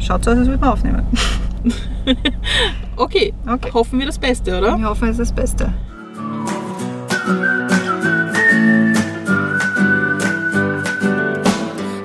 schaut 0.00 0.24
so 0.24 0.30
aus, 0.30 0.38
als 0.38 0.48
würden 0.48 0.60
wir 0.62 0.72
aufnehmen. 0.72 1.06
Okay, 2.96 3.32
Okay. 3.46 3.70
hoffen 3.72 3.98
wir 3.98 4.06
das 4.06 4.18
Beste, 4.18 4.56
oder? 4.58 4.76
Wir 4.78 4.88
hoffen, 4.88 5.08
es 5.08 5.18
ist 5.18 5.30
das 5.30 5.32
Beste. 5.34 5.72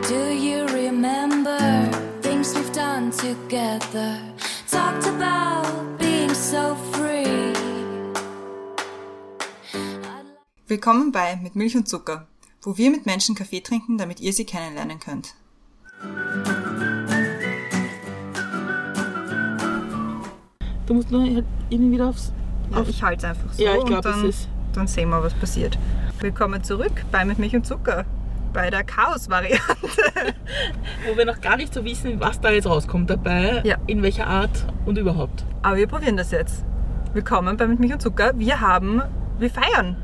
Do 0.08 0.31
you 0.31 0.66
remember 0.68 1.58
things 2.21 2.54
we've 2.55 2.71
done 2.73 3.12
together? 3.12 4.19
Talked 4.69 5.05
about 5.07 5.97
being 5.97 6.33
so 6.33 6.75
free. 6.91 7.53
Willkommen 10.67 11.12
bei 11.12 11.35
Mit 11.37 11.55
Milch 11.55 11.75
und 11.75 11.87
Zucker, 11.89 12.27
wo 12.62 12.77
wir 12.77 12.89
mit 12.91 13.05
Menschen 13.05 13.35
Kaffee 13.35 13.62
trinken, 13.62 13.97
damit 13.97 14.19
ihr 14.21 14.33
sie 14.33 14.46
kennenlernen 14.46 14.99
könnt. 14.99 15.35
Du 20.85 20.94
musst 20.94 21.12
nur 21.12 21.21
halt 21.23 21.45
irgendwie 21.70 21.94
wieder 21.94 22.09
aufs. 22.09 22.31
Ja, 22.71 22.84
ich 22.88 23.02
halte 23.03 23.17
es 23.17 23.23
einfach 23.31 23.53
so 23.53 23.63
Ja, 23.63 23.73
ich 23.73 23.80
und 23.81 23.88
glaube, 23.88 24.02
dann, 24.09 24.25
ist. 24.30 24.48
dann 24.73 24.88
sehen 24.88 25.09
wir, 25.09 25.21
was 25.23 25.34
passiert. 25.34 25.77
Willkommen 26.20 26.63
zurück 26.63 26.91
bei 27.11 27.25
Mit 27.25 27.39
Milch 27.39 27.55
und 27.55 27.66
Zucker, 27.66 28.05
bei 28.53 28.70
der 28.70 28.84
Chaos-Variante. 28.84 29.63
Wo 31.08 31.17
wir 31.17 31.25
noch 31.25 31.41
gar 31.41 31.58
nicht 31.58 31.73
so 31.73 31.84
wissen, 31.84 32.20
was 32.20 32.39
da 32.39 32.49
jetzt 32.52 32.67
rauskommt 32.67 33.09
dabei, 33.09 33.61
Ja. 33.63 33.77
in 33.88 34.02
welcher 34.03 34.27
Art 34.27 34.66
und 34.85 34.98
überhaupt. 34.98 35.45
Aber 35.61 35.75
wir 35.77 35.88
probieren 35.88 36.17
das 36.17 36.31
jetzt. 36.31 36.63
Willkommen 37.13 37.58
bei 37.58 37.67
Mit 37.67 37.80
Milch 37.80 37.94
und 37.94 38.02
Zucker. 38.02 38.31
Wir 38.38 38.59
haben, 38.61 39.02
wir 39.39 39.49
feiern. 39.49 39.95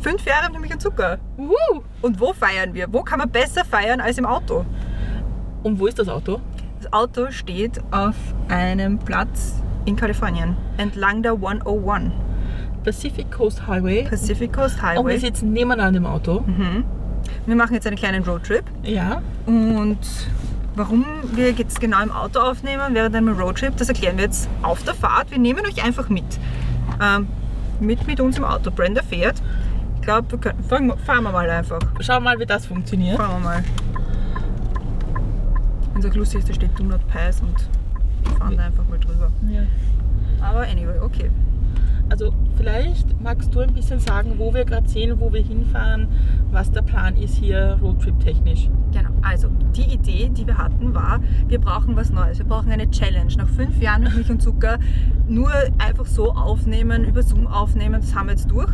Fünf 0.00 0.24
Jahre 0.24 0.50
mit 0.52 0.60
Milch 0.60 0.72
und 0.74 0.80
Zucker. 0.82 1.18
Woo! 1.36 1.82
Und 2.02 2.20
wo 2.20 2.32
feiern 2.32 2.72
wir? 2.74 2.86
Wo 2.92 3.02
kann 3.02 3.18
man 3.18 3.30
besser 3.30 3.64
feiern 3.64 4.00
als 4.00 4.18
im 4.18 4.26
Auto? 4.26 4.64
Und 5.64 5.78
wo 5.80 5.86
ist 5.86 5.98
das 5.98 6.08
Auto? 6.08 6.40
Das 6.80 6.92
Auto 6.92 7.30
steht 7.32 7.80
auf 7.90 8.14
einem 8.48 8.98
Platz 8.98 9.60
in 9.88 9.96
Kalifornien, 9.96 10.56
entlang 10.76 11.22
der 11.22 11.32
101, 11.32 12.12
Pacific 12.84 13.30
Coast 13.32 13.66
Highway. 13.66 14.04
Pacific 14.08 14.52
Coast 14.52 14.76
Und 14.76 14.82
wir 14.82 14.88
Highway. 14.90 15.18
sitzen 15.18 15.52
nebeneinander 15.52 15.98
im 15.98 16.06
Auto. 16.06 16.44
Wir 17.46 17.56
machen 17.56 17.74
jetzt 17.74 17.86
einen 17.86 17.96
kleinen 17.96 18.22
Roadtrip. 18.22 18.64
Ja. 18.82 19.20
Und 19.46 19.98
warum 20.76 21.04
wir 21.34 21.50
jetzt 21.52 21.80
genau 21.80 22.02
im 22.02 22.12
Auto 22.12 22.38
aufnehmen 22.40 22.94
während 22.94 23.14
einem 23.16 23.36
Roadtrip, 23.38 23.76
das 23.76 23.88
erklären 23.88 24.16
wir 24.16 24.24
jetzt 24.24 24.48
auf 24.62 24.82
der 24.84 24.94
Fahrt. 24.94 25.30
Wir 25.30 25.38
nehmen 25.38 25.60
euch 25.66 25.82
einfach 25.84 26.08
mit. 26.08 26.24
Ähm, 27.02 27.26
mit 27.80 28.06
mit 28.06 28.20
uns 28.20 28.38
im 28.38 28.44
Auto. 28.44 28.70
Brenda 28.70 29.02
fährt. 29.02 29.42
Ich 29.96 30.02
glaube, 30.02 30.30
wir 30.30 30.38
können, 30.38 30.62
fahren, 30.64 30.86
wir- 30.86 30.96
fahren 30.98 31.24
wir 31.24 31.32
mal 31.32 31.48
einfach. 31.50 31.80
Schauen 32.00 32.22
wir 32.22 32.30
mal, 32.30 32.38
wie 32.38 32.46
das 32.46 32.66
funktioniert. 32.66 33.16
Fahren 33.16 33.42
wir 33.42 33.48
mal. 33.48 33.64
Und 35.94 36.02
so 36.02 36.08
lustig 36.10 36.40
ist, 36.40 36.48
da 36.48 36.54
steht 36.54 36.78
Do 36.78 36.84
Not 36.84 37.06
Pass 37.08 37.40
und 37.40 37.54
fahren 38.30 38.56
da 38.56 38.64
einfach 38.64 38.88
mal 38.88 38.98
drüber. 38.98 39.30
Ja. 39.50 39.62
Aber 40.40 40.60
anyway, 40.60 40.98
okay. 41.00 41.30
Also 42.10 42.32
vielleicht 42.56 43.20
magst 43.20 43.54
du 43.54 43.60
ein 43.60 43.74
bisschen 43.74 44.00
sagen, 44.00 44.34
wo 44.38 44.54
wir 44.54 44.64
gerade 44.64 44.88
sehen, 44.88 45.20
wo 45.20 45.32
wir 45.32 45.42
hinfahren, 45.42 46.08
was 46.50 46.70
der 46.70 46.80
Plan 46.80 47.16
ist 47.16 47.34
hier 47.34 47.78
Roadtrip-technisch. 47.82 48.70
Genau, 48.92 49.10
also 49.20 49.48
die 49.76 49.92
Idee, 49.92 50.30
die 50.30 50.46
wir 50.46 50.56
hatten, 50.56 50.94
war, 50.94 51.20
wir 51.48 51.60
brauchen 51.60 51.96
was 51.96 52.10
Neues. 52.10 52.38
Wir 52.38 52.46
brauchen 52.46 52.72
eine 52.72 52.90
Challenge. 52.90 53.34
Nach 53.36 53.48
fünf 53.48 53.80
Jahren 53.82 54.04
mit 54.04 54.14
Milch 54.14 54.30
und 54.30 54.40
Zucker 54.40 54.78
nur 55.28 55.52
einfach 55.78 56.06
so 56.06 56.32
aufnehmen, 56.32 57.04
über 57.04 57.22
Zoom 57.22 57.46
aufnehmen, 57.46 58.00
das 58.00 58.14
haben 58.14 58.28
wir 58.28 58.32
jetzt 58.32 58.50
durch. 58.50 58.72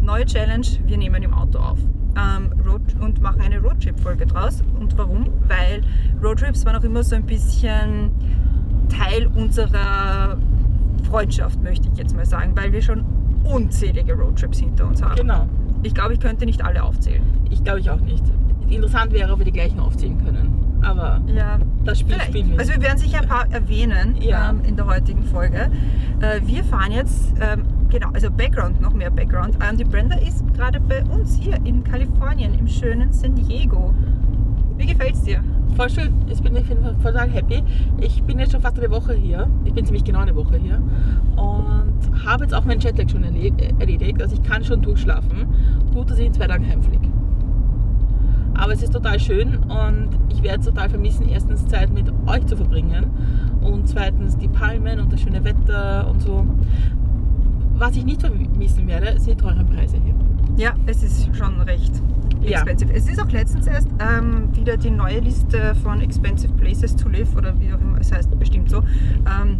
Neue 0.00 0.24
Challenge, 0.24 0.66
wir 0.86 0.96
nehmen 0.96 1.22
im 1.22 1.34
Auto 1.34 1.58
auf. 1.58 1.78
Ähm, 2.16 2.50
Road 2.66 2.82
und 3.00 3.20
machen 3.20 3.42
eine 3.42 3.60
Roadtrip-Folge 3.60 4.26
draus. 4.26 4.62
Und 4.80 4.96
warum? 4.96 5.26
Weil 5.46 5.82
Roadtrips 6.22 6.64
waren 6.64 6.76
auch 6.76 6.84
immer 6.84 7.04
so 7.04 7.14
ein 7.14 7.26
bisschen 7.26 8.10
Teil 8.90 9.26
unserer 9.34 10.36
Freundschaft, 11.08 11.62
möchte 11.62 11.88
ich 11.92 11.98
jetzt 11.98 12.14
mal 12.14 12.26
sagen, 12.26 12.52
weil 12.56 12.72
wir 12.72 12.82
schon 12.82 13.04
unzählige 13.44 14.14
Roadtrips 14.14 14.58
hinter 14.58 14.86
uns 14.86 15.02
haben. 15.02 15.16
Genau. 15.16 15.46
Ich 15.82 15.94
glaube, 15.94 16.12
ich 16.12 16.20
könnte 16.20 16.44
nicht 16.44 16.62
alle 16.64 16.82
aufzählen. 16.82 17.22
Ich 17.50 17.64
glaube 17.64 17.80
ich 17.80 17.90
auch 17.90 18.00
nicht. 18.00 18.22
Interessant 18.68 19.12
wäre, 19.12 19.32
ob 19.32 19.38
wir 19.38 19.46
die 19.46 19.52
gleichen 19.52 19.80
aufzählen 19.80 20.22
können. 20.24 20.54
Aber 20.82 21.20
Ja, 21.26 21.58
das 21.84 21.98
Spiel 22.00 22.12
Vielleicht. 22.14 22.30
spielen 22.30 22.50
wir. 22.52 22.58
Also 22.60 22.72
wir 22.72 22.82
werden 22.82 22.98
sicher 22.98 23.20
ein 23.22 23.28
paar 23.28 23.50
erwähnen 23.50 24.16
Ja. 24.20 24.50
ähm, 24.50 24.60
in 24.64 24.76
der 24.76 24.86
heutigen 24.86 25.24
Folge. 25.24 25.70
Äh, 26.20 26.40
wir 26.44 26.62
fahren 26.64 26.92
jetzt, 26.92 27.34
ähm, 27.40 27.62
genau, 27.90 28.08
also 28.12 28.30
Background, 28.30 28.80
noch 28.80 28.92
mehr 28.92 29.10
Background. 29.10 29.56
Ähm, 29.68 29.76
die 29.76 29.84
Brenda 29.84 30.16
ist 30.16 30.44
gerade 30.54 30.78
bei 30.80 31.02
uns 31.04 31.36
hier 31.36 31.56
in 31.64 31.82
Kalifornien, 31.82 32.54
im 32.58 32.68
schönen 32.68 33.12
San 33.12 33.34
Diego. 33.34 33.92
Wie 34.80 34.86
gefällt's 34.86 35.22
dir? 35.22 35.42
voll 35.76 35.88
schön. 35.90 36.12
Ich 36.30 36.42
bin 36.42 36.56
auf 36.56 36.68
jeden 36.68 36.82
Fall 36.82 36.94
voll 37.02 37.18
happy. 37.30 37.62
Ich 38.00 38.22
bin 38.24 38.38
jetzt 38.38 38.52
schon 38.52 38.60
fast 38.60 38.78
eine 38.78 38.90
Woche 38.90 39.14
hier. 39.14 39.46
Ich 39.64 39.72
bin 39.72 39.84
ziemlich 39.84 40.04
genau 40.04 40.20
eine 40.20 40.34
Woche 40.34 40.56
hier. 40.56 40.82
Und 41.36 42.26
habe 42.26 42.44
jetzt 42.44 42.54
auch 42.54 42.64
meinen 42.64 42.80
Jetlag 42.80 43.08
schon 43.08 43.24
erle- 43.24 43.52
erledigt. 43.78 44.20
Also 44.20 44.36
ich 44.36 44.42
kann 44.42 44.62
schon 44.64 44.82
durchschlafen. 44.82 45.46
Gut, 45.94 46.10
dass 46.10 46.18
ich 46.18 46.26
in 46.26 46.34
zwei 46.34 46.46
Tagen 46.46 46.66
heimfliege. 46.66 47.08
Aber 48.54 48.72
es 48.72 48.82
ist 48.82 48.92
total 48.92 49.18
schön 49.20 49.56
und 49.56 50.10
ich 50.28 50.42
werde 50.42 50.60
es 50.60 50.66
total 50.66 50.90
vermissen, 50.90 51.26
erstens 51.28 51.66
Zeit 51.66 51.90
mit 51.92 52.12
euch 52.26 52.44
zu 52.44 52.56
verbringen 52.56 53.06
und 53.62 53.88
zweitens 53.88 54.36
die 54.36 54.48
Palmen 54.48 55.00
und 55.00 55.10
das 55.10 55.20
schöne 55.20 55.42
Wetter 55.44 56.08
und 56.10 56.20
so. 56.20 56.44
Was 57.78 57.96
ich 57.96 58.04
nicht 58.04 58.20
vermissen 58.20 58.86
werde, 58.86 59.18
sind 59.18 59.40
die 59.40 59.42
teuren 59.42 59.64
Preise 59.66 59.96
hier. 60.04 60.14
Ja, 60.58 60.72
es 60.84 61.02
ist 61.02 61.34
schon 61.34 61.58
recht 61.62 62.02
Ja. 62.40 62.64
Es 62.64 63.08
ist 63.08 63.20
auch 63.20 63.30
letztens 63.30 63.66
erst 63.66 63.88
ähm, 64.00 64.48
wieder 64.56 64.76
die 64.76 64.90
neue 64.90 65.20
Liste 65.20 65.74
von 65.82 66.00
Expensive 66.00 66.52
Places 66.54 66.96
to 66.96 67.08
Live 67.08 67.36
oder 67.36 67.58
wie 67.60 67.72
auch 67.72 67.80
immer 67.80 67.98
es 68.00 68.12
heißt, 68.12 68.36
bestimmt 68.38 68.70
so, 68.70 68.82
ähm, 69.26 69.58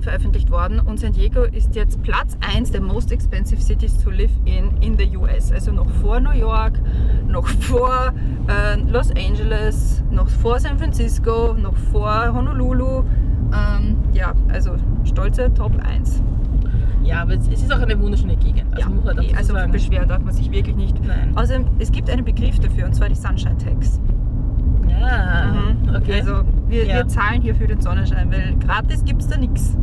veröffentlicht 0.00 0.50
worden. 0.50 0.78
Und 0.80 1.00
San 1.00 1.12
Diego 1.12 1.42
ist 1.42 1.74
jetzt 1.74 2.00
Platz 2.02 2.36
1 2.54 2.70
der 2.70 2.80
Most 2.80 3.10
Expensive 3.10 3.60
Cities 3.60 3.98
to 3.98 4.10
Live 4.10 4.30
in 4.44 4.70
in 4.80 4.96
the 4.96 5.16
US. 5.16 5.50
Also 5.50 5.72
noch 5.72 5.90
vor 6.00 6.20
New 6.20 6.32
York, 6.32 6.80
noch 7.26 7.48
vor 7.48 8.12
äh, 8.46 8.80
Los 8.88 9.10
Angeles, 9.10 10.02
noch 10.10 10.28
vor 10.28 10.60
San 10.60 10.78
Francisco, 10.78 11.54
noch 11.54 11.76
vor 11.92 12.32
Honolulu. 12.32 13.02
Ähm, 13.52 13.96
ja, 14.12 14.32
also 14.48 14.76
stolze 15.04 15.52
Top 15.54 15.72
1. 15.84 16.22
Ja, 17.06 17.22
aber 17.22 17.34
es 17.34 17.46
ist 17.48 17.72
auch 17.72 17.80
eine 17.80 17.98
wunderschöne 18.00 18.36
Gegend. 18.36 18.64
Also 18.74 18.88
Ja, 18.88 18.94
muss 18.94 19.04
dazu 19.04 19.34
also 19.36 19.54
sagen. 19.54 19.72
beschweren 19.72 20.08
darf 20.08 20.22
man 20.22 20.32
sich 20.34 20.50
wirklich 20.50 20.74
nicht. 20.76 20.96
Nein. 21.06 21.32
Außerdem, 21.36 21.66
es 21.78 21.92
gibt 21.92 22.10
einen 22.10 22.24
Begriff 22.24 22.58
dafür, 22.58 22.86
und 22.86 22.94
zwar 22.94 23.08
die 23.08 23.14
Sunshine 23.14 23.56
Tax. 23.58 24.00
Ja, 24.88 25.52
okay. 25.96 26.20
Also 26.20 26.42
wir, 26.68 26.84
Ja. 26.86 26.94
wir 26.96 27.08
zahlen 27.08 27.42
hier 27.42 27.54
für 27.54 27.66
den 27.66 27.80
Sonnenschein, 27.80 28.30
weil 28.30 28.56
gratis 28.64 29.04
gibt 29.04 29.22
es 29.22 29.28
da 29.28 29.36
nichts. 29.36 29.76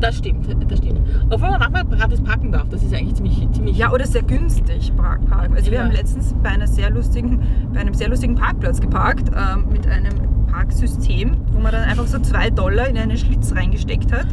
Das 0.00 0.16
stimmt, 0.18 0.46
das 0.70 0.78
stimmt. 0.78 1.00
Obwohl 1.30 1.50
man 1.50 1.58
manchmal 1.60 1.84
gratis 1.86 2.20
parken 2.22 2.52
darf, 2.52 2.68
das 2.68 2.82
ist 2.82 2.94
eigentlich 2.94 3.14
ziemlich, 3.14 3.48
ziemlich 3.52 3.76
Ja, 3.76 3.92
oder 3.92 4.06
sehr 4.06 4.22
günstig 4.22 4.92
park- 4.96 5.26
parken. 5.28 5.54
Also 5.54 5.70
wir 5.70 5.78
Ja. 5.78 5.84
haben 5.84 5.92
letztens 5.92 6.34
bei, 6.42 6.50
einer 6.50 6.66
sehr 6.66 6.90
lustigen, 6.90 7.40
bei 7.72 7.80
einem 7.80 7.94
sehr 7.94 8.08
lustigen 8.08 8.34
Parkplatz 8.34 8.80
geparkt, 8.80 9.30
ähm, 9.30 9.66
mit 9.70 9.86
einem 9.86 10.14
Parksystem, 10.46 11.32
wo 11.52 11.60
man 11.60 11.72
dann 11.72 11.84
einfach 11.84 12.06
so 12.06 12.18
zwei 12.20 12.50
Dollar 12.50 12.88
in 12.88 12.96
einen 12.96 13.16
Schlitz 13.16 13.54
reingesteckt 13.54 14.12
hat. 14.12 14.26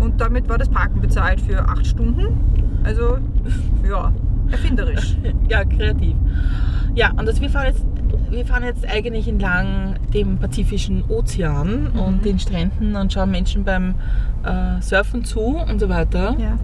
Und 0.00 0.20
damit 0.20 0.48
war 0.48 0.58
das 0.58 0.68
Parken 0.68 1.00
bezahlt 1.00 1.40
für 1.40 1.60
acht 1.60 1.86
Stunden. 1.86 2.80
Also 2.84 3.18
ja, 3.88 4.12
erfinderisch. 4.50 5.16
ja, 5.48 5.64
kreativ. 5.64 6.16
Ja, 6.94 7.10
und 7.12 7.26
das, 7.26 7.40
wir, 7.40 7.50
fahren 7.50 7.66
jetzt, 7.66 7.84
wir 8.30 8.44
fahren 8.46 8.64
jetzt 8.64 8.84
eigentlich 8.88 9.28
entlang 9.28 9.94
dem 10.12 10.38
Pazifischen 10.38 11.04
Ozean 11.08 11.90
Mhm. 11.92 12.00
und 12.00 12.24
den 12.24 12.38
Stränden 12.38 12.96
und 12.96 13.12
schauen 13.12 13.30
Menschen 13.30 13.62
beim 13.64 13.94
äh, 14.42 14.80
Surfen 14.80 15.24
zu 15.24 15.40
und 15.40 15.78
so 15.78 15.88
weiter. 15.88 16.34
Ja. 16.38 16.58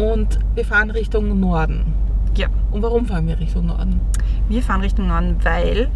Und 0.00 0.38
wir 0.54 0.64
fahren 0.64 0.90
Richtung 0.90 1.38
Norden. 1.40 1.84
ja. 2.36 2.46
Und 2.70 2.82
warum 2.82 3.04
fahren 3.06 3.26
wir 3.26 3.38
Richtung 3.38 3.66
Norden? 3.66 4.00
Wir 4.48 4.62
fahren 4.62 4.80
Richtung 4.82 5.08
Norden, 5.08 5.36
weil 5.42 5.88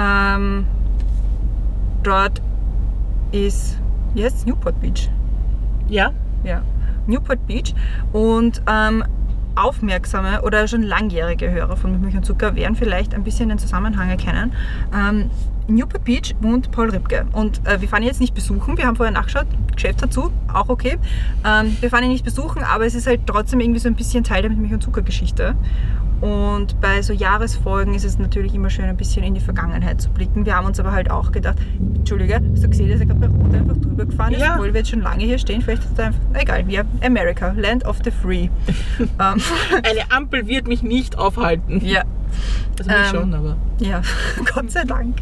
ähm, 0.00 0.66
dort 2.02 2.42
ist, 3.32 3.78
wie 4.14 4.24
heißt? 4.24 4.46
Newport 4.46 4.80
Beach. 4.80 5.08
Ja, 5.88 6.10
Ja, 6.44 6.62
Newport 7.06 7.46
Beach. 7.46 7.74
Und 8.12 8.62
ähm, 8.68 9.04
aufmerksame 9.56 10.42
oder 10.42 10.66
schon 10.66 10.82
langjährige 10.82 11.50
Hörer 11.50 11.76
von 11.76 12.00
Milch 12.00 12.16
und 12.16 12.24
Zucker 12.24 12.56
werden 12.56 12.74
vielleicht 12.74 13.14
ein 13.14 13.24
bisschen 13.24 13.48
den 13.48 13.58
Zusammenhang 13.58 14.10
erkennen. 14.10 14.52
Ähm, 14.94 15.30
in 15.66 15.76
Newport 15.76 16.04
Beach 16.04 16.34
wohnt 16.40 16.70
Paul 16.72 16.90
Ripke. 16.90 17.26
Und 17.32 17.66
äh, 17.66 17.80
wir 17.80 17.88
fahren 17.88 18.02
ihn 18.02 18.08
jetzt 18.08 18.20
nicht 18.20 18.34
besuchen. 18.34 18.76
Wir 18.76 18.86
haben 18.86 18.96
vorher 18.96 19.12
nachgeschaut. 19.12 19.46
Geschäft 19.74 20.02
dazu, 20.02 20.30
auch 20.52 20.68
okay. 20.68 20.98
Ähm, 21.44 21.76
wir 21.80 21.90
fahren 21.90 22.04
ihn 22.04 22.10
nicht 22.10 22.24
besuchen, 22.24 22.62
aber 22.62 22.84
es 22.84 22.94
ist 22.94 23.06
halt 23.06 23.20
trotzdem 23.26 23.60
irgendwie 23.60 23.80
so 23.80 23.88
ein 23.88 23.94
bisschen 23.94 24.24
Teil 24.24 24.42
der 24.42 24.50
Milch 24.50 24.72
und 24.72 24.82
Zucker 24.82 25.02
Geschichte. 25.02 25.54
Und 26.20 26.80
bei 26.80 27.02
so 27.02 27.12
Jahresfolgen 27.12 27.94
ist 27.94 28.04
es 28.04 28.18
natürlich 28.18 28.54
immer 28.54 28.70
schön, 28.70 28.86
ein 28.86 28.96
bisschen 28.96 29.22
in 29.24 29.34
die 29.34 29.40
Vergangenheit 29.40 30.00
zu 30.00 30.10
blicken. 30.10 30.46
Wir 30.46 30.56
haben 30.56 30.66
uns 30.66 30.80
aber 30.80 30.92
halt 30.92 31.10
auch 31.10 31.32
gedacht, 31.32 31.58
Entschuldige, 31.96 32.34
hast 32.52 32.64
du 32.64 32.68
gesehen, 32.68 32.88
dass 32.90 33.00
er 33.00 33.06
gerade 33.06 33.20
bei 33.20 33.26
Rot 33.26 33.54
einfach 33.54 33.76
drüber 33.76 34.06
gefahren 34.06 34.32
ist, 34.32 34.40
Ja. 34.40 34.54
obwohl 34.54 34.72
wir 34.72 34.80
jetzt 34.80 34.90
schon 34.90 35.02
lange 35.02 35.24
hier 35.24 35.38
stehen? 35.38 35.60
Vielleicht 35.60 35.84
ist 35.84 35.98
er 35.98 36.06
einfach, 36.06 36.20
egal, 36.34 36.66
wir, 36.66 36.84
America, 37.04 37.52
Land 37.56 37.84
of 37.84 37.98
the 38.04 38.10
Free. 38.10 38.48
ähm, 38.98 39.08
eine 39.18 40.10
Ampel 40.10 40.46
wird 40.46 40.66
mich 40.66 40.82
nicht 40.82 41.18
aufhalten. 41.18 41.80
ja, 41.84 42.02
Also 42.78 42.90
mich 42.90 42.98
Ähm, 42.98 43.14
schon, 43.20 43.34
aber. 43.34 43.56
Ja, 43.80 44.02
Gott 44.54 44.70
sei 44.70 44.84
Dank. 44.84 45.16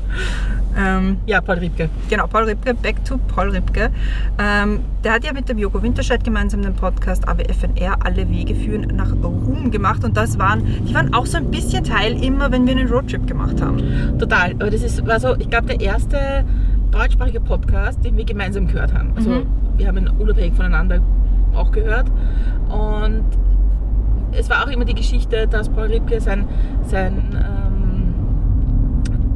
Ähm, 0.77 1.19
Ja, 1.27 1.41
Paul 1.41 1.57
Riebke. 1.59 1.89
genau, 2.09 2.27
Paul 2.27 2.45
Ripke, 2.45 2.75
back 2.75 3.05
to 3.05 3.19
Paul 3.29 3.51
Ripke. 3.51 3.91
Ähm, 4.39 4.81
der 5.05 5.13
hat 5.13 5.25
ja 5.25 5.33
mit 5.33 5.49
dem 5.49 5.59
Joko 5.59 5.83
Winterscheid 5.83 6.25
gemeinsam 6.25 6.63
den 6.63 6.75
Podcast 6.75 7.29
AWFNR 7.29 7.97
Alle 8.05 8.29
Wege 8.31 8.55
führen 8.55 8.87
nach 8.97 9.13
Ruhm 9.23 9.71
gemacht 9.71 10.03
und 10.05 10.17
das 10.17 10.39
waren, 10.39 10.63
die 10.89 10.95
waren 10.95 11.13
auch 11.13 11.27
so 11.27 11.37
ein 11.39 11.51
bisschen 11.51 11.85
Teil 11.85 12.23
immer, 12.23 12.51
wenn 12.51 12.67
wir 12.67 12.75
einen 12.77 12.89
Roadtrip 12.89 13.27
gemacht 13.27 13.61
haben. 13.61 13.83
Total. 14.19 14.53
Aber 14.53 14.71
das 14.71 14.83
ist, 14.83 15.07
war 15.07 15.21
so, 15.21 15.35
ich 15.37 15.51
glaube, 15.51 15.67
der 15.67 15.81
erste 15.81 16.45
deutschsprachige 16.91 17.41
Podcast, 17.41 18.03
den 18.05 18.17
wir 18.17 18.25
gemeinsam 18.25 18.67
gehört 18.67 18.95
haben. 18.95 19.13
Also 19.17 19.31
Mhm. 19.31 19.47
wir 19.77 19.89
haben 19.89 19.99
ihn 19.99 20.09
unabhängig 20.09 20.55
voneinander 20.55 21.01
auch 21.55 21.71
gehört. 21.73 22.07
Und 22.69 23.25
es 24.39 24.49
war 24.51 24.65
auch 24.65 24.71
immer 24.71 24.85
die 24.85 24.95
Geschichte, 24.95 25.47
dass 25.47 25.69
Paul 25.69 25.87
Ripke 25.87 26.21
sein, 26.21 26.47
sein 26.85 27.15
ähm, 27.35 28.15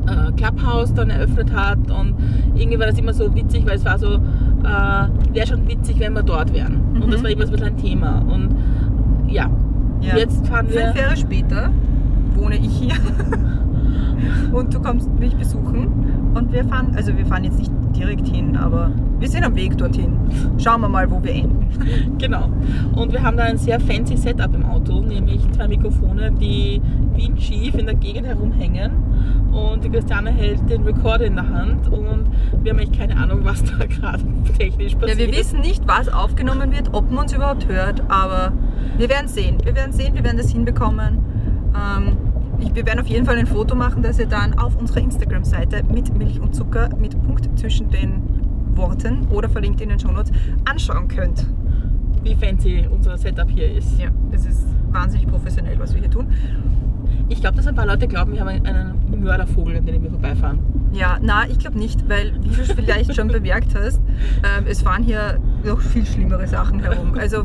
äh, 0.09 0.33
Clubhouse 0.33 0.95
dann 0.95 1.11
eröffnet 1.11 1.53
hat. 1.55 1.79
Und 1.91 2.15
irgendwie 2.55 2.79
war 2.79 2.87
das 2.87 2.99
immer 2.99 3.13
so 3.13 3.35
witzig, 3.35 3.67
weil 3.67 3.77
es 3.77 3.85
war 3.85 3.99
so, 3.99 4.15
äh, 4.15 5.09
wäre 5.35 5.47
schon 5.47 5.67
witzig, 5.69 5.99
wenn 6.01 6.13
wir 6.15 6.23
dort 6.23 6.53
wären. 6.53 6.81
Und 6.95 7.07
Mhm. 7.07 7.11
das 7.11 7.23
war 7.23 7.31
immer 7.31 7.47
so 7.47 7.53
ein 7.53 7.59
bisschen 7.61 7.67
ein 7.69 7.77
Thema. 7.77 8.23
Und 8.29 8.55
ja, 9.29 9.51
Ja. 10.01 10.17
jetzt 10.17 10.47
fahren 10.47 10.67
wir. 10.71 10.81
Fünf 10.81 10.97
Jahre 10.97 11.17
später 11.17 11.71
wohne 12.35 12.57
ich 12.57 12.69
hier 12.79 12.95
und 14.53 14.73
du 14.75 14.81
kommst 14.81 15.09
mich 15.19 15.35
besuchen 15.37 16.33
und 16.35 16.53
wir 16.53 16.65
fahren, 16.65 16.93
also 16.97 17.17
wir 17.17 17.27
fahren 17.27 17.45
jetzt 17.45 17.59
nicht 17.59 17.71
direkt 17.97 18.29
hin, 18.29 18.57
aber 18.57 18.91
wir 19.19 19.29
sind 19.29 19.45
am 19.45 19.55
Weg 19.57 19.79
dorthin. 19.79 20.13
Schauen 20.59 20.83
wir 20.83 20.89
mal, 20.89 21.11
wo 21.11 21.23
wir 21.23 21.33
enden. 21.35 21.57
Genau. 22.19 22.49
Und 22.95 23.13
wir 23.13 23.23
haben 23.23 23.37
da 23.37 23.45
ein 23.45 23.59
sehr 23.59 23.79
fancy 23.79 24.17
Setup 24.17 24.55
im 24.55 24.65
Auto, 24.65 25.01
nämlich 25.01 25.41
zwei 25.53 25.69
Mikrofone, 25.69 26.33
die 26.33 26.81
windschief 27.15 27.75
in 27.75 27.87
der 27.87 27.95
Gegend 27.95 28.27
herumhängen. 28.27 28.91
Und 29.53 29.85
die 29.85 29.91
Christiane 29.91 30.31
hält 30.31 30.69
den 30.71 30.83
Recorder 30.83 31.27
in 31.27 31.35
der 31.37 31.49
Hand 31.49 31.87
und 31.89 32.27
wir 32.63 32.73
haben 32.73 32.79
echt 32.79 32.99
keine 32.99 33.17
Ahnung, 33.17 33.41
was 33.43 33.63
da 33.65 33.77
gerade 33.89 34.23
technisch 34.59 34.93
Ja, 34.95 34.99
passiert. 34.99 35.19
wir 35.19 35.37
wissen 35.39 35.61
nicht, 35.61 35.87
was 35.87 36.09
aufgenommen 36.09 36.73
wird, 36.73 36.93
ob 36.93 37.11
man 37.11 37.25
uns 37.25 37.33
überhaupt 37.35 37.69
hört, 37.69 38.03
aber 38.09 38.53
wir 38.97 39.09
werden 39.09 39.29
sehen. 39.29 39.57
Wir 39.63 39.75
werden 39.75 39.93
sehen, 39.93 40.15
wir 40.15 40.25
werden 40.25 40.39
das 40.39 40.51
hinbekommen. 40.51 41.19
Ähm, 41.75 42.17
ich, 42.59 42.75
wir 42.75 42.87
werden 42.87 43.01
auf 43.01 43.07
jeden 43.07 43.27
Fall 43.27 43.37
ein 43.37 43.47
Foto 43.47 43.75
machen, 43.75 44.03
das 44.03 44.19
ihr 44.19 44.27
dann 44.27 44.59
auf 44.59 44.77
unserer 44.77 45.01
Instagram-Seite 45.01 45.83
mit 45.93 46.15
Milch 46.17 46.41
und 46.41 46.55
Zucker 46.55 46.89
mit 46.99 47.21
Punkt 47.25 47.49
zwischen 47.59 47.91
den 47.91 48.23
Worten 48.75 49.27
oder 49.31 49.49
verlinkt 49.49 49.81
in 49.81 49.89
den 49.89 49.99
Shownotes 49.99 50.33
anschauen 50.65 51.09
könnt. 51.09 51.47
wie 52.23 52.35
fancy 52.35 52.87
unser 52.91 53.17
Setup 53.17 53.49
hier 53.49 53.71
ist. 53.71 53.99
Ja, 54.01 54.09
das 54.33 54.45
ist 54.47 54.67
wahnsinnig 54.91 55.29
professionell, 55.29 55.79
was 55.79 55.95
wir 55.95 56.01
hier 56.01 56.11
tun. 56.11 56.27
Ich 57.29 57.41
glaube, 57.41 57.57
dass 57.57 57.67
ein 57.67 57.75
paar 57.75 57.87
Leute 57.87 58.09
glauben, 58.09 58.33
wir 58.33 58.41
haben 58.41 58.49
einen 58.49 59.23
Mördervogel, 59.23 59.77
an 59.77 59.87
dem 59.87 60.03
wir 60.03 60.11
vorbeifahren. 60.11 60.59
Ja, 60.93 61.19
na, 61.21 61.49
ich 61.49 61.59
glaube 61.59 61.79
nicht, 61.79 62.09
weil, 62.09 62.33
wie 62.43 62.49
du 62.49 62.65
vielleicht 62.65 63.15
schon 63.15 63.29
bemerkt 63.33 63.75
hast, 63.75 64.01
ähm, 64.43 64.65
es 64.69 64.83
fahren 64.83 65.03
hier 65.03 65.39
noch 65.65 65.81
viel 65.81 66.07
schlimmere 66.07 66.47
Sachen 66.47 66.81
herum. 66.81 67.15
Also, 67.19 67.45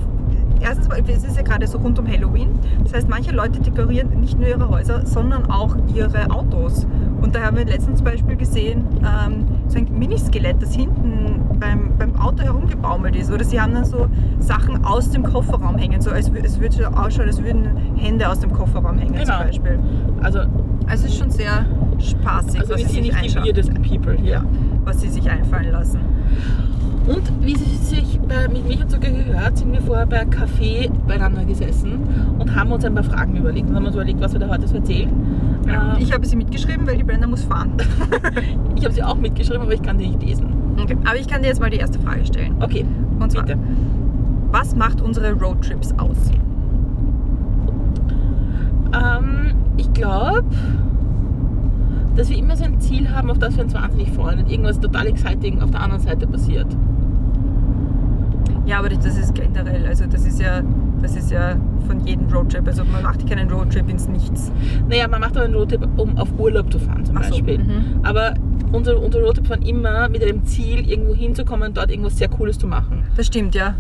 erstens, 0.62 0.88
mal, 0.90 1.00
es 1.08 1.24
ist 1.24 1.36
ja 1.36 1.42
gerade 1.44 1.68
so 1.68 1.78
rund 1.78 1.98
um 2.00 2.08
Halloween. 2.08 2.50
Das 2.84 2.94
heißt, 2.94 3.10
manche 3.10 3.32
Leute 3.32 3.60
dekorieren 3.60 4.10
nicht 4.20 4.38
nur 4.40 4.48
ihre 4.48 4.70
Häuser, 4.70 5.06
sondern 5.06 5.50
auch 5.50 5.76
ihre 5.94 6.30
Autos. 6.32 6.86
Und 7.22 7.36
da 7.36 7.42
haben 7.42 7.58
wir 7.58 7.66
letztens 7.66 7.98
zum 7.98 8.06
Beispiel 8.06 8.36
gesehen, 8.36 8.84
ähm, 9.00 9.46
so 9.68 9.78
ein 9.78 9.88
Miniskelett, 9.98 10.62
das 10.62 10.74
hinten 10.74 11.42
beim, 11.60 11.92
beim 11.98 12.16
Auto 12.16 12.44
herumgebaumelt 12.44 13.16
ist. 13.16 13.32
Oder 13.32 13.44
sie 13.44 13.60
haben 13.62 13.74
dann 13.74 13.86
so 13.86 14.08
Sachen 14.40 14.84
aus 14.86 15.12
dem 15.12 15.24
Kofferraum 15.24 15.78
hängen, 15.78 16.02
so 16.02 16.10
als 16.12 16.30
es 16.44 16.60
würde 16.60 16.88
ausschauen, 16.98 17.28
als 17.28 17.44
würden 17.44 17.68
Hände 17.96 18.28
aus 18.30 18.40
dem 18.40 18.52
Kofferraum 18.52 18.98
hängen 18.98 19.14
Genau. 19.14 19.38
zum 19.38 19.46
Beispiel. 19.46 19.80
Also, 20.22 20.40
Also 20.40 21.06
es 21.06 21.12
ist 21.12 21.18
schon 21.18 21.30
sehr 21.30 21.66
spaßig, 22.00 22.60
also 22.62 22.74
was 22.74 22.82
sie 22.92 23.02
nicht 23.02 23.12
die 23.12 23.14
einschauen 23.14 23.46
weirdest 23.46 23.74
people 23.84 24.18
hier. 24.18 24.44
was 24.84 25.02
sie 25.02 25.10
sich 25.10 25.30
einfallen 25.30 25.72
lassen. 25.72 26.00
Und 27.08 27.32
wie 27.46 27.56
sie 27.56 27.76
sich 27.78 28.20
bei, 28.20 28.48
mit 28.48 28.66
Milch 28.68 28.82
und 28.82 28.92
Zucker 28.92 29.10
gehört, 29.10 29.58
sind 29.58 29.74
wir 29.74 29.82
vorher 29.82 30.06
bei 30.06 30.24
Kaffee 30.26 30.90
beieinander 31.08 31.44
gesessen 31.46 32.00
und 32.38 32.56
haben 32.56 32.72
uns 32.72 32.86
ein 32.86 32.94
paar 32.94 33.04
Fragen 33.04 33.36
überlegt 33.36 33.70
und 33.70 33.76
haben 33.76 33.86
uns 33.86 33.96
überlegt, 33.96 34.22
was 34.22 34.34
wir 34.34 34.40
da 34.40 34.48
heute 34.50 34.68
so 34.68 34.76
erzählen. 34.76 35.10
Ähm, 35.68 35.98
Ich 36.00 36.14
habe 36.14 36.26
sie 36.26 36.36
mitgeschrieben, 36.36 36.86
weil 36.88 36.98
die 36.98 37.04
Brenda 37.04 37.28
muss 37.28 37.44
fahren. 37.44 37.72
ich 38.76 38.84
habe 38.84 38.94
sie 38.94 39.04
auch 39.04 39.18
mitgeschrieben, 39.18 39.64
aber 39.64 39.74
ich 39.74 39.82
kann 39.82 39.98
sie 39.98 40.08
nicht 40.10 40.22
lesen. 40.24 40.48
Okay. 40.82 40.96
Aber 41.06 41.18
ich 41.18 41.28
kann 41.28 41.42
dir 41.42 41.48
jetzt 41.50 41.60
mal 41.60 41.70
die 41.72 41.78
erste 41.78 42.00
Frage 42.00 42.24
stellen. 42.26 42.56
Okay, 42.62 42.86
Und 43.20 43.32
zwar, 43.32 43.44
bitte. 43.44 43.58
was 44.52 44.76
macht 44.76 45.02
unsere 45.02 45.34
Roadtrips 45.34 45.94
aus? 45.98 46.18
Ähm, 48.94 49.54
ich 49.78 49.92
glaube, 49.94 50.44
dass 52.16 52.30
wir 52.30 52.38
immer 52.38 52.56
so 52.56 52.64
ein 52.66 52.80
Ziel 52.80 53.10
haben, 53.10 53.30
auf 53.32 53.40
das 53.40 53.56
wir 53.58 53.64
uns 53.64 53.74
wahnsinnig 53.74 54.12
freuen 54.12 54.40
und 54.40 54.52
irgendwas 54.52 54.80
total 54.80 55.08
exciting 55.08 55.62
auf 55.62 55.72
der 55.72 55.82
anderen 55.82 56.02
Seite 56.02 56.28
passiert. 56.28 56.68
Ja, 58.66 58.80
aber 58.80 58.90
das 58.90 59.18
ist 59.18 59.34
generell, 59.34 59.86
also 59.88 60.06
das 60.06 60.26
ist 60.26 60.40
ja, 60.40 60.62
das 61.02 61.16
ist 61.16 61.32
ja 61.32 61.56
von 61.88 62.00
jedem 62.06 62.28
Roadtrip. 62.32 62.68
Also 62.68 62.84
man 62.86 63.02
macht 63.04 63.28
keinen 63.28 63.50
Roadtrip 63.50 63.90
ins 63.90 64.08
Nichts. 64.08 64.52
Naja, 64.88 65.08
man 65.08 65.20
macht 65.20 65.36
aber 65.36 65.46
einen 65.46 65.56
Roadtrip, 65.56 65.88
um 65.98 66.16
auf 66.18 66.30
Urlaub 66.38 66.72
zu 66.72 66.78
fahren 66.80 67.04
zum 67.04 67.18
Ach 67.18 67.24
so, 67.24 67.30
Beispiel. 67.32 67.58
mhm. 67.58 68.00
Aber 68.04 68.36
unsere, 68.72 68.98
unsere 69.00 69.24
Roadtrips 69.26 69.50
waren 69.50 69.64
immer 69.64 70.08
mit 70.10 70.24
einem 70.24 70.46
Ziel, 70.46 70.88
irgendwo 70.90 71.16
hinzukommen 71.16 71.70
und 71.70 71.78
dort 71.78 71.90
irgendwas 71.90 72.18
sehr 72.18 72.30
Cooles 72.30 72.58
zu 72.60 72.68
machen. 72.68 73.04
Das 73.18 73.26
stimmt, 73.28 73.56
ja. 73.56 73.74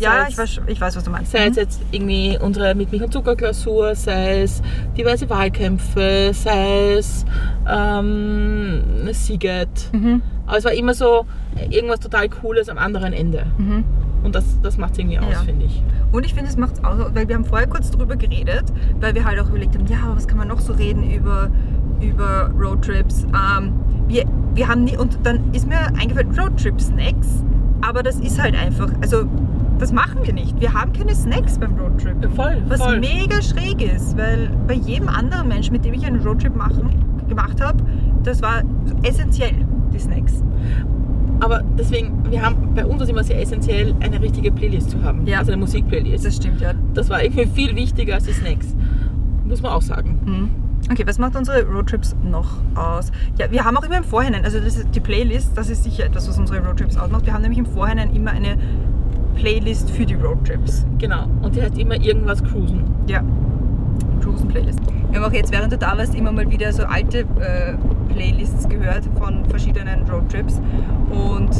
Ja, 0.00 0.26
ich 0.28 0.38
weiß, 0.38 0.60
ich 0.68 0.80
weiß, 0.80 0.94
was 0.94 1.02
du 1.02 1.10
meinst. 1.10 1.32
Sei 1.32 1.46
es 1.46 1.50
Mhm. 1.56 1.56
jetzt 1.56 1.80
irgendwie 1.90 2.38
unsere 2.40 2.72
mit 2.76 2.92
Milch 2.92 3.02
und 3.02 3.12
Zuckerklausur, 3.12 3.96
sei 3.96 4.42
es 4.42 4.62
diverse 4.96 5.28
Wahlkämpfe, 5.28 6.30
sei 6.32 6.92
es 6.98 7.24
ähm, 7.68 8.82
Siget. 9.12 9.68
Mhm. 9.92 10.22
Aber 10.46 10.58
es 10.58 10.64
war 10.64 10.72
immer 10.72 10.94
so 10.94 11.26
irgendwas 11.70 12.00
total 12.00 12.28
Cooles 12.28 12.68
am 12.68 12.78
anderen 12.78 13.12
Ende. 13.12 13.46
Mhm. 13.58 13.84
Und 14.24 14.34
das, 14.34 14.60
das 14.62 14.76
macht 14.78 14.92
es 14.92 14.98
irgendwie 14.98 15.18
aus, 15.18 15.32
Ja. 15.32 15.38
finde 15.40 15.64
ich. 15.66 15.82
Und 16.12 16.24
ich 16.26 16.34
finde, 16.34 16.50
es 16.50 16.56
macht 16.56 16.74
es 16.74 16.84
auch, 16.84 17.14
weil 17.14 17.28
wir 17.28 17.34
haben 17.36 17.44
vorher 17.44 17.68
kurz 17.68 17.90
drüber 17.90 18.16
geredet, 18.16 18.64
weil 19.00 19.14
wir 19.14 19.24
halt 19.24 19.38
auch 19.40 19.48
überlegt 19.48 19.74
haben, 19.76 19.86
ja, 19.86 19.98
was 20.14 20.26
kann 20.26 20.38
man 20.38 20.48
noch 20.48 20.60
so 20.60 20.72
reden 20.72 21.08
über, 21.10 21.50
über 22.00 22.50
Roadtrips. 22.60 23.24
Ähm, 23.24 23.72
wir, 24.08 24.24
wir 24.54 24.68
haben 24.68 24.84
nie, 24.84 24.96
und 24.96 25.18
dann 25.22 25.52
ist 25.52 25.68
mir 25.68 25.78
eingefallen, 25.98 26.36
Roadtrip-Snacks, 26.38 27.44
aber 27.82 28.02
das 28.02 28.16
ist 28.20 28.42
halt 28.42 28.56
einfach, 28.56 28.90
also 29.02 29.24
das 29.78 29.92
machen 29.92 30.18
wir 30.24 30.32
nicht. 30.32 30.60
Wir 30.60 30.72
haben 30.74 30.92
keine 30.92 31.14
Snacks 31.14 31.56
beim 31.58 31.76
Roadtrip. 31.78 32.16
Voll, 32.34 32.60
Was 32.66 32.80
voll. 32.80 32.98
mega 32.98 33.40
schräg 33.40 33.80
ist, 33.80 34.16
weil 34.18 34.50
bei 34.66 34.74
jedem 34.74 35.08
anderen 35.08 35.46
Menschen, 35.46 35.72
mit 35.72 35.84
dem 35.84 35.94
ich 35.94 36.04
einen 36.04 36.20
Roadtrip 36.26 36.56
machen, 36.56 36.90
gemacht 37.28 37.60
habe, 37.60 37.78
das 38.24 38.42
war 38.42 38.62
essentiell, 39.04 39.54
die 39.92 39.98
Snacks. 40.00 40.42
Aber 41.40 41.62
deswegen, 41.78 42.30
wir 42.30 42.42
haben 42.42 42.74
bei 42.74 42.84
uns 42.84 43.02
ist 43.02 43.10
immer 43.10 43.24
sehr 43.24 43.40
essentiell, 43.40 43.94
eine 44.00 44.20
richtige 44.20 44.50
Playlist 44.50 44.90
zu 44.90 45.02
haben. 45.02 45.26
Ja. 45.26 45.38
Also 45.38 45.52
eine 45.52 45.60
Musikplaylist. 45.60 46.24
Das 46.24 46.36
stimmt, 46.36 46.60
ja. 46.60 46.74
Das 46.94 47.08
war 47.10 47.22
irgendwie 47.22 47.46
viel 47.46 47.76
wichtiger 47.76 48.14
als 48.14 48.24
die 48.24 48.32
Snacks. 48.32 48.74
Muss 49.44 49.62
man 49.62 49.72
auch 49.72 49.82
sagen. 49.82 50.18
Mhm. 50.24 50.50
Okay, 50.90 51.06
was 51.06 51.18
macht 51.18 51.36
unsere 51.36 51.64
Roadtrips 51.64 52.16
noch 52.22 52.46
aus? 52.74 53.10
Ja, 53.38 53.50
wir 53.50 53.64
haben 53.64 53.76
auch 53.76 53.82
immer 53.82 53.98
im 53.98 54.04
Vorhinein, 54.04 54.44
also 54.44 54.58
das 54.60 54.76
ist 54.76 54.94
die 54.94 55.00
Playlist, 55.00 55.56
das 55.56 55.68
ist 55.68 55.84
sicher 55.84 56.04
etwas, 56.04 56.28
was 56.28 56.38
unsere 56.38 56.64
Roadtrips 56.64 56.96
ausmacht. 56.96 57.26
Wir 57.26 57.34
haben 57.34 57.42
nämlich 57.42 57.58
im 57.58 57.66
Vorhinein 57.66 58.14
immer 58.14 58.30
eine 58.30 58.56
Playlist 59.34 59.90
für 59.90 60.06
die 60.06 60.14
Roadtrips. 60.14 60.86
Genau. 60.98 61.26
Und 61.42 61.56
die 61.56 61.62
heißt 61.62 61.76
immer 61.78 62.00
irgendwas 62.00 62.42
cruisen. 62.42 62.84
Ja. 63.06 63.22
Cruisen 64.20 64.48
Playlist. 64.48 64.80
Wir 65.10 65.20
haben 65.20 65.26
auch 65.30 65.32
jetzt, 65.32 65.52
während 65.52 65.72
du 65.72 65.78
da 65.78 65.96
warst, 65.96 66.14
immer 66.14 66.32
mal 66.32 66.50
wieder 66.50 66.72
so 66.72 66.84
alte 66.84 67.20
äh, 67.20 67.74
Playlists 68.12 68.68
gehört 68.68 69.04
von 69.18 69.44
verschiedenen 69.46 70.08
Roadtrips. 70.08 70.60
Und 71.10 71.50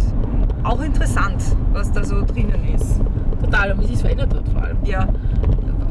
auch 0.64 0.80
interessant, 0.82 1.42
was 1.72 1.90
da 1.92 2.04
so 2.04 2.22
drinnen 2.24 2.60
ist. 2.74 3.00
Total. 3.40 3.72
Und 3.72 3.82
wie 3.82 3.86
sich 3.86 3.98
verändert 3.98 4.34
hat 4.34 4.48
vor 4.48 4.62
allem. 4.62 4.76
Ja, 4.84 5.08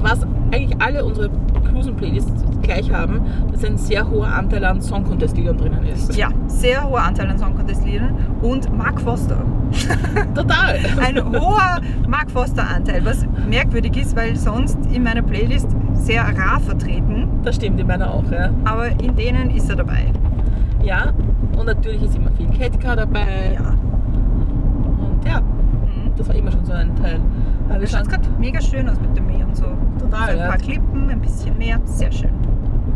Was 0.01 0.20
eigentlich 0.51 0.80
alle 0.80 1.04
unsere 1.04 1.30
Cruisen-Playlists 1.70 2.32
gleich 2.62 2.92
haben, 2.92 3.22
dass 3.51 3.63
ein 3.63 3.77
sehr 3.77 4.08
hoher 4.10 4.27
Anteil 4.27 4.63
an 4.66 4.82
Song 4.82 5.04
Contest-Liedern 5.06 5.58
drinnen 5.58 5.84
ist. 5.88 6.16
ja, 6.16 6.30
sehr 6.48 6.88
hoher 6.88 7.01
Anteil 7.04 7.30
an 7.30 7.38
Song 7.39 7.56
Contest 7.56 7.84
Liedern 7.86 8.16
und 8.42 8.75
Mark 8.77 9.01
Foster. 9.01 9.38
Total. 10.36 10.80
Ein 11.00 11.24
hoher 11.32 11.82
Mark 12.08 12.30
Foster-Anteil, 12.32 13.04
was 13.06 13.25
merkwürdig 13.50 13.98
ist, 13.98 14.16
weil 14.16 14.36
sonst 14.36 14.77
in 14.94 15.04
meiner 15.04 15.22
Playlist 15.22 15.68
sehr 15.98 16.24
rar 16.24 16.60
vertreten, 16.60 17.27
Das 17.44 17.56
stimmt 17.56 17.80
in 17.80 17.88
meiner 17.88 18.13
auch, 18.13 18.30
ja. 18.32 18.50
aber 18.66 18.88
in 19.01 19.16
denen 19.16 19.50
ist 19.51 19.70
er 19.70 19.75
dabei. 19.77 20.06
Ja. 20.84 21.12
Und 21.58 21.66
natürlich 21.66 22.04
ist 22.04 22.16
immer 22.16 22.32
viel 22.32 22.48
Ketka 22.50 22.96
dabei. 22.96 23.54
Ja. 23.56 23.70
Und 23.72 25.25
ja, 25.25 25.42
Mhm. 25.42 26.12
das 26.16 26.27
war 26.27 26.36
immer 26.36 26.51
schon 26.51 26.66
so 26.66 26.74
ein 26.74 26.96
Teil. 26.96 27.20
Aber 27.70 27.80
Das 27.80 27.92
schaut 27.92 28.08
gerade 28.10 28.24
mega 28.39 28.62
schön 28.62 28.88
aus 28.89 29.00
mit 29.01 29.16
dem 29.18 29.25
Meer 29.27 29.46
und 29.46 29.56
so. 29.56 29.66
Total, 30.00 30.27
so 30.27 30.32
ein 30.34 30.38
ja. 30.38 30.48
paar 30.48 30.58
Klippen, 30.58 31.10
ein 31.10 31.20
bisschen 31.20 31.58
Meer, 31.58 31.80
sehr 31.86 32.12
schön. 32.12 32.30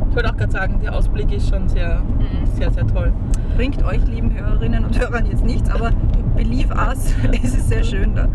Ich 0.10 0.16
wollte 0.16 0.30
auch 0.30 0.38
gerade 0.38 0.52
sagen, 0.52 0.80
der 0.82 0.94
Ausblick 0.96 1.32
ist 1.32 1.50
schon 1.50 1.68
sehr, 1.70 2.02
Mhm. 2.02 2.46
sehr, 2.56 2.72
sehr 2.72 2.86
toll. 2.88 3.12
Bringt 3.56 3.84
euch, 3.84 4.06
lieben 4.08 4.34
Hörerinnen 4.34 4.86
und 4.86 4.98
Hörern, 5.00 5.26
jetzt 5.26 5.46
nichts, 5.46 5.70
aber 5.70 5.92
believe 6.36 6.74
us, 6.74 7.14
es 7.44 7.56
ist 7.56 7.70
sehr 7.70 7.84
schön 7.84 8.16
da. 8.16 8.28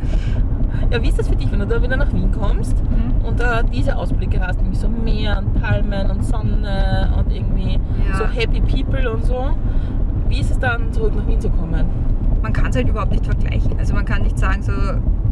Ja, 0.90 1.02
wie 1.02 1.08
ist 1.08 1.18
das 1.18 1.28
für 1.28 1.36
dich, 1.36 1.50
wenn 1.50 1.58
du 1.60 1.66
da 1.66 1.82
wieder 1.82 1.96
nach 1.96 2.12
Wien 2.12 2.30
kommst 2.32 2.76
Mhm. 2.84 3.05
Und 3.26 3.40
da 3.40 3.62
diese 3.62 3.96
Ausblicke 3.96 4.40
hast, 4.40 4.60
irgendwie 4.60 4.76
so 4.78 4.88
Meer 4.88 5.38
und 5.38 5.60
Palmen 5.60 6.10
und 6.10 6.24
Sonne 6.24 7.12
und 7.18 7.32
irgendwie 7.32 7.78
Ja. 8.08 8.16
so 8.16 8.26
happy 8.26 8.60
people 8.60 9.10
und 9.10 9.24
so. 9.24 9.50
Wie 10.28 10.40
ist 10.40 10.50
es 10.50 10.58
dann, 10.58 10.92
zurück 10.92 11.14
nach 11.16 11.26
Wien 11.26 11.40
zu 11.40 11.50
kommen? 11.50 11.84
man 12.42 12.52
kann 12.52 12.66
es 12.70 12.76
halt 12.76 12.88
überhaupt 12.88 13.10
nicht 13.10 13.24
vergleichen. 13.24 13.76
Also 13.76 13.92
man 13.92 14.04
kann 14.04 14.22
nicht 14.22 14.38
sagen, 14.38 14.62
so, 14.62 14.70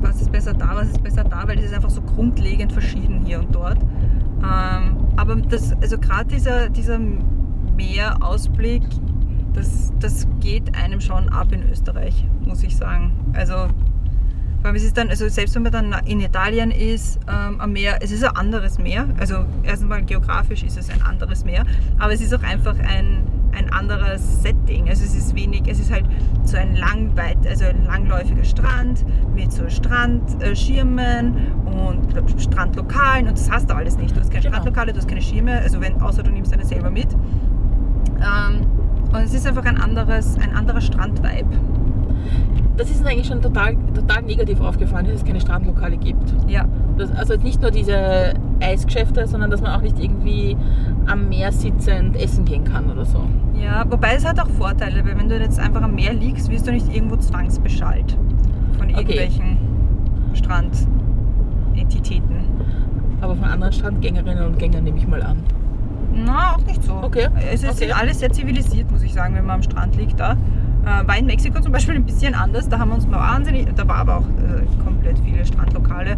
was 0.00 0.20
ist 0.20 0.32
besser 0.32 0.52
da, 0.52 0.70
was 0.74 0.88
ist 0.88 1.02
besser 1.02 1.22
da, 1.22 1.46
weil 1.46 1.54
das 1.54 1.66
ist 1.66 1.74
einfach 1.74 1.90
so 1.90 2.00
grundlegend 2.02 2.72
verschieden 2.72 3.20
hier 3.24 3.38
und 3.38 3.54
dort. 3.54 3.78
Ähm, 4.42 4.96
aber 5.14 5.36
das, 5.36 5.74
also 5.80 5.96
gerade 5.96 6.24
dieser, 6.24 6.68
dieser 6.70 6.98
Meerausblick, 7.76 8.82
das, 9.52 9.92
das 10.00 10.26
geht 10.40 10.76
einem 10.76 11.00
schon 11.00 11.28
ab 11.28 11.48
in 11.52 11.62
Österreich, 11.70 12.26
muss 12.44 12.62
ich 12.64 12.76
sagen. 12.76 13.12
Also 13.34 13.68
allem 14.68 14.76
es 14.76 14.84
ist 14.84 14.96
dann, 14.96 15.08
also 15.10 15.28
selbst 15.28 15.54
wenn 15.54 15.62
man 15.62 15.72
dann 15.72 15.94
in 16.06 16.20
Italien 16.20 16.70
ist, 16.70 17.18
ähm, 17.28 17.60
am 17.60 17.72
Meer, 17.72 17.98
es 18.00 18.10
ist 18.10 18.24
ein 18.24 18.36
anderes 18.36 18.78
Meer. 18.78 19.06
Also 19.18 19.44
erst 19.62 19.82
einmal 19.82 20.02
geografisch 20.02 20.62
ist 20.62 20.78
es 20.78 20.90
ein 20.90 21.02
anderes 21.02 21.44
Meer, 21.44 21.64
aber 21.98 22.12
es 22.12 22.20
ist 22.20 22.34
auch 22.34 22.42
einfach 22.42 22.76
ein, 22.78 23.26
ein 23.52 23.72
anderes 23.72 24.42
Setting. 24.42 24.88
Also 24.88 25.04
es 25.04 25.14
ist 25.14 25.34
wenig, 25.34 25.62
es 25.66 25.80
ist 25.80 25.92
halt 25.92 26.06
so 26.44 26.56
ein 26.56 26.76
lang, 26.76 27.16
weit, 27.16 27.46
also 27.46 27.64
ein 27.66 27.84
langläufiger 27.84 28.44
Strand 28.44 29.04
mit 29.34 29.52
so 29.52 29.68
Strandschirmen 29.68 31.34
und 31.66 32.40
Strandlokalen 32.40 33.28
und 33.28 33.38
das 33.38 33.50
hast 33.50 33.68
du 33.70 33.74
alles 33.74 33.98
nicht. 33.98 34.16
Du 34.16 34.20
hast 34.20 34.30
keine 34.30 34.42
Genau. 34.44 34.56
Strandlokale, 34.56 34.92
du 34.92 34.98
hast 34.98 35.08
keine 35.08 35.22
Schirme, 35.22 35.58
also 35.60 35.80
wenn, 35.80 36.00
außer 36.00 36.22
du 36.22 36.30
nimmst 36.30 36.52
deine 36.52 36.64
selber 36.64 36.90
mit. 36.90 37.08
Ähm, 37.12 38.66
und 39.12 39.20
es 39.22 39.34
ist 39.34 39.46
einfach 39.46 39.64
ein 39.64 39.80
anderes, 39.80 40.36
ein 40.38 40.54
anderer 40.54 40.80
Strandvibe. 40.80 41.60
Das 42.76 42.90
ist 42.90 43.04
mir 43.04 43.10
eigentlich 43.10 43.28
schon 43.28 43.40
total, 43.40 43.76
total 43.94 44.22
negativ 44.22 44.60
aufgefallen, 44.60 45.06
dass 45.06 45.14
es 45.16 45.24
keine 45.24 45.40
Strandlokale 45.40 45.96
gibt. 45.96 46.34
Ja. 46.48 46.64
Das, 46.98 47.10
also 47.12 47.36
nicht 47.36 47.62
nur 47.62 47.70
diese 47.70 48.34
Eisgeschäfte, 48.60 49.26
sondern 49.28 49.50
dass 49.50 49.60
man 49.60 49.72
auch 49.72 49.80
nicht 49.80 49.98
irgendwie 49.98 50.56
am 51.06 51.28
Meer 51.28 51.52
sitzend 51.52 52.16
essen 52.16 52.44
gehen 52.44 52.64
kann 52.64 52.90
oder 52.90 53.04
so. 53.04 53.20
Ja, 53.60 53.84
wobei 53.88 54.14
es 54.14 54.26
hat 54.26 54.40
auch 54.40 54.48
Vorteile, 54.48 55.04
weil 55.04 55.16
wenn 55.18 55.28
du 55.28 55.38
jetzt 55.38 55.58
einfach 55.60 55.82
am 55.82 55.94
Meer 55.94 56.12
liegst, 56.14 56.50
wirst 56.50 56.66
du 56.66 56.72
nicht 56.72 56.92
irgendwo 56.94 57.16
zwangsbeschallt 57.16 58.16
von 58.78 58.88
Okay. 58.90 58.98
irgendwelchen 58.98 59.58
Strandentitäten. 60.34 62.36
Aber 63.20 63.36
von 63.36 63.44
anderen 63.44 63.72
Strandgängerinnen 63.72 64.44
und 64.46 64.58
Gängern 64.58 64.84
nehme 64.84 64.98
ich 64.98 65.06
mal 65.06 65.22
an. 65.22 65.36
Na, 66.12 66.54
auch 66.54 66.66
nicht 66.66 66.82
so. 66.82 66.94
Okay. 67.02 67.28
Es 67.52 67.62
ist 67.62 67.80
Okay. 67.82 67.92
alles 67.92 68.20
sehr 68.20 68.30
zivilisiert, 68.32 68.90
muss 68.90 69.02
ich 69.02 69.12
sagen, 69.14 69.34
wenn 69.34 69.46
man 69.46 69.56
am 69.56 69.62
Strand 69.62 69.96
liegt 69.96 70.18
da. 70.20 70.36
Äh, 70.84 71.06
war 71.06 71.16
in 71.18 71.26
Mexiko 71.26 71.60
zum 71.60 71.72
Beispiel 71.72 71.94
ein 71.94 72.04
bisschen 72.04 72.34
anders. 72.34 72.68
Da 72.68 72.78
haben 72.78 72.90
wir 72.90 72.96
uns 72.96 73.06
mal 73.06 73.18
wahnsinnig, 73.18 73.66
da 73.74 73.86
war 73.88 73.96
aber 73.96 74.16
auch 74.18 74.22
äh, 74.22 74.84
komplett 74.84 75.18
viele 75.20 75.44
Strandlokale. 75.44 76.16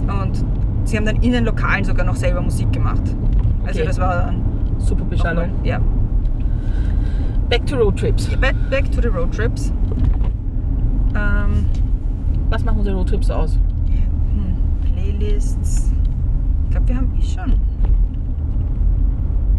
Und 0.00 0.44
sie 0.84 0.96
haben 0.96 1.06
dann 1.06 1.16
in 1.16 1.32
den 1.32 1.44
Lokalen 1.44 1.84
sogar 1.84 2.04
noch 2.04 2.16
selber 2.16 2.40
Musik 2.40 2.72
gemacht. 2.72 3.02
Also 3.64 3.78
Okay. 3.80 3.86
das 3.86 4.00
war 4.00 4.24
dann 4.26 4.42
Super 4.78 5.04
Beschallung. 5.04 5.50
Ja. 5.62 5.78
Back 7.48 7.64
to 7.66 7.76
Roadtrips. 7.76 8.26
Back, 8.38 8.56
back 8.70 8.90
to 8.90 9.00
the 9.00 9.08
road 9.08 9.30
trips. 9.32 9.72
Ähm, 11.14 11.66
Was 12.50 12.64
machen 12.64 12.78
unsere 12.78 12.96
Roadtrips 12.96 13.30
aus? 13.30 13.58
Hm, 13.86 14.56
Playlists. 14.94 15.92
Ich 16.64 16.70
glaube, 16.70 16.88
wir 16.88 16.96
haben 16.96 17.12
eh 17.18 17.22
schon. 17.22 17.52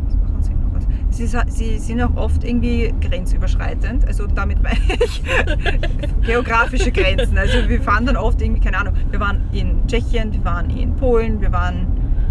Was 0.05 0.15
machen 0.15 0.41
sie 0.41 0.53
noch? 0.55 0.73
Also, 0.75 0.87
Sie, 1.13 1.27
sie 1.47 1.77
sind 1.77 2.01
auch 2.01 2.15
oft 2.15 2.43
irgendwie 2.43 2.93
grenzüberschreitend. 3.01 4.05
Also 4.07 4.25
damit 4.27 4.61
meine 4.63 4.79
ich 5.05 5.23
geografische 6.25 6.91
Grenzen. 6.91 7.37
Also 7.37 7.67
wir 7.69 7.81
fahren 7.81 8.05
dann 8.05 8.17
oft 8.17 8.41
irgendwie, 8.41 8.61
keine 8.61 8.79
Ahnung, 8.79 8.93
wir 9.11 9.19
waren 9.19 9.41
in 9.51 9.85
Tschechien, 9.87 10.33
wir 10.33 10.43
waren 10.43 10.69
in 10.71 10.95
Polen, 10.95 11.39
wir 11.39 11.51
waren 11.51 11.87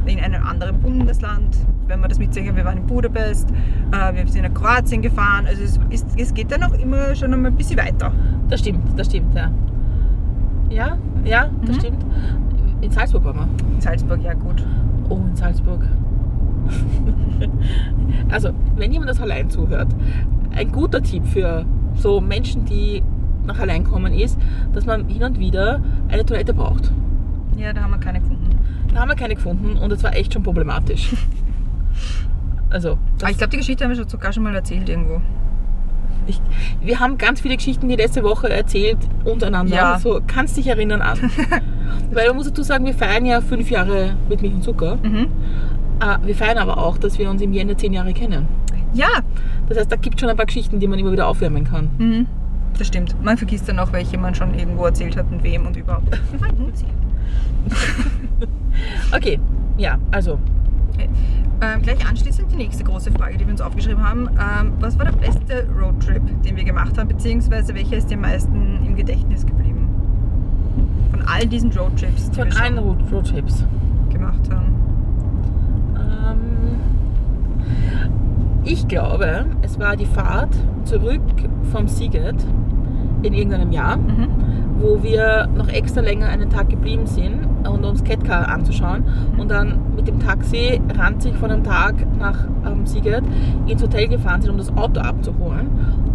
in 0.07 0.19
einem 0.19 0.45
anderen 0.45 0.81
Bundesland, 0.81 1.57
wenn 1.87 2.01
man 2.01 2.09
das 2.09 2.19
mitzählen, 2.19 2.57
wir 2.57 2.65
waren 2.65 2.79
in 2.79 2.87
Budapest, 2.87 3.49
äh, 3.93 4.15
wir 4.15 4.27
sind 4.27 4.43
nach 4.43 4.55
Kroatien 4.55 5.01
gefahren. 5.01 5.47
Also 5.47 5.63
es, 5.63 5.79
ist, 5.91 6.07
es 6.19 6.35
geht 6.35 6.51
dann 6.51 6.65
auch 6.65 6.75
immer 6.75 7.15
schon 7.15 7.33
einmal 7.33 7.53
ein 7.53 7.57
bisschen 7.57 7.79
weiter. 7.79 8.13
Das 8.49 8.61
stimmt, 8.61 8.99
das 8.99 9.07
stimmt, 9.07 9.35
ja. 9.35 9.51
Ja, 10.71 10.99
ja, 11.25 11.49
das 11.67 11.77
Mhm. 11.77 11.81
stimmt. 11.81 12.05
In 12.81 12.91
Salzburg 12.91 13.25
waren 13.27 13.37
wir. 13.37 13.75
In 13.75 13.81
Salzburg, 13.81 14.21
ja 14.25 14.33
gut. 14.35 14.67
Oh, 15.09 15.21
in 15.29 15.37
Salzburg. 15.37 15.87
also, 18.31 18.51
wenn 18.77 18.93
jemand 18.93 19.11
das 19.11 19.21
allein 19.21 19.51
zuhört, 19.51 19.89
ein 20.55 20.71
guter 20.71 21.03
Tipp 21.03 21.27
für 21.27 21.65
so 21.95 22.21
Menschen, 22.21 22.65
die 22.65 23.03
nach 23.45 23.59
allein 23.59 23.85
kommen, 23.85 24.13
ist, 24.13 24.39
dass 24.73 24.87
man 24.87 25.09
hin 25.09 25.23
und 25.25 25.39
wieder 25.39 25.81
eine 26.09 26.25
Toilette 26.25 26.55
braucht. 26.55 26.93
Ja, 27.57 27.73
da 27.73 27.83
haben 27.83 27.91
wir 27.91 27.99
keine 27.99 28.21
gefunden. 28.21 28.51
Da 28.93 29.01
haben 29.01 29.09
wir 29.09 29.17
keine 29.17 29.35
gefunden 29.35 29.77
und 29.77 29.91
das 29.91 30.03
war 30.03 30.15
echt 30.15 30.33
schon 30.33 30.43
problematisch. 30.43 31.15
Also, 32.71 32.97
Aber 33.21 33.31
ich 33.31 33.37
glaube, 33.37 33.51
die 33.51 33.59
Geschichte 33.59 33.85
haben 33.85 33.91
wir 33.91 33.99
schon 33.99 34.09
sogar 34.09 34.33
schon 34.33 34.45
mal 34.45 34.55
erzählt 34.55 34.89
irgendwo. 34.89 35.21
ich, 36.27 36.41
wir 36.81 37.01
haben 37.01 37.19
ganz 37.19 37.43
viele 37.43 37.57
Geschichten 37.57 37.87
die 37.87 37.97
letzte 37.97 38.25
Woche 38.25 38.49
erzählt 38.49 38.97
untereinander. 39.27 39.77
Ja. 39.77 39.99
So, 39.99 40.23
kannst 40.27 40.57
dich 40.57 40.69
erinnern 40.69 41.03
an. 41.03 41.19
Weil 42.13 42.29
man 42.29 42.37
muss 42.37 42.47
dazu 42.47 42.63
sagen, 42.63 42.87
wir 42.87 42.95
feiern 42.95 43.27
ja 43.27 43.43
fünf 43.43 43.71
Jahre 43.71 44.15
mit 44.29 44.41
Milch 44.41 44.55
und 44.55 44.65
Zucker. 44.65 44.97
Mhm. 45.03 45.27
Äh, 46.01 46.19
wir 46.27 46.35
feiern 46.35 46.59
aber 46.59 46.79
auch, 46.79 46.99
dass 46.99 47.19
wir 47.19 47.31
uns 47.31 47.43
im 47.43 47.53
Jänner 47.53 47.77
zehn 47.77 47.93
Jahre 47.93 48.13
kennen. 48.13 48.47
Ja, 48.95 49.09
Das 49.69 49.79
heißt, 49.79 49.91
da 49.93 49.97
gibt 49.97 50.17
es 50.17 50.21
schon 50.21 50.29
ein 50.31 50.37
paar 50.37 50.47
Geschichten, 50.47 50.79
die 50.81 50.87
man 50.89 50.99
immer 50.99 51.13
wieder 51.13 51.27
aufwärmen 51.27 51.65
kann. 51.65 51.89
mhm. 51.99 52.27
das 52.77 52.87
stimmt. 52.89 53.15
Man 53.23 53.37
vergisst 53.39 53.69
dann 53.69 53.79
auch, 53.79 53.93
welche 53.93 54.19
man 54.19 54.35
schon 54.35 54.53
irgendwo 54.55 54.85
erzählt 54.87 55.17
hat 55.17 55.27
und 55.31 55.43
wem 55.43 55.67
und 55.67 55.77
überhaupt. 55.77 56.09
Okay, 59.15 59.39
ja, 59.79 59.99
also, 60.11 60.39
Ähm, 60.99 61.81
gleich 61.83 62.05
anschließend 62.09 62.51
die 62.51 62.57
nächste 62.57 62.83
große 62.83 63.13
Frage, 63.13 63.37
die 63.39 63.45
wir 63.47 63.53
uns 63.53 63.61
aufgeschrieben 63.61 64.03
haben. 64.07 64.29
Ähm, 64.31 64.73
was 64.81 64.99
war 64.99 65.05
der 65.05 65.13
beste 65.13 65.67
Roadtrip, 65.81 66.23
den 66.43 66.57
wir 66.57 66.65
gemacht 66.65 66.99
haben, 66.99 67.07
beziehungsweise 67.09 67.73
welcher 67.75 67.99
ist 67.99 68.11
dir 68.11 68.17
am 68.17 68.23
meisten 68.23 68.85
im 68.85 68.97
Gedächtnis 68.97 69.47
geblieben? 69.47 69.89
Von 71.13 71.23
all 71.23 71.47
diesen 71.47 71.71
Roadtrips, 71.73 72.31
die 72.31 72.37
von 72.41 72.51
wir 72.51 72.61
allen 72.61 72.79
Roadtrips. 72.79 73.65
gemacht 74.11 74.41
haben. 74.51 74.75
Ähm, 75.97 76.81
ich 78.65 78.87
glaube, 78.89 79.47
es 79.63 79.79
war 79.79 79.97
die 79.97 80.07
Fahrt 80.07 80.55
zurück 80.85 81.21
vom 81.73 81.89
Siget 81.89 82.37
in 83.23 83.35
irgendeinem 83.35 83.71
Jahr, 83.73 83.97
Mhm. 83.97 84.29
wo 84.81 85.03
wir 85.03 85.49
noch 85.57 85.69
extra 85.69 86.01
länger 86.01 86.27
einen 86.29 86.51
Tag 86.51 86.69
geblieben 86.69 87.07
sind 87.07 87.39
und 87.69 87.85
uns 87.85 88.03
Catcar 88.03 88.49
anzuschauen 88.49 89.05
und 89.39 89.51
dann 89.51 89.79
mit 89.95 90.09
dem 90.09 90.19
Taxi 90.19 90.81
ranzig 90.99 91.35
von 91.37 91.51
einem 91.51 91.63
Tag 91.63 91.95
nach 92.19 92.37
ähm, 92.67 92.85
Siget 92.87 93.23
ins 93.67 93.83
Hotel 93.83 94.09
gefahren 94.09 94.43
sind, 94.43 94.51
um 94.51 94.59
das 94.59 94.77
Auto 94.77 95.01
abzuholen 95.01 95.69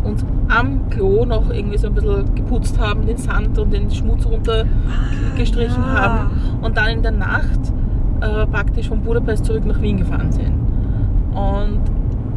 und 0.04 0.26
am 0.50 0.90
Klo 0.90 1.26
noch 1.26 1.50
irgendwie 1.50 1.78
so 1.78 1.88
ein 1.88 1.94
bisschen 1.94 2.36
geputzt 2.36 2.78
haben, 2.80 3.06
den 3.06 3.18
Sand 3.18 3.58
und 3.58 3.72
den 3.72 3.90
Schmutz 3.90 4.26
runtergestrichen 4.26 5.84
ja. 5.84 6.02
haben 6.02 6.30
und 6.62 6.76
dann 6.76 6.90
in 6.90 7.02
der 7.04 7.12
Nacht 7.14 7.74
äh, 8.22 8.46
praktisch 8.48 8.90
von 8.90 9.00
Budapest 9.02 9.46
zurück 9.46 9.66
nach 9.66 9.82
Wien 9.82 9.98
gefahren 9.98 10.32
sind. 10.32 10.54
Und 11.34 11.80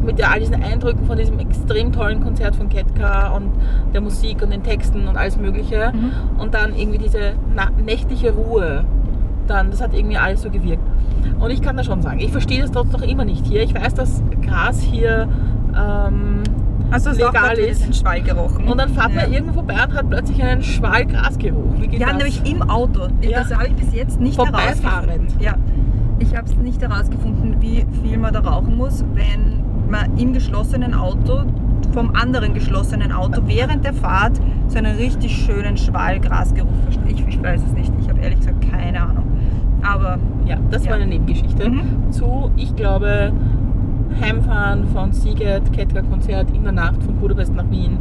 mit 0.03 0.27
all 0.27 0.39
diesen 0.39 0.61
Eindrücken 0.63 1.05
von 1.05 1.17
diesem 1.17 1.37
extrem 1.39 1.91
tollen 1.91 2.21
Konzert 2.23 2.55
von 2.55 2.69
Ketka 2.69 3.29
und 3.35 3.51
der 3.93 4.01
Musik 4.01 4.41
und 4.41 4.51
den 4.51 4.63
Texten 4.63 5.07
und 5.07 5.15
alles 5.17 5.37
Mögliche. 5.37 5.91
Mhm. 5.93 6.39
Und 6.39 6.53
dann 6.53 6.75
irgendwie 6.75 6.97
diese 6.97 7.33
nächtliche 7.85 8.31
Ruhe. 8.33 8.83
Dann, 9.47 9.71
das 9.71 9.81
hat 9.81 9.93
irgendwie 9.93 10.17
alles 10.17 10.41
so 10.43 10.49
gewirkt. 10.49 10.83
Und 11.39 11.51
ich 11.51 11.61
kann 11.61 11.75
da 11.77 11.83
schon 11.83 12.01
sagen, 12.01 12.19
ich 12.19 12.31
verstehe 12.31 12.61
das 12.61 12.71
trotzdem 12.71 13.01
noch 13.01 13.07
immer 13.07 13.25
nicht 13.25 13.45
hier. 13.45 13.63
Ich 13.63 13.73
weiß, 13.75 13.93
dass 13.95 14.21
Gras 14.41 14.79
hier 14.79 15.27
ähm, 15.77 16.41
Also 16.91 17.11
legal 17.11 17.57
ist. 17.57 17.85
den 17.85 17.93
Schwall 17.93 18.21
gerochen. 18.21 18.67
Und 18.67 18.77
dann 18.79 18.89
fährt 18.89 19.13
man 19.13 19.31
irgendwo 19.31 19.53
vorbei 19.53 19.75
und 19.87 19.93
hat 19.95 20.09
plötzlich 20.09 20.41
einen 20.43 20.61
Schwall 20.63 21.05
Grasgeruch. 21.05 21.73
Wie 21.79 21.87
geht 21.87 21.99
Ja, 21.99 22.07
das? 22.07 22.17
nämlich 22.17 22.41
im 22.51 22.61
Auto. 22.69 23.07
Ja. 23.21 23.39
Das 23.39 23.53
habe 23.53 23.67
ich 23.67 23.75
bis 23.75 23.93
jetzt 23.93 24.19
nicht 24.19 24.37
herausgefunden. 24.37 25.27
Ja. 25.39 25.55
Ich 26.19 26.35
habe 26.35 26.47
es 26.47 26.55
nicht 26.57 26.81
herausgefunden, 26.81 27.55
wie 27.61 27.85
viel 28.03 28.17
man 28.19 28.33
da 28.33 28.41
rauchen 28.41 28.77
muss, 28.77 29.03
wenn 29.15 29.63
man 29.91 30.17
im 30.17 30.33
geschlossenen 30.33 30.93
Auto 30.93 31.41
vom 31.93 32.15
anderen 32.15 32.53
geschlossenen 32.53 33.11
Auto 33.11 33.41
während 33.45 33.83
der 33.83 33.93
Fahrt 33.93 34.39
so 34.67 34.77
einen 34.77 34.95
richtig 34.95 35.35
schönen 35.35 35.75
Schwalgrasgeruch 35.77 36.69
versteht. 36.85 37.19
Ich, 37.19 37.27
ich 37.35 37.43
weiß 37.43 37.61
es 37.65 37.73
nicht. 37.73 37.91
Ich 38.01 38.09
habe 38.09 38.19
ehrlich 38.21 38.39
gesagt 38.39 38.61
keine 38.71 39.01
Ahnung. 39.01 39.25
Aber 39.83 40.17
Ja, 40.45 40.57
das 40.69 40.85
Ja. 40.85 40.91
war 40.91 40.97
eine 40.97 41.07
Nebengeschichte. 41.07 41.69
Mhm. 41.69 42.11
Zu, 42.11 42.49
ich 42.55 42.75
glaube, 42.75 43.31
Heimfahren 44.21 44.87
von 44.87 45.11
Siget, 45.11 45.71
Ketka-Konzert 45.73 46.51
in 46.51 46.63
der 46.63 46.71
Nacht 46.71 47.01
von 47.03 47.15
Budapest 47.15 47.53
nach 47.55 47.69
Wien 47.69 47.97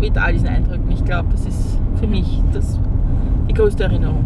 mit 0.00 0.16
all 0.18 0.32
diesen 0.32 0.48
Eindrücken. 0.48 0.90
Ich 0.90 1.04
glaube, 1.04 1.28
das 1.32 1.46
ist 1.46 1.78
für 1.96 2.06
mich 2.06 2.42
das, 2.52 2.78
die 3.48 3.54
größte 3.54 3.84
Erinnerung. 3.84 4.24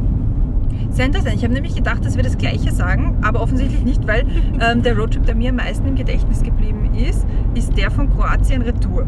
Sehr 0.91 1.07
interessant. 1.07 1.37
Ich 1.37 1.45
habe 1.45 1.55
nämlich 1.55 1.75
gedacht, 1.75 2.05
dass 2.05 2.17
wir 2.17 2.23
das 2.23 2.37
Gleiche 2.39 2.73
sagen, 2.73 3.19
aber 3.23 3.41
offensichtlich 3.43 3.83
nicht, 3.83 4.07
weil 4.07 4.25
ähm, 4.61 4.83
der 4.83 4.97
Roadtrip, 4.97 5.25
der 5.27 5.35
mir 5.35 5.51
am 5.51 5.57
meisten 5.57 5.87
im 5.87 5.95
Gedächtnis 5.97 6.43
geblieben 6.43 6.91
ist, 6.95 7.27
ist 7.55 7.77
der 7.77 7.91
von 7.91 8.11
Kroatien 8.11 8.63
Retour. 8.63 9.07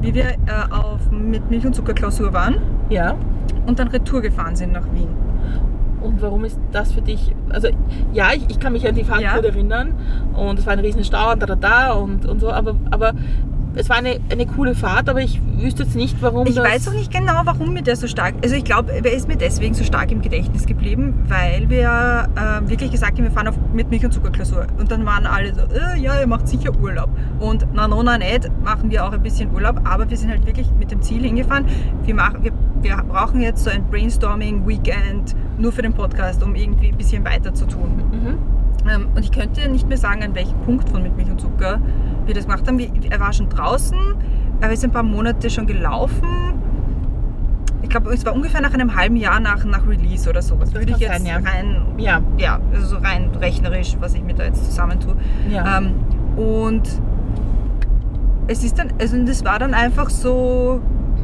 Wie 0.00 0.14
wir 0.14 0.24
äh, 0.24 0.34
auf, 0.70 1.10
mit 1.10 1.48
Milch- 1.50 1.66
und 1.66 1.74
Zuckerklausur 1.74 2.32
waren 2.32 2.56
Ja, 2.88 3.14
und 3.66 3.78
dann 3.78 3.88
Retour 3.88 4.20
gefahren 4.20 4.56
sind 4.56 4.72
nach 4.72 4.86
Wien. 4.92 5.08
Und 6.00 6.20
warum 6.20 6.44
ist 6.44 6.58
das 6.72 6.92
für 6.92 7.00
dich? 7.00 7.32
Also 7.50 7.68
ja, 8.12 8.30
ich, 8.34 8.44
ich 8.50 8.58
kann 8.58 8.72
mich 8.72 8.86
an 8.88 8.94
die 8.96 9.04
Fahrt 9.04 9.20
Ja. 9.22 9.36
gut 9.36 9.44
erinnern 9.44 9.94
und 10.34 10.58
es 10.58 10.66
war 10.66 10.72
ein 10.72 10.80
riesen 10.80 11.04
Stau 11.04 11.30
und 11.32 11.40
da 11.42 11.46
da 11.46 11.54
da 11.54 11.92
und, 11.92 12.26
und 12.26 12.40
so, 12.40 12.50
aber, 12.50 12.74
aber 12.90 13.12
es 13.76 13.88
war 13.88 13.98
eine, 13.98 14.16
eine 14.30 14.46
coole 14.46 14.74
Fahrt, 14.74 15.08
aber 15.08 15.20
ich 15.20 15.40
wüsste 15.62 15.84
jetzt 15.84 15.94
nicht, 15.94 16.20
warum 16.20 16.46
Ich 16.46 16.56
weiß 16.56 16.88
auch 16.88 16.92
nicht 16.92 17.12
genau, 17.12 17.40
warum 17.44 17.72
mir 17.72 17.82
der 17.82 17.96
so 17.96 18.06
stark. 18.06 18.34
Also 18.42 18.56
ich 18.56 18.64
glaube, 18.64 18.92
er 18.92 19.12
ist 19.12 19.28
mir 19.28 19.36
deswegen 19.36 19.74
so 19.74 19.84
stark 19.84 20.10
im 20.10 20.22
Gedächtnis 20.22 20.66
geblieben, 20.66 21.24
weil 21.28 21.68
wir 21.70 22.28
äh, 22.34 22.68
wirklich 22.68 22.90
gesagt 22.90 23.18
haben, 23.18 23.24
wir 23.24 23.30
fahren 23.30 23.48
auf, 23.48 23.54
mit 23.72 23.90
Milch- 23.90 24.04
und 24.04 24.12
Zuckerklausur. 24.12 24.66
Und 24.78 24.90
dann 24.90 25.06
waren 25.06 25.26
alle 25.26 25.54
so, 25.54 25.62
äh, 25.62 25.98
ja, 25.98 26.20
ihr 26.20 26.26
macht 26.26 26.48
sicher 26.48 26.74
Urlaub. 26.80 27.08
Und 27.38 27.66
na, 27.72 27.88
no, 27.88 28.02
na, 28.02 28.18
nicht, 28.18 28.50
machen 28.62 28.90
wir 28.90 29.04
auch 29.04 29.12
ein 29.12 29.22
bisschen 29.22 29.52
Urlaub, 29.54 29.80
aber 29.84 30.08
wir 30.08 30.16
sind 30.16 30.30
halt 30.30 30.46
wirklich 30.46 30.68
mit 30.78 30.90
dem 30.90 31.02
Ziel 31.02 31.22
hingefahren. 31.22 31.66
Wir, 32.04 32.14
machen, 32.14 32.42
wir, 32.42 32.52
wir 32.80 32.96
brauchen 33.04 33.40
jetzt 33.40 33.64
so 33.64 33.70
ein 33.70 33.84
Brainstorming-Weekend 33.90 35.36
nur 35.58 35.72
für 35.72 35.82
den 35.82 35.92
Podcast, 35.92 36.42
um 36.42 36.54
irgendwie 36.54 36.88
ein 36.88 36.96
bisschen 36.96 37.24
weiter 37.24 37.54
zu 37.54 37.66
tun. 37.66 38.02
Mhm. 38.10 38.38
Ähm, 38.88 39.08
und 39.14 39.22
ich 39.22 39.30
könnte 39.30 39.68
nicht 39.68 39.88
mehr 39.88 39.98
sagen, 39.98 40.22
an 40.22 40.34
welchem 40.34 40.58
Punkt 40.62 40.88
von 40.88 41.02
Mit 41.02 41.16
Milch 41.16 41.30
und 41.30 41.40
Zucker 41.40 41.80
wir 42.26 42.34
das 42.34 42.44
gemacht 42.44 42.66
haben. 42.66 42.78
Wir, 42.78 42.90
er 43.10 43.20
war 43.20 43.32
schon 43.32 43.48
draußen, 43.48 43.98
er 44.62 44.70
ist 44.70 44.84
ein 44.84 44.92
paar 44.92 45.02
Monate 45.02 45.50
schon 45.50 45.66
gelaufen. 45.66 46.28
Ich 47.82 47.88
glaube, 47.88 48.12
es 48.14 48.24
war 48.24 48.32
ungefähr 48.32 48.60
nach 48.60 48.72
einem 48.72 48.94
halben 48.94 49.16
Jahr 49.16 49.40
nach, 49.40 49.64
nach 49.64 49.86
Release 49.86 50.30
oder 50.30 50.40
sowas. 50.40 50.70
Das 50.70 50.80
Würde 50.80 50.92
ich 50.92 50.98
jetzt 50.98 51.12
sein, 51.12 51.26
ja. 51.26 51.34
rein, 51.36 51.82
Ja, 51.98 52.22
ja, 52.38 52.60
also 52.72 52.86
so 52.86 52.96
rein 52.98 53.30
rechnerisch, 53.40 53.96
was 53.98 54.14
ich 54.14 54.22
mir 54.22 54.34
da 54.34 54.44
jetzt 54.44 54.64
zusammentue. 54.64 55.16
ja. 55.50 55.78
Ähm, 55.78 55.94
und 56.36 56.88
es 58.46 58.64
ist 58.64 58.78
dann, 58.78 58.92
also 58.98 59.16
das 59.24 59.44
war 59.44 59.58
dann 59.58 59.74
einfach 59.74 60.08
so, 60.10 60.80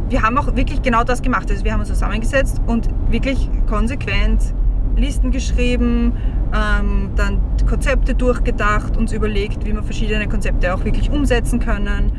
wir 0.09 0.23
haben 0.23 0.37
auch 0.37 0.55
wirklich 0.55 0.83
genau 0.83 1.05
das 1.05 1.23
gemacht. 1.23 1.51
Also 1.51 1.65
wir 1.65 1.73
haben 1.73 1.81
uns 1.81 1.89
zusammengesetzt 1.89 2.61
und 2.67 2.89
wirklich 3.11 3.49
konsequent 3.69 4.53
Listen 4.97 5.31
geschrieben, 5.31 6.13
ähm, 6.53 7.11
dann 7.15 7.41
Konzepte 7.69 8.15
durchgedacht, 8.15 8.97
uns 8.97 9.13
überlegt, 9.13 9.65
wie 9.65 9.73
wir 9.73 9.83
verschiedene 9.83 10.27
Konzepte 10.29 10.75
auch 10.75 10.85
wirklich 10.85 11.11
umsetzen 11.11 11.61
können. 11.61 12.13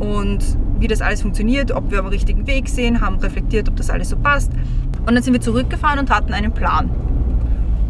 Und 0.00 0.42
wie 0.78 0.88
das 0.88 1.00
alles 1.02 1.22
funktioniert, 1.22 1.70
ob 1.72 1.90
wir 1.90 2.00
am 2.00 2.06
richtigen 2.06 2.46
Weg 2.46 2.68
sehen, 2.68 3.00
haben 3.00 3.16
reflektiert, 3.18 3.68
ob 3.68 3.76
das 3.76 3.90
alles 3.90 4.08
so 4.08 4.16
passt. 4.16 4.50
Und 5.06 5.14
dann 5.14 5.22
sind 5.22 5.34
wir 5.34 5.40
zurückgefahren 5.40 5.98
und 5.98 6.10
hatten 6.10 6.32
einen 6.32 6.52
Plan. 6.52 6.90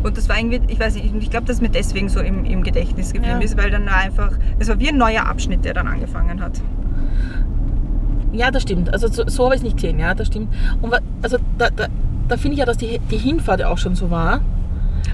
Und 0.03 0.17
das 0.17 0.29
war 0.29 0.39
irgendwie, 0.39 0.61
ich 0.69 0.81
weiß 0.81 0.95
nicht, 0.95 1.15
ich 1.15 1.31
glaube, 1.31 1.47
dass 1.47 1.61
mir 1.61 1.69
deswegen 1.69 2.09
so 2.09 2.21
im, 2.21 2.45
im 2.45 2.63
Gedächtnis 2.63 3.13
geblieben 3.13 3.39
Ja. 3.39 3.45
ist, 3.45 3.57
weil 3.57 3.71
dann 3.71 3.87
einfach, 3.89 4.33
es 4.59 4.69
war 4.69 4.79
wie 4.81 4.89
ein 4.89 4.97
neuer 4.97 5.27
Abschnitt, 5.27 5.65
der 5.65 5.75
dann 5.75 5.87
angefangen 5.87 6.41
hat. 6.43 6.61
Ja, 8.33 8.51
das 8.51 8.63
stimmt. 8.63 8.93
Also 8.93 9.09
so, 9.09 9.25
so 9.27 9.45
habe 9.45 9.55
ich 9.55 9.61
es 9.61 9.65
nicht 9.65 9.77
gesehen, 9.77 9.99
ja, 9.99 10.15
das 10.15 10.29
stimmt. 10.29 10.49
Und 10.81 10.95
also 11.23 11.37
da, 11.59 11.69
da, 11.71 11.87
da 12.29 12.37
finde 12.37 12.55
ich 12.55 12.59
ja, 12.61 12.65
dass 12.65 12.79
die, 12.79 12.99
die 13.11 13.17
Hinfahrt 13.19 13.61
ja 13.61 13.69
auch 13.69 13.79
schon 13.79 13.95
so 13.95 14.11
war. 14.11 14.41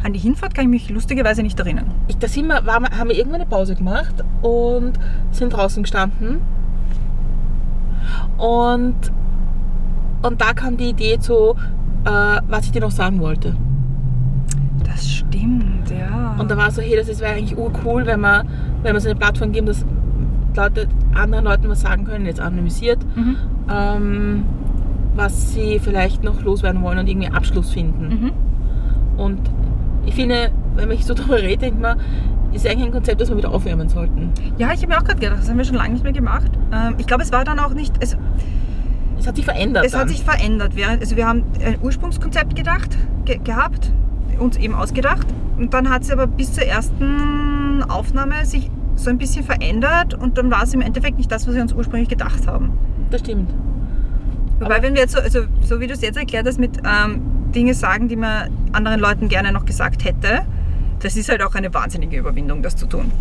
An 0.04 0.12
die 0.12 0.18
Hinfahrt 0.18 0.54
kann 0.54 0.64
ich 0.64 0.70
mich 0.70 0.90
lustigerweise 0.90 1.42
nicht 1.42 1.58
erinnern. 1.58 1.90
Ich, 2.08 2.18
da 2.18 2.28
sind 2.28 2.46
wir, 2.46 2.62
wir, 2.64 2.72
haben 2.74 3.08
wir 3.08 3.16
irgendwann 3.16 3.40
eine 3.40 3.50
Pause 3.50 3.74
gemacht 3.74 4.14
und 4.42 4.92
sind 5.32 5.52
draußen 5.52 5.82
gestanden. 5.82 6.40
Und, 8.38 8.96
und 10.22 10.40
da 10.40 10.52
kam 10.52 10.76
die 10.76 10.90
Idee 10.90 11.18
zu, 11.18 11.54
äh, 12.04 12.40
was 12.48 12.66
ich 12.66 12.72
dir 12.72 12.80
noch 12.80 12.90
sagen 12.90 13.20
wollte. 13.20 13.56
Das 14.84 15.10
stimmt, 15.10 15.90
ja. 15.90 16.36
Und 16.38 16.50
da 16.50 16.56
war 16.56 16.70
so, 16.70 16.82
hey, 16.82 16.96
das 16.96 17.20
wäre 17.20 17.32
eigentlich 17.32 17.56
urcool, 17.56 18.06
wenn 18.06 18.20
wir, 18.20 18.44
wenn 18.82 18.94
wir 18.94 19.00
so 19.00 19.08
eine 19.08 19.18
Plattform 19.18 19.52
geben, 19.52 19.66
dass 19.66 19.84
Leute 20.56 20.88
anderen 21.14 21.44
Leuten 21.44 21.68
was 21.68 21.82
sagen 21.82 22.04
können, 22.04 22.26
jetzt 22.26 22.40
anonymisiert, 22.40 22.98
mhm. 23.14 23.36
ähm, 23.70 24.44
was 25.14 25.52
sie 25.52 25.78
vielleicht 25.78 26.24
noch 26.24 26.42
loswerden 26.42 26.82
wollen 26.82 26.98
und 26.98 27.08
irgendwie 27.08 27.28
Abschluss 27.28 27.70
finden. 27.70 28.08
Mhm. 28.08 28.32
Und 29.18 29.38
ich 30.06 30.14
finde, 30.14 30.50
wenn 30.74 30.88
man 30.88 30.96
sich 30.96 31.06
so 31.06 31.14
darüber 31.14 31.36
redet, 31.36 31.62
denkt 31.62 31.80
man, 31.80 31.98
ist 32.56 32.66
eigentlich 32.66 32.86
ein 32.86 32.92
Konzept, 32.92 33.20
das 33.20 33.28
wir 33.28 33.36
wieder 33.36 33.50
aufwärmen 33.50 33.88
sollten. 33.88 34.32
Ja, 34.58 34.72
ich 34.72 34.78
habe 34.82 34.88
mir 34.88 34.98
auch 34.98 35.04
gerade 35.04 35.20
gedacht, 35.20 35.38
das 35.40 35.48
haben 35.48 35.58
wir 35.58 35.64
schon 35.64 35.76
lange 35.76 35.92
nicht 35.94 36.02
mehr 36.04 36.12
gemacht. 36.12 36.50
Ähm, 36.72 36.94
ich 36.98 37.06
glaube, 37.06 37.22
es 37.22 37.32
war 37.32 37.44
dann 37.44 37.58
auch 37.58 37.74
nicht, 37.74 37.94
es, 38.00 38.16
Es 39.18 39.26
hat 39.26 39.36
sich 39.36 39.44
verändert. 39.44 39.84
es 39.86 39.94
hat 39.94 40.02
dann. 40.02 40.08
sich 40.08 40.22
verändert. 40.24 40.72
Also 41.00 41.16
wir 41.16 41.26
haben 41.26 41.42
ein 41.64 41.76
Ursprungskonzept 41.82 42.54
gedacht, 42.56 42.96
ge 43.24 43.38
gehabt, 43.42 43.90
uns 44.38 44.56
eben 44.56 44.74
ausgedacht. 44.74 45.26
Und 45.58 45.72
dann 45.74 45.88
hat 45.90 46.02
es 46.02 46.10
aber 46.10 46.26
bis 46.26 46.52
zur 46.52 46.64
ersten 46.64 47.82
Aufnahme 47.88 48.44
sich 48.44 48.70
so 48.94 49.10
ein 49.10 49.18
bisschen 49.18 49.44
verändert 49.44 50.14
und 50.14 50.38
dann 50.38 50.50
war 50.50 50.62
es 50.62 50.72
im 50.74 50.80
Endeffekt 50.80 51.18
nicht 51.18 51.30
das, 51.30 51.46
was 51.46 51.54
wir 51.54 51.62
uns 51.62 51.72
ursprünglich 51.72 52.08
gedacht 52.08 52.46
haben. 52.46 52.70
Das 53.10 53.20
stimmt. 53.20 53.50
Wobei, 54.58 54.74
Aber- 54.76 54.82
wenn 54.82 54.94
wir 54.94 55.02
jetzt 55.02 55.14
so, 55.14 55.20
also, 55.20 55.40
so 55.62 55.80
wie 55.80 55.86
du 55.86 55.92
es 55.94 56.00
jetzt 56.00 56.16
erklärt 56.16 56.46
hast, 56.46 56.58
mit 56.58 56.78
ähm, 56.78 57.20
Dinge 57.54 57.74
sagen, 57.74 58.08
die 58.08 58.16
man 58.16 58.50
anderen 58.72 59.00
Leuten 59.00 59.28
gerne 59.28 59.52
noch 59.52 59.64
gesagt 59.66 60.04
hätte, 60.04 60.40
das 61.00 61.16
ist 61.16 61.28
halt 61.28 61.42
auch 61.42 61.54
eine 61.54 61.72
wahnsinnige 61.72 62.16
Überwindung, 62.18 62.62
das 62.62 62.76
zu 62.76 62.86
tun. 62.86 63.12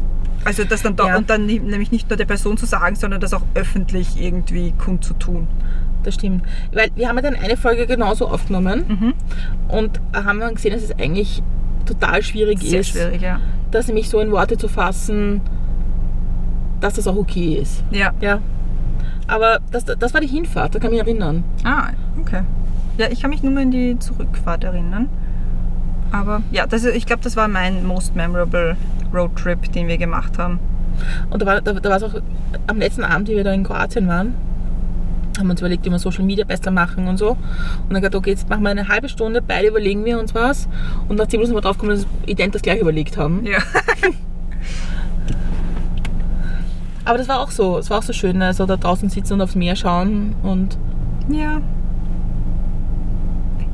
Also 0.44 0.64
das 0.64 0.82
dann 0.84 0.96
doch, 0.96 1.08
Ja. 1.08 1.18
und 1.18 1.30
dann 1.30 1.46
nämlich 1.48 1.92
nicht 1.92 2.10
nur 2.10 2.18
der 2.18 2.26
Person 2.26 2.56
zu 2.58 2.66
sagen, 2.66 2.96
sondern 2.96 3.20
das 3.20 3.34
auch 3.34 3.42
öffentlich 3.56 4.22
irgendwie 4.22 4.74
kundzutun. 4.74 5.48
Das 6.04 6.14
stimmt. 6.16 6.44
Weil 6.72 6.90
wir 6.96 7.10
haben 7.10 7.16
ja 7.16 7.24
dann 7.24 7.36
eine 7.36 7.58
Folge 7.58 7.88
genauso 7.88 8.28
aufgenommen 8.28 8.86
Mhm. 8.88 9.14
und 9.70 10.00
haben 10.14 10.40
dann 10.40 10.54
gesehen, 10.54 10.74
dass 10.74 10.84
es 10.84 10.92
eigentlich 11.00 11.42
total 11.88 12.22
schwierig 12.22 12.60
Sehr 12.62 12.82
ist, 12.82 12.90
schwierig, 12.90 13.22
ja. 13.22 13.40
das 13.72 13.88
nämlich 13.88 14.10
so 14.10 14.20
in 14.20 14.32
Worte 14.32 14.56
zu 14.58 14.68
fassen, 14.68 15.42
dass 16.80 16.94
das 16.96 17.08
auch 17.08 17.16
okay 17.16 17.56
ist. 17.56 17.84
Ja. 17.92 18.14
Ja. 18.22 18.40
Aber 19.28 19.60
das, 19.72 19.86
das 19.86 20.14
war 20.14 20.22
die 20.22 20.28
Hinfahrt, 20.28 20.76
da 20.76 20.80
kann 20.80 20.92
ich 20.94 21.00
mich 21.00 21.08
erinnern. 21.08 21.44
Ah, 21.64 21.88
okay. 22.20 22.42
Ja, 22.98 23.08
ich 23.10 23.22
kann 23.22 23.32
mich 23.32 23.42
nur 23.42 23.52
mehr 23.52 23.64
an 23.64 23.72
die 23.72 23.98
Zurückfahrt 23.98 24.64
erinnern. 24.64 25.10
Aber 26.12 26.42
ja, 26.52 26.66
das, 26.68 26.86
ich 26.86 27.06
glaube, 27.06 27.24
das 27.24 27.36
war 27.36 27.48
mein 27.48 27.86
most 27.86 28.16
memorable 28.16 28.78
Roadtrip, 29.14 29.72
den 29.72 29.88
wir 29.88 29.98
gemacht 29.98 30.38
haben. 30.38 30.60
Und 31.30 31.42
da 31.42 31.46
war, 31.46 31.62
da, 31.62 31.74
da 31.74 31.96
es 31.96 32.04
auch 32.04 32.14
am 32.68 32.78
letzten 32.78 33.04
Abend, 33.04 33.28
wie 33.28 33.36
wir 33.36 33.44
da 33.44 33.52
in 33.52 33.64
Kroatien 33.64 34.08
waren, 34.08 34.34
haben 35.38 35.48
wir 35.48 35.52
uns 35.52 35.60
überlegt, 35.60 35.86
wie 35.86 35.90
wir 35.90 36.00
Social 36.00 36.24
Media 36.24 36.46
besser 36.46 36.72
machen 36.72 37.08
und 37.08 37.18
so. 37.18 37.32
Und 37.32 37.40
dann 37.90 38.02
gesagt, 38.02 38.16
okay, 38.16 38.30
jetzt 38.32 38.50
machen 38.50 38.64
wir 38.64 38.70
eine 38.70 38.88
halbe 38.88 39.10
Stunde, 39.10 39.42
beide 39.42 39.68
überlegen 39.68 40.06
wir 40.06 40.18
uns 40.20 40.34
was. 40.34 40.70
Und 41.10 41.18
nach 41.18 41.28
10 41.28 41.40
Minuten 41.40 41.48
sind 41.48 41.58
wir 41.58 41.62
drauf 41.62 41.78
gekommen, 41.78 41.98
dass 41.98 42.08
wir 42.22 42.30
ident 42.30 42.56
das 42.56 42.62
gleich 42.62 42.80
überlegt 42.80 43.18
haben. 43.18 43.46
Ja. 43.46 43.58
Aber 47.06 47.18
das 47.20 47.28
war 47.28 47.40
auch 47.40 47.52
so, 47.52 47.78
es 47.78 47.90
war 47.90 48.00
auch 48.00 48.04
so 48.04 48.14
schön, 48.14 48.42
also 48.42 48.66
da 48.66 48.78
draußen 48.78 49.10
sitzen 49.10 49.34
und 49.34 49.42
aufs 49.42 49.56
Meer 49.56 49.76
schauen 49.76 50.34
und 50.42 50.78
Ja. 51.30 51.62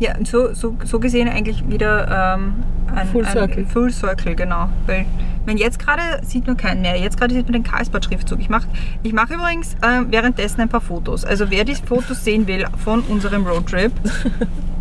Ja, 0.01 0.15
so, 0.25 0.51
so, 0.55 0.75
so 0.83 0.99
gesehen 0.99 1.29
eigentlich 1.29 1.69
wieder 1.69 2.33
ähm, 2.33 2.63
ein 2.95 3.07
Full 3.09 3.23
Circle. 3.23 3.59
Ein 3.59 3.67
Full 3.67 3.91
Circle, 3.91 4.33
genau. 4.33 4.67
Weil, 4.87 5.05
wenn 5.45 5.57
jetzt 5.57 5.77
gerade 5.77 6.25
sieht 6.25 6.47
man 6.47 6.57
keinen 6.57 6.81
mehr. 6.81 6.97
Jetzt 6.97 7.19
gerade 7.19 7.35
sieht 7.35 7.43
man 7.43 7.53
den 7.53 7.61
Karlsbad-Schriftzug. 7.61 8.39
Ich 8.39 8.49
mache 8.49 8.67
ich 9.03 9.13
mach 9.13 9.29
übrigens 9.29 9.75
ähm, 9.83 10.07
währenddessen 10.09 10.59
ein 10.59 10.69
paar 10.69 10.81
Fotos. 10.81 11.23
Also 11.23 11.51
wer 11.51 11.65
die 11.65 11.75
Fotos 11.75 12.23
sehen 12.23 12.47
will 12.47 12.65
von 12.83 13.01
unserem 13.01 13.45
Roadtrip, 13.45 13.91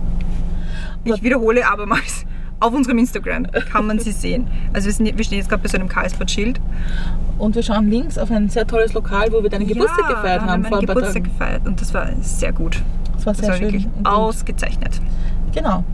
ich 1.04 1.22
wiederhole 1.22 1.70
abermals, 1.70 2.24
auf 2.60 2.72
unserem 2.74 2.98
Instagram 2.98 3.46
kann 3.72 3.86
man 3.86 3.98
sie 3.98 4.12
sehen. 4.12 4.46
Also 4.72 4.86
wir, 4.86 4.92
sind, 4.92 5.16
wir 5.16 5.24
stehen 5.24 5.38
jetzt 5.38 5.48
gerade 5.48 5.62
bei 5.62 5.68
so 5.68 5.76
einem 5.78 5.88
Karlsbad-Schild. 5.88 6.60
Und 7.38 7.54
wir 7.54 7.62
schauen 7.62 7.88
links 7.90 8.18
auf 8.18 8.30
ein 8.30 8.48
sehr 8.50 8.66
tolles 8.66 8.92
Lokal, 8.92 9.32
wo 9.32 9.42
wir 9.42 9.48
deinen 9.50 9.66
Geburtstag 9.66 10.08
Ja, 10.08 10.14
gefeiert 10.14 10.42
haben 10.42 10.62
wir 10.62 10.70
paar 10.70 10.80
Geburtstag 10.80 11.24
gefeiert 11.24 11.66
und 11.66 11.80
das 11.80 11.92
war 11.94 12.08
sehr 12.20 12.52
gut. 12.52 12.82
Das 13.16 13.24
war 13.26 13.32
Das 13.32 13.40
sehr 13.40 13.48
war 13.48 13.56
schön. 13.56 13.66
wirklich 13.68 13.86
und 13.96 14.06
ausgezeichnet. 14.06 15.00
Genau. 15.54 15.84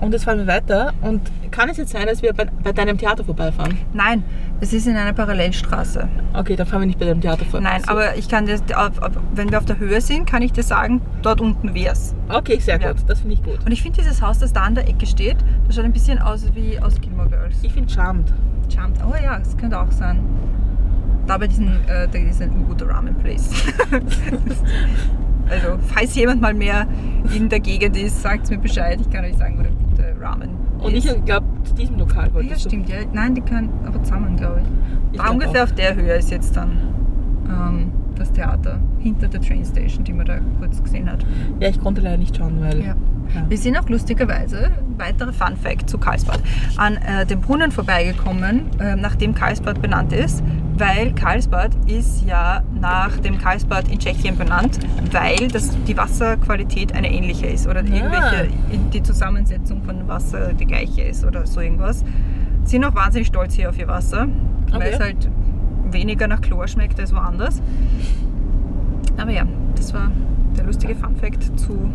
Und 0.00 0.12
jetzt 0.12 0.24
fahren 0.24 0.38
wir 0.38 0.46
weiter. 0.46 0.92
Und 1.02 1.20
kann 1.50 1.68
es 1.68 1.76
jetzt 1.76 1.90
sein, 1.92 2.06
dass 2.06 2.22
wir 2.22 2.32
bei, 2.32 2.46
bei 2.62 2.72
deinem 2.72 2.96
Theater 2.96 3.22
vorbeifahren? 3.22 3.76
Nein, 3.92 4.22
es 4.60 4.72
ist 4.72 4.86
in 4.86 4.96
einer 4.96 5.12
Parallelstraße. 5.12 6.08
Okay, 6.32 6.56
dann 6.56 6.66
fahren 6.66 6.80
wir 6.80 6.86
nicht 6.86 6.98
bei 6.98 7.04
deinem 7.06 7.20
Theater 7.20 7.44
vorbei. 7.44 7.68
Nein, 7.70 7.82
So. 7.84 7.90
aber 7.92 8.16
ich 8.16 8.28
kann 8.28 8.48
auf- 8.48 8.92
wenn 9.34 9.50
wir 9.50 9.58
auf 9.58 9.66
der 9.66 9.78
Höhe 9.78 10.00
sind, 10.00 10.26
kann 10.26 10.40
ich 10.42 10.52
dir 10.52 10.62
sagen, 10.62 11.02
dort 11.22 11.40
unten 11.40 11.74
wär's. 11.74 12.14
Okay, 12.28 12.58
sehr 12.60 12.80
Ja. 12.80 12.92
gut. 12.92 13.02
Das 13.08 13.20
finde 13.20 13.34
ich 13.34 13.42
gut. 13.42 13.58
Und 13.66 13.72
ich 13.72 13.82
finde 13.82 14.00
dieses 14.00 14.22
Haus, 14.22 14.38
das 14.38 14.52
da 14.52 14.62
an 14.62 14.74
der 14.74 14.88
Ecke 14.88 15.06
steht, 15.06 15.36
das 15.66 15.76
schaut 15.76 15.84
ein 15.84 15.92
bisschen 15.92 16.18
aus 16.18 16.46
wie 16.54 16.78
aus 16.80 16.98
Gilmore 17.00 17.28
Girls. 17.28 17.56
Ich 17.62 17.72
finde 17.72 17.92
Charmed. 17.92 18.32
Charmed. 18.72 18.96
Oh 19.04 19.14
ja, 19.22 19.38
das 19.38 19.56
könnte 19.56 19.78
auch 19.78 19.90
sein. 19.92 20.20
Da 21.26 21.36
bei 21.36 21.46
diesem, 21.46 21.68
äh, 21.86 22.08
da 22.10 22.18
ist 22.18 22.40
ein 22.40 22.64
guter 22.66 22.88
Ramen 22.88 23.14
Place. 23.16 23.50
also, 25.48 25.78
falls 25.94 26.14
jemand 26.14 26.40
mal 26.40 26.54
mehr 26.54 26.86
in 27.34 27.48
der 27.48 27.60
Gegend 27.60 27.96
ist, 27.96 28.22
sagt 28.22 28.50
mir 28.50 28.58
Bescheid. 28.58 28.98
Ich 29.00 29.10
kann 29.10 29.24
euch 29.24 29.36
sagen, 29.36 29.58
wo 29.58 29.62
der 29.62 29.72
gute 29.72 29.89
Ramen 30.20 30.50
Und 30.78 30.94
ist. 30.94 31.04
ich 31.06 31.24
glaube, 31.24 31.46
zu 31.64 31.74
diesem 31.74 31.98
Lokal 31.98 32.32
wolltest 32.34 32.64
ja, 32.64 32.70
stimmt, 32.70 32.88
ja. 32.88 32.96
Nein, 33.12 33.34
die 33.34 33.40
können 33.40 33.70
aber 33.86 34.02
zusammen, 34.02 34.36
glaube 34.36 34.60
ich. 34.60 34.68
Ich 35.12 35.18
glaub 35.18 35.32
ungefähr 35.32 35.62
auch. 35.62 35.68
auf 35.68 35.74
der 35.74 35.94
Höhe 35.94 36.12
ist 36.14 36.30
jetzt 36.30 36.56
dann 36.56 36.70
ähm, 37.48 37.92
das 38.20 38.32
Theater. 38.32 38.78
Hinter 38.98 39.28
der 39.28 39.40
Train 39.40 39.64
Station, 39.64 40.04
die 40.04 40.12
man 40.12 40.26
da 40.26 40.38
kurz 40.58 40.82
gesehen 40.82 41.10
hat. 41.10 41.24
Ja, 41.58 41.68
ich 41.68 41.80
konnte 41.80 42.00
leider 42.00 42.18
nicht 42.18 42.36
schauen, 42.36 42.60
weil. 42.60 42.84
Ja. 42.84 42.94
Wir 43.48 43.58
sind 43.58 43.78
auch 43.78 43.88
lustigerweise, 43.88 44.70
weitere 44.98 45.32
Fun 45.32 45.56
Fact 45.56 45.88
zu 45.88 45.98
Karlsbad, 45.98 46.40
an 46.76 46.96
äh, 46.96 47.24
dem 47.24 47.40
Brunnen 47.40 47.70
vorbeigekommen, 47.70 48.62
äh, 48.80 48.96
nachdem 48.96 49.34
Karlsbad 49.34 49.80
benannt 49.80 50.12
ist, 50.12 50.42
Weil 50.76 51.12
Karlsbad 51.12 51.70
ist 51.86 52.24
ja 52.26 52.62
nach 52.80 53.18
dem 53.18 53.36
Karlsbad 53.38 53.86
in 53.88 53.98
Tschechien 53.98 54.36
benannt, 54.38 54.78
weil 55.12 55.46
das, 55.48 55.76
die 55.86 55.96
Wasserqualität 55.96 56.94
eine 56.94 57.12
ähnliche 57.12 57.46
ist 57.46 57.68
oder 57.68 57.80
irgendwelche, 57.84 58.48
die 58.92 59.02
Zusammensetzung 59.02 59.82
von 59.82 60.08
Wasser 60.08 60.54
die 60.54 60.64
gleiche 60.66 61.02
ist 61.02 61.24
oder 61.24 61.46
so 61.46 61.60
irgendwas. 61.60 62.02
Sind 62.64 62.84
auch 62.84 62.94
wahnsinnig 62.94 63.28
stolz 63.28 63.54
hier 63.54 63.68
auf 63.68 63.78
ihr 63.78 63.88
Wasser, 63.88 64.26
weil 64.70 64.76
Okay. 64.80 64.90
es 64.92 65.00
halt 65.00 65.28
weniger 65.92 66.28
nach 66.28 66.40
Chlor 66.40 66.66
schmeckt 66.68 66.98
als 67.00 67.14
woanders. 67.14 67.60
Aber 69.16 69.30
ja, 69.30 69.44
das 69.76 69.92
war 69.92 70.10
der 70.56 70.64
lustige 70.64 70.94
Funfact 70.94 71.58
zu 71.58 71.90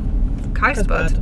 Karlsbad. 0.53 1.19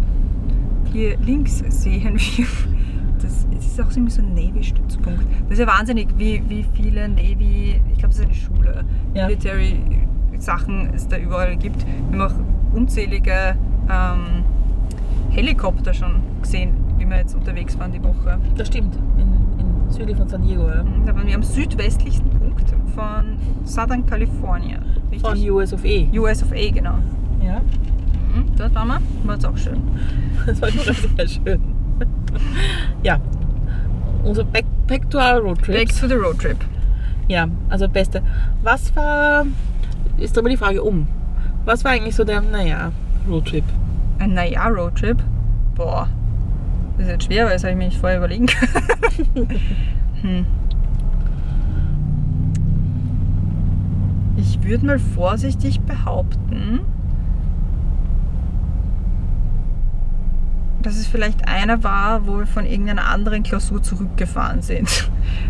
Hier 0.92 1.18
links 1.20 1.64
sehen 1.70 2.16
wir, 2.18 2.46
das, 3.22 3.48
es 3.58 3.66
ist 3.66 3.82
auch 3.82 3.90
irgendwie 3.90 4.12
so 4.12 4.22
ein 4.22 4.34
Navy-Stützpunkt. 4.34 5.24
Das 5.44 5.54
ist 5.54 5.60
ja 5.60 5.68
wahnsinnig, 5.68 6.10
wie, 6.18 6.44
wie 6.48 6.66
viele 6.74 7.08
Navy, 7.10 7.82
ich 7.92 7.98
glaube, 7.98 8.10
das 8.14 8.20
ist 8.20 8.26
eine 8.26 8.34
Schule, 8.34 8.86
Ja. 9.14 9.28
Military-Sachen 9.28 10.94
es 10.94 11.08
da 11.08 11.18
überall 11.18 11.56
gibt. 11.58 11.86
Wir 12.10 12.20
haben 12.20 12.32
auch 12.32 12.76
unzählige 12.76 13.56
ähm, 13.90 14.44
Helikopter 15.32 15.94
schon 15.94 16.22
gesehen, 16.42 16.74
wie 16.98 17.06
wir 17.10 17.18
jetzt 17.18 17.34
unterwegs 17.36 17.78
waren 17.80 17.92
die 17.92 18.04
Woche. 18.04 18.40
Das 18.56 18.68
stimmt. 18.68 18.96
In 19.18 19.34
südlich 19.94 20.18
von 20.18 20.28
San 20.28 20.42
Diego, 20.42 20.68
ja. 20.68 20.84
Da 21.06 21.16
waren 21.16 21.28
wir 21.28 21.36
am 21.36 21.44
südwestlichsten 21.44 22.30
Punkt 22.32 22.74
von 22.96 23.38
Southern 23.66 24.06
California. 24.06 24.80
Richtig? 25.12 25.22
Von 25.22 25.50
US 25.52 25.74
of 25.74 25.84
E. 25.86 26.08
US 26.18 26.44
of 26.44 26.52
A, 26.52 26.70
genau. 26.72 26.96
Ja. 27.44 27.60
Mhm, 27.60 28.46
dort 28.58 28.74
waren 28.76 28.88
wir, 28.88 29.02
war 29.24 29.36
jetzt 29.36 29.46
auch 29.46 29.58
schön. 29.58 29.82
Das 30.46 30.62
war 30.62 30.70
schon 30.70 30.96
sehr 31.16 31.28
schön. 31.28 31.62
ja. 33.04 33.20
Unser 34.24 34.44
Back, 34.44 34.66
back 34.88 35.10
to 35.10 35.18
our 35.18 35.40
Road 35.40 35.58
Back 35.68 35.88
Trips. 35.88 36.00
to 36.00 36.08
the 36.08 36.16
road 36.16 36.40
trip. 36.40 36.58
Ja, 37.28 37.48
also 37.70 37.88
beste. 37.88 38.22
Was 38.62 38.96
war, 38.96 39.46
ist 40.18 40.38
aber 40.38 40.50
die 40.50 40.58
Frage 40.58 40.82
um. 40.84 41.08
Was 41.66 41.84
war 41.84 41.92
eigentlich 41.92 42.16
so 42.16 42.24
der, 42.24 42.42
naja, 42.42 42.92
Roadtrip? 43.30 43.64
Ein 44.20 44.34
naja 44.34 44.68
Roadtrip. 44.68 45.18
Boah. 45.76 46.08
Das 47.04 47.10
ist 47.10 47.13
jetzt 47.16 47.26
schwer, 47.26 47.46
weil 47.48 47.54
das 47.54 47.63
habe 47.63 47.72
ich 47.74 47.78
mir 47.78 47.86
nicht 47.86 47.98
vorher 48.00 48.18
überlegen 48.18 48.46
können. 48.46 49.50
hm. 50.22 50.46
Ich 54.38 54.63
würde 54.63 54.86
mal 54.86 55.00
vorsichtig 55.00 55.82
behaupten, 55.82 56.80
dass 60.82 60.96
es 60.96 61.08
vielleicht 61.08 61.46
einer 61.46 61.84
war, 61.84 62.26
wo 62.26 62.38
wir 62.39 62.48
von 62.48 62.66
irgendeiner 62.66 63.10
anderen 63.10 63.44
Klausur 63.44 63.84
zurückgefahren 63.84 64.62
sind. 64.62 65.10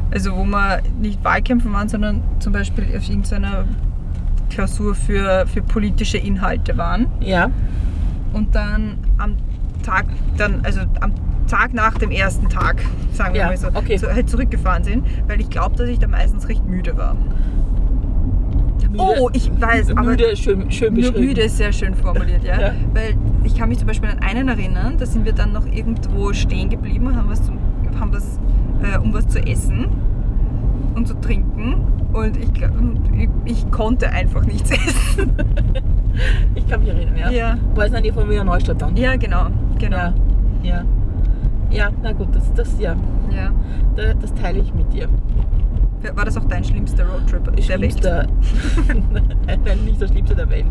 Also 0.09 0.35
wo 0.35 0.45
wir 0.45 0.81
nicht 0.99 1.23
Wahlkämpfen 1.23 1.71
waren, 1.71 1.87
sondern 1.87 2.23
zum 2.39 2.53
Beispiel 2.53 2.85
auf 2.97 3.07
irgendeiner 3.07 3.65
Klausur 4.49 4.95
für, 4.95 5.45
für 5.45 5.61
politische 5.61 6.17
Inhalte 6.17 6.77
waren 6.77 7.05
Ja. 7.19 7.49
und 8.33 8.55
dann 8.55 8.97
am 9.19 9.35
Tag, 9.83 10.05
dann, 10.37 10.61
also 10.63 10.81
am 11.01 11.11
Tag 11.47 11.73
nach 11.73 11.97
dem 11.97 12.09
ersten 12.11 12.49
Tag, 12.49 12.81
sagen 13.13 13.33
wir 13.33 13.41
Ja, 13.41 13.47
mal 13.47 13.57
so, 13.57 13.67
okay. 13.73 13.97
so, 13.97 14.07
halt 14.07 14.29
zurückgefahren 14.29 14.83
sind, 14.83 15.05
weil 15.27 15.39
ich 15.41 15.49
glaube, 15.49 15.75
dass 15.75 15.87
ich 15.89 15.99
da 15.99 16.07
meistens 16.07 16.47
recht 16.49 16.65
müde 16.65 16.97
war. 16.97 17.15
Oh, 18.95 19.29
ich 19.33 19.49
weiß, 19.59 19.89
aber 19.91 20.03
müde, 20.03 20.35
schön, 20.37 20.69
schön 20.71 20.93
Nur 20.93 21.01
beschrieben. 21.11 21.25
müde 21.27 21.41
ist 21.41 21.57
sehr 21.57 21.73
schön 21.73 21.95
formuliert, 21.95 22.43
ja? 22.43 22.59
Ja. 22.61 22.71
Weil 22.93 23.15
ich 23.43 23.55
kann 23.57 23.69
mich 23.69 23.79
zum 23.79 23.87
Beispiel 23.87 24.09
an 24.09 24.19
einen 24.19 24.47
erinnern, 24.49 24.95
da 24.99 25.05
sind 25.05 25.25
wir 25.25 25.33
dann 25.33 25.51
noch 25.51 25.65
irgendwo 25.65 26.31
stehen 26.33 26.69
geblieben 26.69 27.07
und 27.07 27.15
haben 27.15 27.27
was, 27.29 27.41
zum, 27.43 27.57
haben 27.99 28.13
was 28.13 28.39
äh, 28.83 28.97
um 28.99 29.11
was 29.13 29.27
zu 29.27 29.39
essen 29.39 29.87
und 30.93 31.07
zu 31.07 31.15
trinken. 31.15 31.87
Und 32.13 32.37
ich, 32.37 32.49
ich, 33.17 33.29
ich 33.45 33.71
konnte 33.71 34.09
einfach 34.11 34.45
nichts 34.45 34.69
essen. 34.71 35.31
Ich 36.53 36.67
kann 36.67 36.81
mich 36.81 36.89
erinnern, 36.89 37.17
ja. 37.17 37.31
Ja, 37.31 37.57
War 37.73 37.85
es 37.85 37.87
in 37.87 37.93
der 37.93 38.01
Nähe 38.01 38.13
von 38.13 38.29
Wiener 38.29 38.43
Neustadt 38.43 38.79
dann? 38.79 38.95
ja 38.95 39.15
genau. 39.15 39.47
Genau. 39.85 39.97
Ja. 39.97 40.13
Ja. 40.63 40.83
Ja, 41.71 41.89
na 42.03 42.11
gut, 42.13 42.27
das, 42.35 42.53
das 42.53 42.79
ja, 42.79 42.95
Ja. 43.31 43.51
da- 43.95 44.13
das 44.13 44.33
teile 44.35 44.59
ich 44.59 44.73
mit 44.73 44.93
dir. 44.93 45.07
War 46.15 46.25
das 46.25 46.37
auch 46.37 46.45
dein 46.45 46.63
schlimmster 46.63 47.03
Roadtrip 47.07 47.43
der 47.45 47.53
Welt? 47.55 47.63
Schlimmster, 47.65 48.27
nein, 49.47 49.85
nicht 49.85 49.99
der 50.01 50.07
schlimmste 50.07 50.35
der 50.35 50.49
Welt. 50.49 50.65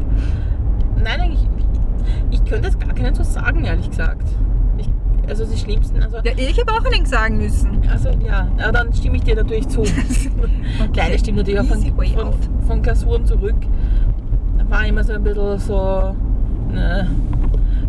Nein, 1.03 1.21
eigentlich, 1.21 1.49
ich 2.31 2.45
könnte 2.45 2.69
jetzt 2.69 2.79
gar 2.79 2.93
keinen 2.95 3.15
so 3.15 3.23
sagen, 3.25 3.65
ehrlich 3.65 3.89
gesagt. 3.91 4.29
Ich, 4.79 4.89
also 5.29 5.45
die 5.47 5.57
schlimmsten, 5.57 6.03
also, 6.03 6.19
Ja, 6.19 6.33
ich 6.37 6.61
habe 6.61 6.71
auch 6.73 6.85
einen 6.85 7.07
sagen 7.07 7.39
müssen. 7.39 7.83
also 7.91 8.11
ja, 8.27 8.47
aber 8.63 8.73
dann 8.73 8.93
stimme 8.93 9.17
ich 9.17 9.23
dir 9.25 9.35
natürlich 9.37 9.67
zu. 9.69 9.83
Kleine 10.93 11.19
stimmt 11.19 11.39
natürlich 11.39 11.61
auch 11.61 11.65
von, 11.65 11.81
von, 11.83 12.33
von 12.67 12.83
Klausuren 12.83 13.25
zurück. 13.27 13.57
War 14.69 14.87
immer 14.87 15.03
so 15.03 15.15
ein 15.15 15.23
bisschen 15.25 15.59
so, 15.59 16.15
ne. 16.73 17.09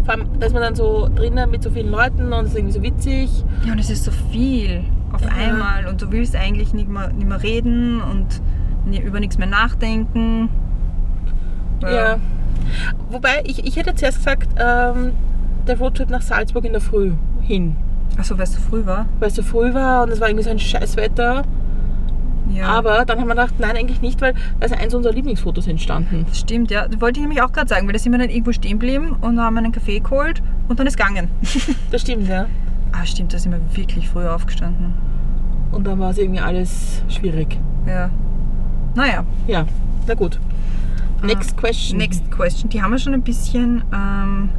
Vor 0.06 0.14
allem, 0.14 0.28
da 0.40 0.46
ist 0.48 0.54
man 0.54 0.62
dann 0.62 0.76
so 0.76 1.10
drinnen 1.16 1.50
mit 1.50 1.64
so 1.64 1.70
vielen 1.70 1.90
Leuten 1.90 2.34
und 2.34 2.46
es 2.46 2.52
ist 2.52 2.56
irgendwie 2.58 2.74
so 2.74 2.84
witzig. 2.84 3.30
Ja, 3.66 3.72
und 3.74 3.80
es 3.80 3.90
ist 3.90 4.04
so 4.04 4.12
viel 4.12 4.84
auf 5.14 5.22
Ja. 5.22 5.30
einmal 5.30 5.86
und 5.88 6.02
du 6.02 6.12
willst 6.12 6.36
eigentlich 6.36 6.74
nicht 6.74 6.90
mehr, 6.90 7.10
nicht 7.14 7.28
mehr 7.28 7.42
reden 7.42 8.02
und 8.02 8.42
nie- 8.86 9.00
über 9.02 9.20
nichts 9.20 9.38
mehr 9.38 9.48
nachdenken. 9.48 10.50
Ja. 11.82 12.18
Wobei, 13.10 13.44
ich, 13.46 13.66
ich 13.66 13.76
hätte 13.76 13.94
zuerst 13.96 14.18
gesagt, 14.18 14.50
ähm, 14.58 15.12
der 15.68 15.78
Roadtrip 15.78 16.10
nach 16.10 16.22
Salzburg 16.22 16.66
in 16.66 16.72
der 16.74 16.82
Früh 16.82 17.14
hin. 17.42 17.76
Achso, 18.18 18.38
weil 18.38 18.44
es 18.44 18.54
so 18.54 18.60
früh 18.62 18.86
war? 18.86 19.06
Weil 19.20 19.30
es 19.30 19.36
so 19.36 19.44
früh 19.44 19.74
war 19.74 20.04
und 20.04 20.10
es 20.12 20.20
war 20.22 20.28
irgendwie 20.30 20.44
so 20.44 20.50
ein 20.52 20.60
Scheißwetter. 20.60 21.44
Ja. 22.50 22.68
Aber 22.68 23.06
dann 23.06 23.20
haben 23.20 23.28
wir 23.28 23.36
gedacht, 23.36 23.54
nein, 23.60 23.76
eigentlich 23.78 24.02
nicht, 24.02 24.22
weil 24.22 24.34
da 24.60 24.66
ist 24.66 24.74
eins 24.78 24.94
unserer 24.94 25.14
Lieblingsfotos 25.14 25.68
entstanden. 25.68 26.26
Das 26.28 26.40
stimmt, 26.40 26.72
ja. 26.72 26.88
Das 26.88 27.00
wollte 27.02 27.20
ich 27.20 27.22
nämlich 27.26 27.42
auch 27.42 27.52
gerade 27.52 27.68
sagen, 27.70 27.88
weil 27.88 27.94
da 27.94 28.00
sind 28.00 28.12
wir 28.12 28.20
dann 28.20 28.30
irgendwo 28.30 28.52
stehen 28.52 28.80
geblieben 28.80 29.16
und 29.22 29.40
haben 29.40 29.58
einen 29.58 29.72
Kaffee 29.72 30.00
geholt 30.00 30.42
und 30.68 30.80
dann 30.80 30.88
ist 30.88 30.98
gegangen. 30.98 31.30
Das 31.92 32.02
stimmt, 32.02 32.28
ja. 32.28 32.48
ah, 32.92 33.06
stimmt, 33.06 33.34
da 33.34 33.38
sind 33.40 33.52
wir 33.54 33.62
wirklich 33.78 34.10
früh 34.10 34.26
aufgestanden. 34.28 34.94
Und 35.72 35.86
dann 35.88 36.00
war 36.00 36.10
es 36.12 36.18
irgendwie 36.18 36.40
alles 36.42 37.02
schwierig. 37.08 37.58
Ja. 37.88 38.10
Naja, 38.96 39.24
Ja, 39.48 39.66
na 40.08 40.14
gut. 40.14 40.40
Next 41.24 41.56
question. 41.58 41.98
next 41.98 42.30
question. 42.30 42.70
Die 42.70 42.82
haben 42.82 42.92
wir 42.92 43.00
schon 43.00 43.14
ein 43.14 43.22
bisschen 43.22 43.84
ähm, 43.94 44.50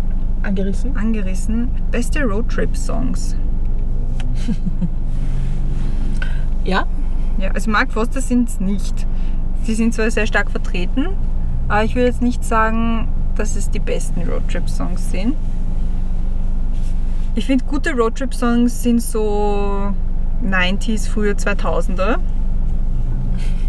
Angerissen. 0.42 0.96
angerissen. 0.96 1.68
Beste 1.90 2.22
Roadtrip-Songs. 2.24 3.36
Ja, 6.64 6.86
Ja, 7.38 7.50
also 7.52 7.70
Mark 7.70 7.92
Foster 7.92 8.20
sind 8.20 8.48
es 8.48 8.60
nicht. 8.60 9.06
Sie 9.64 9.74
sind 9.74 9.94
zwar 9.94 10.10
sehr 10.10 10.26
stark 10.26 10.50
vertreten, 10.50 11.08
aber 11.68 11.84
ich 11.84 11.94
würde 11.94 12.06
jetzt 12.06 12.22
nicht 12.22 12.44
sagen, 12.44 13.08
dass 13.36 13.56
es 13.56 13.70
die 13.70 13.80
besten 13.80 14.22
Roadtrip-Songs 14.22 15.10
sind. 15.10 15.34
Ich 17.34 17.46
finde, 17.46 17.64
gute 17.64 17.92
Roadtrip-Songs 17.92 18.82
sind 18.82 19.02
so 19.02 19.92
90s, 20.44 21.08
frühe 21.08 21.32
2000er. 21.32 22.18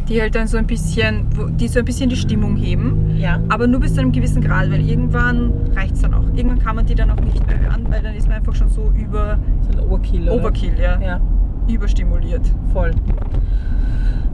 Die 0.07 0.21
halt 0.21 0.35
dann 0.35 0.47
so 0.47 0.57
ein 0.57 0.67
bisschen, 0.67 1.25
die 1.57 1.67
so 1.67 1.79
ein 1.79 1.85
bisschen 1.85 2.09
die 2.09 2.15
Stimmung 2.15 2.55
heben. 2.57 3.15
ja. 3.17 3.39
Aber 3.49 3.65
nur 3.65 3.79
bis 3.79 3.95
zu 3.95 4.01
einem 4.01 4.11
gewissen 4.11 4.39
Grad, 4.41 4.69
weil 4.69 4.87
irgendwann 4.87 5.51
reicht 5.75 5.95
es 5.95 6.01
dann 6.01 6.13
auch. 6.13 6.25
Irgendwann 6.35 6.59
kann 6.59 6.75
man 6.75 6.85
die 6.85 6.93
dann 6.93 7.09
auch 7.09 7.19
nicht 7.19 7.45
mehr 7.47 7.59
hören, 7.59 7.87
weil 7.89 8.03
dann 8.03 8.13
ist 8.13 8.27
man 8.27 8.37
einfach 8.37 8.53
schon 8.53 8.69
so 8.69 8.91
über, 8.95 9.39
So 9.61 9.79
ein 9.79 9.83
Overkill. 9.87 10.29
Oder? 10.29 10.33
Overkill, 10.35 10.73
ja, 10.79 10.99
Ja, 11.01 11.21
überstimuliert. 11.67 12.45
voll. 12.73 12.91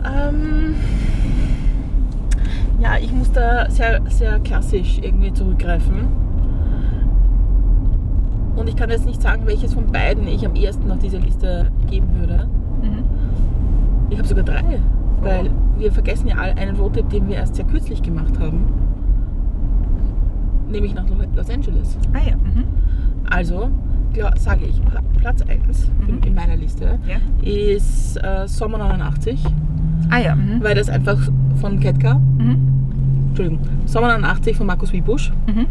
Ähm, 0.03 0.75
ja, 2.81 2.97
ich 2.99 3.11
muss 3.11 3.31
da 3.31 3.69
sehr, 3.69 4.01
sehr 4.09 4.39
klassisch 4.39 4.99
irgendwie 5.01 5.31
zurückgreifen. 5.31 6.07
Und 8.55 8.67
ich 8.67 8.75
kann 8.75 8.89
jetzt 8.89 9.05
nicht 9.05 9.21
sagen, 9.21 9.43
welches 9.45 9.73
von 9.73 9.87
beiden 9.87 10.27
ich 10.27 10.45
am 10.45 10.55
ehesten 10.55 10.91
auf 10.91 10.99
diese 10.99 11.17
Liste 11.17 11.71
geben 11.89 12.07
würde. 12.19 12.47
Mhm. 12.81 13.03
Ich 14.09 14.17
habe 14.17 14.27
sogar 14.27 14.43
drei. 14.43 14.79
Weil 15.21 15.51
wir 15.77 15.91
vergessen 15.91 16.27
ja 16.27 16.37
einen 16.37 16.75
Roadtrip, 16.75 17.09
den 17.09 17.27
wir 17.27 17.35
erst 17.35 17.55
sehr 17.55 17.65
kürzlich 17.65 18.01
gemacht 18.01 18.39
haben. 18.39 18.65
Nämlich 20.69 20.95
nach 20.95 21.05
Los 21.35 21.49
Angeles. 21.49 21.97
Ah 22.13 22.27
ja. 22.27 22.35
Mhm. 22.35 22.63
Also 23.29 23.69
sage 24.37 24.65
ich, 24.65 24.81
Pla- 24.83 25.01
Platz 25.19 25.41
1 25.43 25.89
Mhm. 26.07 26.23
in 26.25 26.33
meiner 26.33 26.55
Liste 26.55 26.99
Ja. 27.07 27.17
ist 27.47 28.17
äh, 28.17 28.47
Sommer 28.47 28.77
89, 28.79 29.43
Ah 30.09 30.19
ja. 30.19 30.35
Mhm. 30.35 30.61
weil 30.61 30.75
das 30.75 30.89
einfach 30.89 31.17
von 31.59 31.79
Ketka, 31.79 32.15
Mhm. 32.15 32.57
Entschuldigung, 33.29 33.59
Sommer 33.85 34.07
89 34.09 34.55
von 34.57 34.67
Markus 34.67 34.91
Wiebusch, 34.91 35.31
Mhm. 35.47 35.65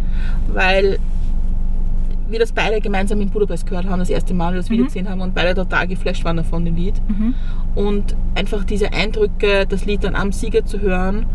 weil 0.52 0.98
wir 2.28 2.38
das 2.38 2.52
beide 2.52 2.80
gemeinsam 2.80 3.20
in 3.20 3.28
Budapest 3.28 3.66
gehört 3.66 3.86
haben, 3.88 3.98
das 3.98 4.08
erste 4.08 4.34
Mal, 4.34 4.52
wir 4.52 4.58
das 4.58 4.70
Video 4.70 4.84
Mhm. 4.84 4.88
gesehen 4.88 5.08
haben 5.08 5.20
und 5.20 5.34
beide 5.34 5.52
total 5.54 5.88
geflasht 5.88 6.24
waren 6.24 6.36
davon, 6.36 6.64
dem 6.64 6.76
Lied. 6.76 6.94
Mhm. 7.08 7.34
Und 7.74 8.14
einfach 8.36 8.62
diese 8.64 8.92
Eindrücke, 8.92 9.66
das 9.68 9.84
Lied 9.84 10.04
dann 10.04 10.14
am 10.14 10.30
Sieger 10.30 10.64
zu 10.64 10.80
hören 10.80 11.26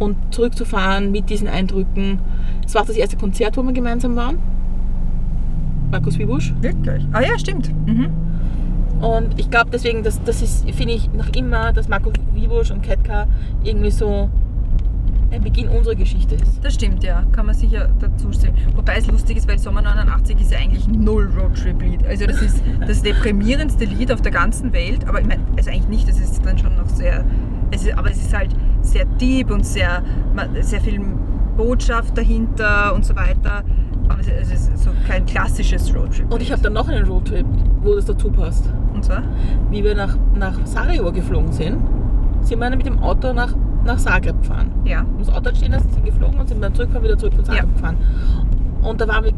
und 0.00 0.16
zurückzufahren 0.32 1.12
mit 1.12 1.30
diesen 1.30 1.46
Eindrücken. 1.46 2.18
Es 2.66 2.74
war 2.74 2.82
auch 2.82 2.86
das 2.86 2.96
erste 2.96 3.16
Konzert, 3.16 3.56
wo 3.56 3.62
wir 3.62 3.72
gemeinsam 3.72 4.16
waren. 4.16 4.38
Markus 5.90 6.18
Wiebusch. 6.18 6.54
Wirklich? 6.60 7.04
Ah 7.12 7.22
ja, 7.22 7.38
stimmt. 7.38 7.70
Mhm. 7.86 8.10
Und 9.00 9.38
ich 9.40 9.50
glaube 9.50 9.70
deswegen, 9.72 10.02
dass 10.02 10.22
das 10.24 10.42
ist, 10.42 10.70
finde 10.70 10.94
ich, 10.94 11.10
noch 11.12 11.28
immer, 11.30 11.72
dass 11.72 11.88
Marco 11.88 12.12
Wibusch 12.34 12.70
und 12.70 12.82
Ketka 12.82 13.26
irgendwie 13.64 13.90
so 13.90 14.30
ein 15.30 15.42
Beginn 15.42 15.68
unserer 15.68 15.94
Geschichte 15.94 16.34
ist. 16.34 16.62
Das 16.62 16.74
stimmt, 16.74 17.02
ja. 17.04 17.24
Kann 17.32 17.46
man 17.46 17.54
sicher 17.54 17.88
dazu 17.98 18.32
stellen. 18.32 18.54
Wobei 18.74 18.96
es 18.96 19.06
lustig 19.06 19.36
ist, 19.36 19.48
weil 19.48 19.58
Sommer 19.58 19.80
89 19.80 20.40
ist 20.40 20.52
ja 20.52 20.58
eigentlich 20.58 20.86
null 20.88 21.30
Roadtrip-Lied. 21.38 22.04
Also 22.06 22.26
das 22.26 22.42
ist 22.42 22.62
das 22.86 23.02
deprimierendste 23.02 23.84
Lied 23.84 24.12
auf 24.12 24.20
der 24.20 24.32
ganzen 24.32 24.72
Welt. 24.72 25.08
Aber 25.08 25.20
ich 25.20 25.26
meine, 25.26 25.42
also 25.56 25.70
eigentlich 25.70 25.88
nicht, 25.88 26.08
das 26.08 26.18
ist 26.18 26.44
dann 26.44 26.58
schon 26.58 26.76
noch 26.76 26.88
sehr... 26.88 27.24
Es 27.70 27.84
ist, 27.84 27.96
aber 27.96 28.10
es 28.10 28.18
ist 28.18 28.36
halt 28.36 28.50
sehr 28.82 29.04
deep 29.04 29.50
und 29.50 29.64
sehr, 29.64 30.02
sehr 30.60 30.80
viel 30.80 31.00
Botschaft 31.56 32.18
dahinter 32.18 32.92
und 32.94 33.04
so 33.04 33.14
weiter. 33.14 33.62
Aber 34.10 34.20
es 34.20 34.50
ist 34.50 34.78
so 34.84 34.90
kein 35.06 35.24
klassisches 35.26 35.94
Roadtrip. 35.94 36.32
Und 36.32 36.42
ich 36.42 36.50
habe 36.52 36.60
dann 36.62 36.72
noch 36.72 36.88
einen 36.88 37.06
Roadtrip, 37.06 37.46
wo 37.82 37.94
das 37.94 38.06
dazu 38.06 38.30
passt. 38.30 38.68
Und 38.92 39.04
zwar? 39.04 39.22
Wie 39.70 39.82
wir 39.84 39.94
nach, 39.94 40.16
nach 40.34 40.54
Sarajevo 40.64 41.12
geflogen 41.12 41.52
sind, 41.52 41.78
sind 42.42 42.58
wir 42.58 42.70
mit 42.70 42.86
dem 42.86 42.98
Auto 43.00 43.32
nach, 43.32 43.54
nach 43.84 43.98
Zagreb 43.98 44.40
gefahren. 44.42 44.70
Ja. 44.84 44.98
Haben 44.98 45.16
das 45.18 45.28
Auto 45.30 45.54
stehen 45.54 45.72
lassen, 45.72 45.88
sind 45.90 46.04
geflogen 46.04 46.38
und 46.40 46.48
sind 46.48 46.60
dann 46.62 46.74
zurückgefahren, 46.74 47.04
wieder 47.06 47.18
zurück 47.18 47.34
von 47.34 47.44
Zagreb 47.44 47.64
Ja. 47.66 47.72
gefahren. 47.72 47.96
Und 48.82 49.00
da 49.00 49.06
waren 49.08 49.24
wir 49.24 49.32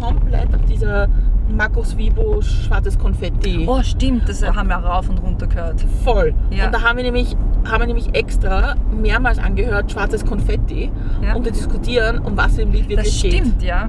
komplett 0.00 0.54
auf 0.54 0.64
dieser 0.70 1.08
Markus 1.54 1.96
Vibo 1.96 2.40
schwarzes 2.40 2.98
Konfetti. 2.98 3.64
Oh, 3.68 3.82
stimmt, 3.82 4.28
das 4.28 4.42
haben 4.46 4.68
wir 4.68 4.76
rauf 4.76 5.08
und 5.08 5.18
runter 5.18 5.46
gehört. 5.46 5.80
Voll. 6.04 6.32
Ja. 6.50 6.66
Und 6.66 6.74
da 6.74 6.82
haben 6.82 6.96
wir 6.96 7.04
nämlich, 7.04 7.36
haben 7.64 7.80
wir 7.80 7.86
nämlich 7.86 8.14
extra 8.14 8.74
mehrmals 9.00 9.38
angehört, 9.38 9.90
schwarzes 9.92 10.24
Konfetti, 10.24 10.90
Ja. 11.22 11.34
um 11.34 11.42
zu 11.44 11.50
diskutieren, 11.52 12.18
um 12.20 12.36
was 12.36 12.56
im 12.58 12.70
Lied 12.72 12.88
wirklich 12.88 13.10
Das 13.12 13.22
geht. 13.22 13.32
stimmt, 13.34 13.62
ja. 13.62 13.88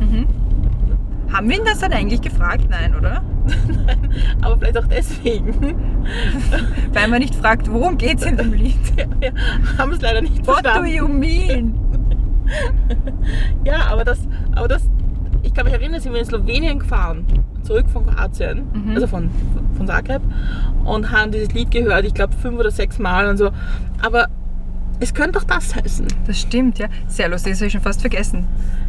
Mhm. 0.00 0.26
Haben 1.32 1.48
wir 1.48 1.58
ihn 1.58 1.64
das 1.64 1.78
dann 1.80 1.92
eigentlich 1.92 2.20
gefragt? 2.22 2.66
Nein, 2.70 2.94
oder? 2.94 3.22
Aber 4.42 4.56
vielleicht 4.58 4.78
auch 4.78 4.86
deswegen. 4.86 5.54
Weil 6.92 7.08
man 7.08 7.18
nicht 7.20 7.34
fragt, 7.34 7.70
worum 7.72 7.98
geht's 7.98 8.24
in 8.24 8.36
dem 8.36 8.52
Lied? 8.52 8.76
wir 9.20 9.32
haben 9.78 9.92
es 9.92 10.00
leider 10.00 10.20
nicht 10.22 10.46
What 10.46 10.58
do 10.64 10.70
verstanden. 10.70 10.92
you 10.92 11.08
mean? 11.08 11.74
Ja, 13.64 13.86
aber 13.90 14.04
das, 14.04 14.20
aber 14.54 14.68
das, 14.68 14.88
ich 15.42 15.54
kann 15.54 15.64
mich 15.64 15.72
erinnern, 15.74 16.00
sind 16.00 16.12
wir 16.12 16.20
in 16.20 16.26
Slowenien 16.26 16.78
gefahren, 16.78 17.24
zurück 17.62 17.86
von 17.90 18.04
Kroatien, 18.06 18.64
Mhm. 18.72 18.94
also 18.94 19.06
von, 19.06 19.30
von 19.76 19.86
Zagreb, 19.86 20.20
und 20.84 21.10
haben 21.10 21.32
dieses 21.32 21.52
Lied 21.54 21.70
gehört, 21.70 22.04
ich 22.04 22.12
glaube 22.14 22.34
fünf 22.34 22.58
oder 22.58 22.70
sechs 22.70 22.98
Mal 22.98 23.26
und 23.28 23.38
so. 23.38 23.50
Aber 24.02 24.26
es 25.00 25.14
könnte 25.14 25.32
doch 25.32 25.44
das 25.44 25.74
heißen. 25.74 26.06
Das 26.26 26.38
stimmt, 26.38 26.78
ja. 26.78 26.88
Sehr 27.06 27.28
lustig, 27.30 27.52
das 27.52 27.60
habe 27.60 27.66
ich 27.68 27.72
schon 27.72 27.80
fast 27.80 28.02
vergessen. 28.02 28.46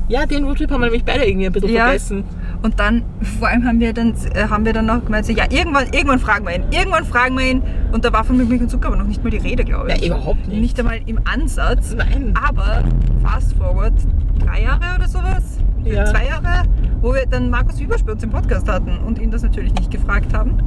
Ja, 0.07 0.25
den 0.25 0.43
Roadtrip 0.43 0.69
haben 0.71 0.81
wir 0.81 0.85
nämlich 0.85 1.03
beide 1.03 1.25
irgendwie 1.27 1.47
ein 1.47 1.51
bisschen 1.51 1.69
Ja. 1.69 1.85
vergessen. 1.85 2.23
Und 2.61 2.79
dann, 2.79 3.03
vor 3.39 3.47
allem 3.47 3.65
haben 3.65 3.79
wir 3.79 3.91
dann, 3.93 4.13
äh, 4.35 4.47
haben 4.49 4.63
wir 4.65 4.73
dann 4.73 4.85
noch 4.85 5.03
gemeint, 5.03 5.25
so, 5.25 5.33
ja, 5.33 5.45
irgendwann, 5.49 5.85
irgendwann 5.93 6.19
fragen 6.19 6.45
wir 6.45 6.55
ihn, 6.55 6.63
irgendwann 6.71 7.05
fragen 7.05 7.35
wir 7.37 7.45
ihn. 7.49 7.63
Und 7.91 8.05
da 8.05 8.13
war 8.13 8.23
von 8.23 8.37
Milch 8.37 8.61
und 8.61 8.69
Zucker 8.69 8.87
aber 8.87 8.97
noch 8.97 9.07
nicht 9.07 9.23
mal 9.23 9.29
die 9.31 9.37
Rede, 9.37 9.63
glaube 9.63 9.91
ich. 9.91 10.01
Ja, 10.01 10.07
überhaupt 10.15 10.47
nicht. 10.47 10.61
Nicht 10.61 10.79
einmal 10.79 10.99
im 11.07 11.19
Ansatz. 11.25 11.95
Nein. 11.95 12.33
Aber 12.35 12.83
fast 13.23 13.53
forward 13.53 13.93
drei 14.45 14.61
Jahre 14.63 14.95
oder 14.95 15.07
sowas, 15.07 15.57
Ja. 15.83 16.05
zwei 16.05 16.25
Jahre, 16.27 16.63
wo 17.01 17.13
wir 17.13 17.25
dann 17.25 17.49
Markus 17.49 17.79
uns 17.81 18.23
im 18.23 18.29
Podcast 18.29 18.67
hatten 18.69 18.97
und 18.99 19.17
ihn 19.19 19.31
das 19.31 19.41
natürlich 19.41 19.73
nicht 19.73 19.89
gefragt 19.89 20.33
haben. 20.33 20.57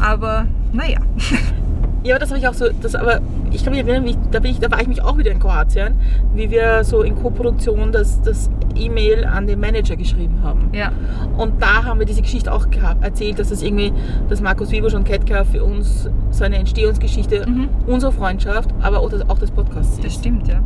Aber 0.00 0.46
naja, 0.72 0.98
Ja, 2.04 2.14
aber 2.14 2.20
das 2.20 2.28
habe 2.30 2.38
ich 2.38 2.46
auch 2.46 2.54
so, 2.54 2.66
das 2.82 2.94
aber, 2.94 3.20
ich 3.50 3.64
kann 3.64 3.72
mich 3.72 3.82
erinnern, 3.82 4.06
ich, 4.06 4.16
da, 4.30 4.38
bin 4.38 4.50
ich, 4.50 4.60
da 4.60 4.70
war 4.70 4.80
ich 4.80 4.86
mich 4.88 5.02
auch 5.02 5.16
wieder 5.16 5.30
in 5.30 5.38
Kroatien, 5.40 5.94
wie 6.34 6.50
wir 6.50 6.84
so 6.84 7.02
in 7.02 7.16
Co-Produktion 7.16 7.92
das, 7.92 8.20
das 8.20 8.50
E-Mail 8.76 9.24
an 9.24 9.46
den 9.46 9.58
Manager 9.58 9.96
geschrieben 9.96 10.40
haben. 10.42 10.68
ja, 10.74 10.92
Und 11.38 11.62
da 11.62 11.84
haben 11.84 11.98
wir 11.98 12.06
diese 12.06 12.20
Geschichte 12.20 12.52
auch 12.52 12.66
erzählt, 13.00 13.38
dass 13.38 13.48
das 13.48 13.62
irgendwie, 13.62 13.92
dass 14.28 14.40
Markus 14.42 14.70
Wibusch 14.70 14.92
und 14.94 15.04
Ketka 15.04 15.44
für 15.44 15.64
uns 15.64 16.08
so 16.30 16.44
eine 16.44 16.56
Entstehungsgeschichte 16.56 17.46
Mhm. 17.48 17.68
unserer 17.86 18.12
Freundschaft, 18.12 18.68
aber 18.82 18.98
auch 19.00 19.08
das, 19.08 19.26
auch 19.30 19.38
des 19.38 19.50
Podcasts 19.50 19.96
das 19.96 20.06
ist. 20.06 20.14
stimmt, 20.20 20.46
ja. 20.46 20.60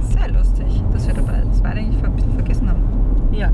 Sehr 0.00 0.28
lustig, 0.32 0.66
dass 0.92 1.06
wir 1.08 1.14
dabei 1.14 1.42
das 1.48 1.60
beide 1.62 1.80
eigentlich 1.80 2.04
ein 2.04 2.14
bisschen 2.14 2.32
vergessen 2.34 2.68
haben. 2.68 2.82
Ja. 3.32 3.50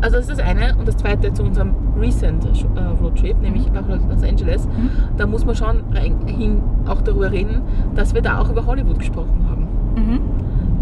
Also 0.00 0.16
das 0.16 0.28
ist 0.28 0.38
das 0.38 0.46
eine. 0.46 0.74
Und 0.76 0.88
das 0.88 0.96
zweite 0.96 1.32
zu 1.32 1.42
unserem 1.42 1.74
Recent 1.98 2.44
äh, 2.44 2.80
Roadtrip, 3.02 3.40
nämlich 3.40 3.70
nach 3.72 3.86
Los 3.88 4.22
Angeles. 4.22 4.66
Mhm. 4.66 4.90
Da 5.16 5.26
muss 5.26 5.44
man 5.44 5.54
schon 5.54 5.82
rein, 5.92 6.16
hin 6.26 6.62
auch 6.86 7.02
darüber 7.02 7.30
reden, 7.30 7.62
dass 7.94 8.14
wir 8.14 8.22
da 8.22 8.40
auch 8.40 8.50
über 8.50 8.66
Hollywood 8.66 8.98
gesprochen 8.98 9.46
haben. 9.48 9.60
Mhm. 9.96 10.20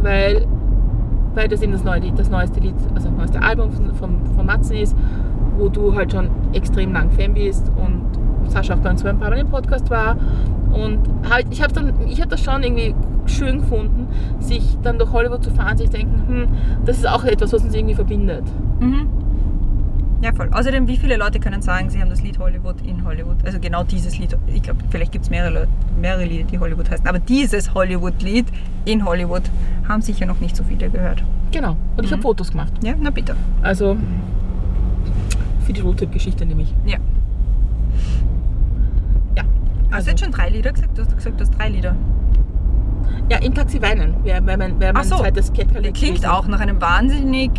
weil, 0.02 0.46
weil 1.34 1.48
das 1.48 1.62
eben 1.62 1.72
das, 1.72 1.84
neue 1.84 2.00
Lied, 2.00 2.18
das 2.18 2.30
neueste 2.30 2.60
Lied, 2.60 2.74
also 2.94 3.08
das 3.08 3.16
neueste 3.16 3.42
Album 3.42 3.72
von, 3.72 3.94
von, 3.94 4.26
von 4.34 4.46
Matzen 4.46 4.76
ist, 4.76 4.96
wo 5.56 5.68
du 5.68 5.94
halt 5.94 6.12
schon 6.12 6.28
extrem 6.52 6.92
lang 6.92 7.10
Fan 7.10 7.34
bist 7.34 7.70
und 7.76 8.50
Sascha 8.50 8.74
auch 8.74 8.78
bei 8.78 8.90
uns 8.90 9.04
ein 9.04 9.18
paar 9.18 9.30
Mal 9.30 9.38
im 9.38 9.48
Podcast 9.48 9.90
war. 9.90 10.16
Und 10.72 11.00
halt, 11.28 11.46
ich 11.50 11.62
habe 11.62 11.72
dann, 11.72 11.94
ich 12.06 12.20
habe 12.20 12.30
das 12.30 12.40
schon 12.40 12.62
irgendwie 12.62 12.94
schön 13.26 13.60
gefunden, 13.60 14.08
sich 14.38 14.78
dann 14.82 14.98
durch 14.98 15.12
Hollywood 15.12 15.42
zu 15.42 15.50
fahren, 15.50 15.76
sich 15.76 15.90
denken, 15.90 16.22
hm, 16.26 16.48
das 16.84 16.98
ist 16.98 17.08
auch 17.08 17.24
etwas, 17.24 17.52
was 17.52 17.64
uns 17.64 17.74
irgendwie 17.74 17.94
verbindet. 17.94 18.44
Mhm. 18.80 19.08
Ja, 20.20 20.32
voll. 20.32 20.48
Außerdem, 20.52 20.88
wie 20.88 20.96
viele 20.96 21.16
Leute 21.16 21.38
können 21.38 21.62
sagen, 21.62 21.90
sie 21.90 22.00
haben 22.00 22.10
das 22.10 22.22
Lied 22.22 22.38
Hollywood 22.40 22.80
in 22.82 23.04
Hollywood? 23.04 23.36
Also 23.44 23.60
genau 23.60 23.84
dieses 23.84 24.18
Lied. 24.18 24.36
Ich 24.52 24.62
glaube, 24.62 24.80
vielleicht 24.90 25.12
gibt 25.12 25.24
es 25.24 25.30
mehrere, 25.30 25.50
Leute- 25.54 25.68
mehrere 26.00 26.24
Lieder, 26.24 26.44
die 26.44 26.58
Hollywood 26.58 26.90
heißen. 26.90 27.06
Aber 27.06 27.20
dieses 27.20 27.72
Hollywood-Lied 27.72 28.46
in 28.84 29.04
Hollywood 29.04 29.42
haben 29.88 30.02
sicher 30.02 30.26
noch 30.26 30.40
nicht 30.40 30.56
so 30.56 30.64
viele 30.64 30.90
gehört. 30.90 31.22
Genau. 31.52 31.76
Und 31.96 32.04
ich 32.04 32.10
habe 32.12 32.20
Fotos 32.20 32.50
gemacht. 32.50 32.72
Ja, 32.82 32.94
na 33.00 33.10
bitte. 33.10 33.36
Also 33.62 33.96
für 35.64 35.72
die 35.72 35.80
Roadtrip-Geschichte 35.82 36.44
nämlich. 36.44 36.74
Ja. 36.84 36.98
Ja. 39.36 39.44
Hast 39.90 39.94
Also, 39.94 40.04
du 40.06 40.10
jetzt 40.10 40.20
schon 40.24 40.32
drei 40.32 40.48
Lieder 40.50 40.72
gesagt? 40.72 40.98
Du 40.98 41.02
hast 41.02 41.14
gesagt, 41.16 41.38
du 41.40 41.44
hast 41.44 41.56
drei 41.56 41.68
Lieder. 41.68 41.94
Ja, 43.30 43.38
im 43.38 43.54
Taxi 43.54 43.80
weinen 43.82 44.24
wäre 44.24 44.44
wär 44.46 44.56
mein, 44.56 44.80
wär 44.80 44.92
mein 44.92 45.02
Ach 45.02 45.04
so. 45.04 45.16
zweites 45.16 45.52
Catcall-Lied 45.52 45.94
Klingt 45.94 46.26
auch 46.26 46.46
nach 46.46 46.60
einem 46.60 46.80
wahnsinnig 46.80 47.50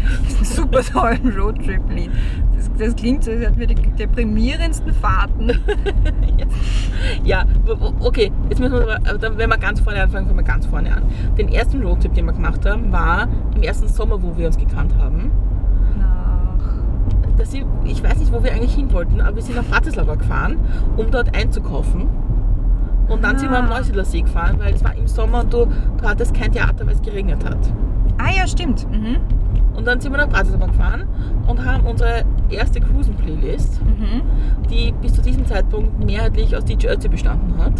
super 0.42 0.82
tollen 0.82 1.34
Roadtrip-Lied. 1.36 2.10
Das, 2.56 2.70
das 2.78 2.96
klingt 2.96 3.24
so, 3.24 3.30
als 3.30 3.42
hätten 3.42 3.58
wir 3.58 3.66
die 3.66 3.74
deprimierendsten 3.74 4.92
Fahrten. 4.94 5.52
Ja, 7.22 7.44
okay, 8.00 8.32
jetzt 8.48 8.58
müssen 8.58 8.72
wir 8.72 8.98
dann, 9.18 9.38
wenn 9.38 9.48
wir 9.48 9.58
ganz 9.58 9.80
vorne 9.80 10.02
anfangen, 10.02 10.26
fangen 10.26 10.38
wir 10.38 10.44
ganz 10.44 10.66
vorne 10.66 10.94
an. 10.96 11.04
Den 11.36 11.48
ersten 11.48 11.82
Roadtrip, 11.82 12.12
den 12.14 12.26
wir 12.26 12.32
gemacht 12.32 12.66
haben, 12.66 12.90
war 12.90 13.28
im 13.54 13.62
ersten 13.62 13.86
Sommer, 13.86 14.20
wo 14.22 14.36
wir 14.36 14.46
uns 14.46 14.58
gekannt 14.58 14.92
haben. 14.98 15.30
Nach 15.98 16.58
Da 17.36 17.44
sind, 17.44 17.66
ich 17.84 18.02
weiß 18.02 18.18
nicht, 18.18 18.32
wo 18.32 18.42
wir 18.42 18.52
eigentlich 18.52 18.74
hin 18.74 18.92
wollten, 18.92 19.20
aber 19.20 19.36
wir 19.36 19.42
sind 19.42 19.56
nach 19.56 19.64
Bratislava 19.64 20.16
gefahren, 20.16 20.58
um 20.96 21.10
dort 21.10 21.36
einzukaufen. 21.36 22.08
Und 23.08 23.24
dann 23.24 23.38
sind 23.38 23.50
wir 23.50 23.58
am 23.58 23.66
Ah. 23.66 23.76
Neusiedler 23.78 24.04
See 24.04 24.20
gefahren, 24.22 24.56
weil 24.58 24.74
es 24.74 24.84
war 24.84 24.94
im 24.94 25.06
Sommer 25.06 25.40
und 25.40 25.52
du, 25.52 25.66
du 25.66 26.08
hattest 26.08 26.34
kein 26.34 26.52
Theater, 26.52 26.86
weil 26.86 26.94
es 26.94 27.02
geregnet 27.02 27.44
hat. 27.44 27.58
Ah 28.18 28.30
ja, 28.36 28.46
stimmt. 28.46 28.86
Mhm. 28.90 29.16
Und 29.74 29.86
dann 29.86 30.00
sind 30.00 30.12
wir 30.12 30.18
nach 30.18 30.28
Bratislava 30.28 30.66
gefahren 30.66 31.04
und 31.46 31.64
haben 31.64 31.84
unsere 31.86 32.24
erste 32.50 32.80
Cruisen-Playlist, 32.80 33.80
Mhm. 33.84 34.22
die 34.68 34.92
bis 35.00 35.12
zu 35.14 35.22
diesem 35.22 35.46
Zeitpunkt 35.46 36.04
mehrheitlich 36.04 36.54
aus 36.56 36.64
DJ 36.64 36.88
Ötzi 36.88 37.08
bestanden 37.08 37.54
hat, 37.62 37.72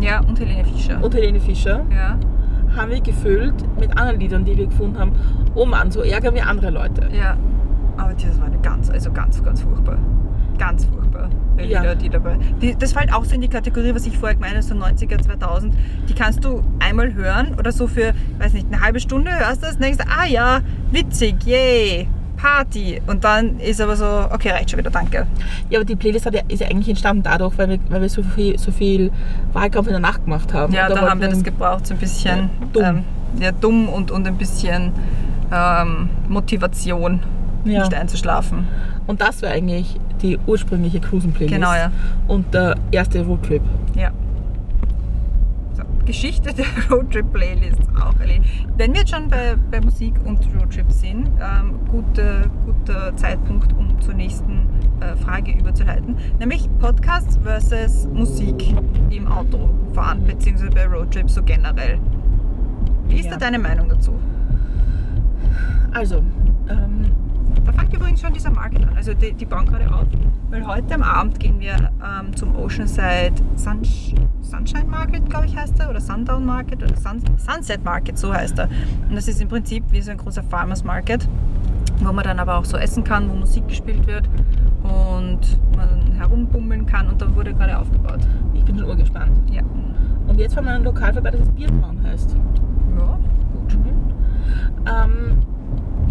Ja, 0.00 0.20
und 0.20 0.38
Helene 0.38 0.64
Fischer. 0.64 1.02
und 1.02 1.14
Helene 1.14 1.40
Fischer. 1.40 1.82
ja, 1.90 2.16
haben 2.76 2.90
wir 2.90 3.00
gefüllt 3.00 3.54
mit 3.78 3.90
anderen 3.98 4.20
Liedern, 4.20 4.44
die 4.44 4.56
wir 4.56 4.66
gefunden 4.66 4.98
haben. 4.98 5.12
Oh 5.54 5.66
Mann, 5.66 5.90
so 5.90 6.00
ärgern 6.02 6.34
wir 6.34 6.46
andere 6.48 6.70
Leute. 6.70 7.08
ja. 7.12 7.36
Aber 7.96 8.12
das 8.14 8.40
war 8.40 8.46
eine 8.48 8.58
ganz, 8.58 8.90
also 8.90 9.12
ganz, 9.12 9.40
ganz 9.44 9.62
furchtbar. 9.62 9.98
Ganz 10.58 10.84
furchtbar. 10.84 11.28
Die 11.58 11.64
Ja. 11.64 11.80
Lieder, 11.80 11.94
die 11.94 12.08
dabei. 12.08 12.36
Die, 12.60 12.74
das 12.76 12.92
fällt 12.92 13.12
auch 13.12 13.24
so 13.24 13.34
in 13.34 13.40
die 13.40 13.48
Kategorie, 13.48 13.94
was 13.94 14.06
ich 14.06 14.16
vorher 14.18 14.34
gemeint 14.34 14.54
habe, 14.54 14.62
so 14.62 14.74
90er, 14.74 15.20
2000. 15.22 15.74
Die 16.08 16.14
kannst 16.14 16.44
du 16.44 16.62
einmal 16.80 17.14
hören 17.14 17.54
oder 17.58 17.70
so 17.72 17.86
für, 17.86 18.12
weiß 18.38 18.52
nicht, 18.54 18.66
eine 18.72 18.80
halbe 18.82 19.00
Stunde 19.00 19.30
hörst 19.32 19.62
du 19.62 19.66
das, 19.66 19.78
denkst 19.78 19.98
du, 19.98 20.04
ah 20.08 20.26
ja, 20.26 20.60
witzig, 20.90 21.36
yay, 21.44 22.08
Party. 22.36 23.00
Und 23.06 23.22
dann 23.24 23.58
ist 23.60 23.80
aber 23.80 23.96
so, 23.96 24.04
okay, 24.32 24.50
reicht 24.50 24.70
schon 24.70 24.78
wieder, 24.80 24.90
danke. 24.90 25.26
Ja, 25.70 25.78
aber 25.78 25.84
die 25.84 25.96
Playlist 25.96 26.26
hat 26.26 26.34
ja, 26.34 26.42
ist 26.48 26.60
ja 26.60 26.66
eigentlich 26.68 26.88
entstanden 26.88 27.22
dadurch, 27.22 27.56
weil 27.56 27.68
wir, 27.70 27.78
weil 27.88 28.00
wir 28.02 28.08
so, 28.08 28.22
viel, 28.22 28.58
so 28.58 28.72
viel 28.72 29.10
Wahlkampf 29.52 29.86
in 29.86 29.92
der 29.92 30.00
Nacht 30.00 30.24
gemacht 30.24 30.52
haben. 30.52 30.72
Ja, 30.72 30.88
da 30.88 30.94
wollten 30.96 31.10
haben 31.10 31.20
wir 31.20 31.28
das 31.28 31.42
gebraucht, 31.44 31.86
so 31.86 31.94
ein 31.94 32.00
bisschen 32.00 32.38
Ja, 32.38 32.48
dumm. 32.72 32.84
Ähm, 32.84 33.04
ja, 33.40 33.52
dumm 33.52 33.88
und, 33.88 34.10
und 34.10 34.26
ein 34.26 34.36
bisschen 34.36 34.92
ähm, 35.52 36.10
Motivation, 36.28 37.20
Ja. 37.64 37.80
nicht 37.80 37.94
einzuschlafen. 37.94 38.66
Und 39.06 39.20
das 39.20 39.40
war 39.42 39.50
eigentlich 39.50 39.98
die 40.22 40.38
ursprüngliche 40.46 41.00
Cruisen-Playlist. 41.00 41.54
Genau, 41.54 41.72
ja. 41.74 41.90
Und 42.28 42.52
der 42.54 42.76
erste 42.90 43.24
Roadtrip. 43.24 43.62
Ja. 43.96 44.10
So, 45.74 45.82
Geschichte 46.06 46.52
der 46.54 46.66
Roadtrip-Playlist 46.90 47.80
auch 48.00 48.18
erledigt. 48.20 48.66
Wenn 48.76 48.92
wir 48.92 49.00
jetzt 49.00 49.10
schon 49.14 49.28
bei, 49.28 49.54
bei 49.70 49.80
Musik 49.80 50.14
und 50.24 50.38
Roadtrips 50.58 51.00
sind, 51.00 51.26
ähm, 51.40 51.74
guter, 51.90 52.44
guter 52.64 53.16
Zeitpunkt, 53.16 53.72
um 53.76 54.00
zur 54.00 54.14
nächsten 54.14 54.60
äh, 55.00 55.16
Frage 55.16 55.52
überzuleiten, 55.52 56.16
nämlich 56.38 56.68
Podcasts 56.78 57.38
versus 57.42 58.06
Musik 58.12 58.74
im 59.10 59.26
Autofahren, 59.26 60.24
beziehungsweise 60.24 60.70
bei 60.70 60.86
Roadtrips 60.86 61.34
so 61.34 61.42
generell. 61.42 61.98
Wie 63.08 63.16
ist 63.18 63.26
Ja. 63.26 63.32
da 63.32 63.36
deine 63.38 63.58
Meinung 63.58 63.88
dazu? 63.88 64.12
Also, 65.92 66.22
ähm, 66.68 67.06
Da 67.64 67.72
fängt 67.72 67.94
übrigens 67.94 68.20
schon 68.20 68.32
dieser 68.32 68.50
Market 68.50 68.82
an. 68.82 68.96
Also 68.96 69.14
die, 69.14 69.32
die 69.32 69.44
bauen 69.44 69.66
gerade 69.66 69.92
auf. 69.92 70.06
Weil 70.50 70.66
heute 70.66 70.94
am 70.94 71.02
Abend 71.02 71.40
gehen 71.40 71.58
wir 71.60 71.74
ähm, 71.74 72.34
zum 72.36 72.54
Oceanside 72.56 73.34
Sunsh 73.56 74.14
Sunshine 74.42 74.84
Market, 74.84 75.28
glaube 75.28 75.46
ich, 75.46 75.56
heißt 75.56 75.80
er. 75.80 75.90
Oder 75.90 76.00
Sundown 76.00 76.44
Market 76.44 76.82
oder 76.82 76.96
Sun 76.96 77.22
Sunset 77.38 77.84
Market, 77.84 78.18
so 78.18 78.32
heißt 78.32 78.58
er. 78.58 78.68
Und 79.08 79.16
das 79.16 79.26
ist 79.26 79.40
im 79.40 79.48
Prinzip 79.48 79.84
wie 79.90 80.00
so 80.00 80.10
ein 80.10 80.18
großer 80.18 80.42
Farmers 80.44 80.84
Market, 80.84 81.26
wo 81.98 82.12
man 82.12 82.24
dann 82.24 82.38
aber 82.38 82.58
auch 82.58 82.64
so 82.64 82.76
essen 82.76 83.02
kann, 83.04 83.28
wo 83.30 83.34
Musik 83.34 83.66
gespielt 83.68 84.06
wird 84.06 84.28
und 84.82 85.40
man 85.76 86.12
herumbummeln 86.12 86.86
kann. 86.86 87.08
Und 87.08 87.20
da 87.20 87.34
wurde 87.34 87.54
gerade 87.54 87.78
aufgebaut. 87.78 88.20
Ich 88.52 88.64
bin 88.64 88.78
schon 88.78 88.88
urgespannt. 88.88 89.50
Ja. 89.50 89.62
Und 90.26 90.38
jetzt 90.38 90.54
fahren 90.54 90.66
wir 90.66 90.72
an 90.72 90.76
ein 90.78 90.84
Lokal 90.84 91.12
vorbei, 91.12 91.30
das 91.30 91.48
Bierbrauen 91.50 92.02
heißt. 92.02 92.36
Ja, 92.98 93.18
gut. 93.52 93.76
Ähm, 94.86 95.38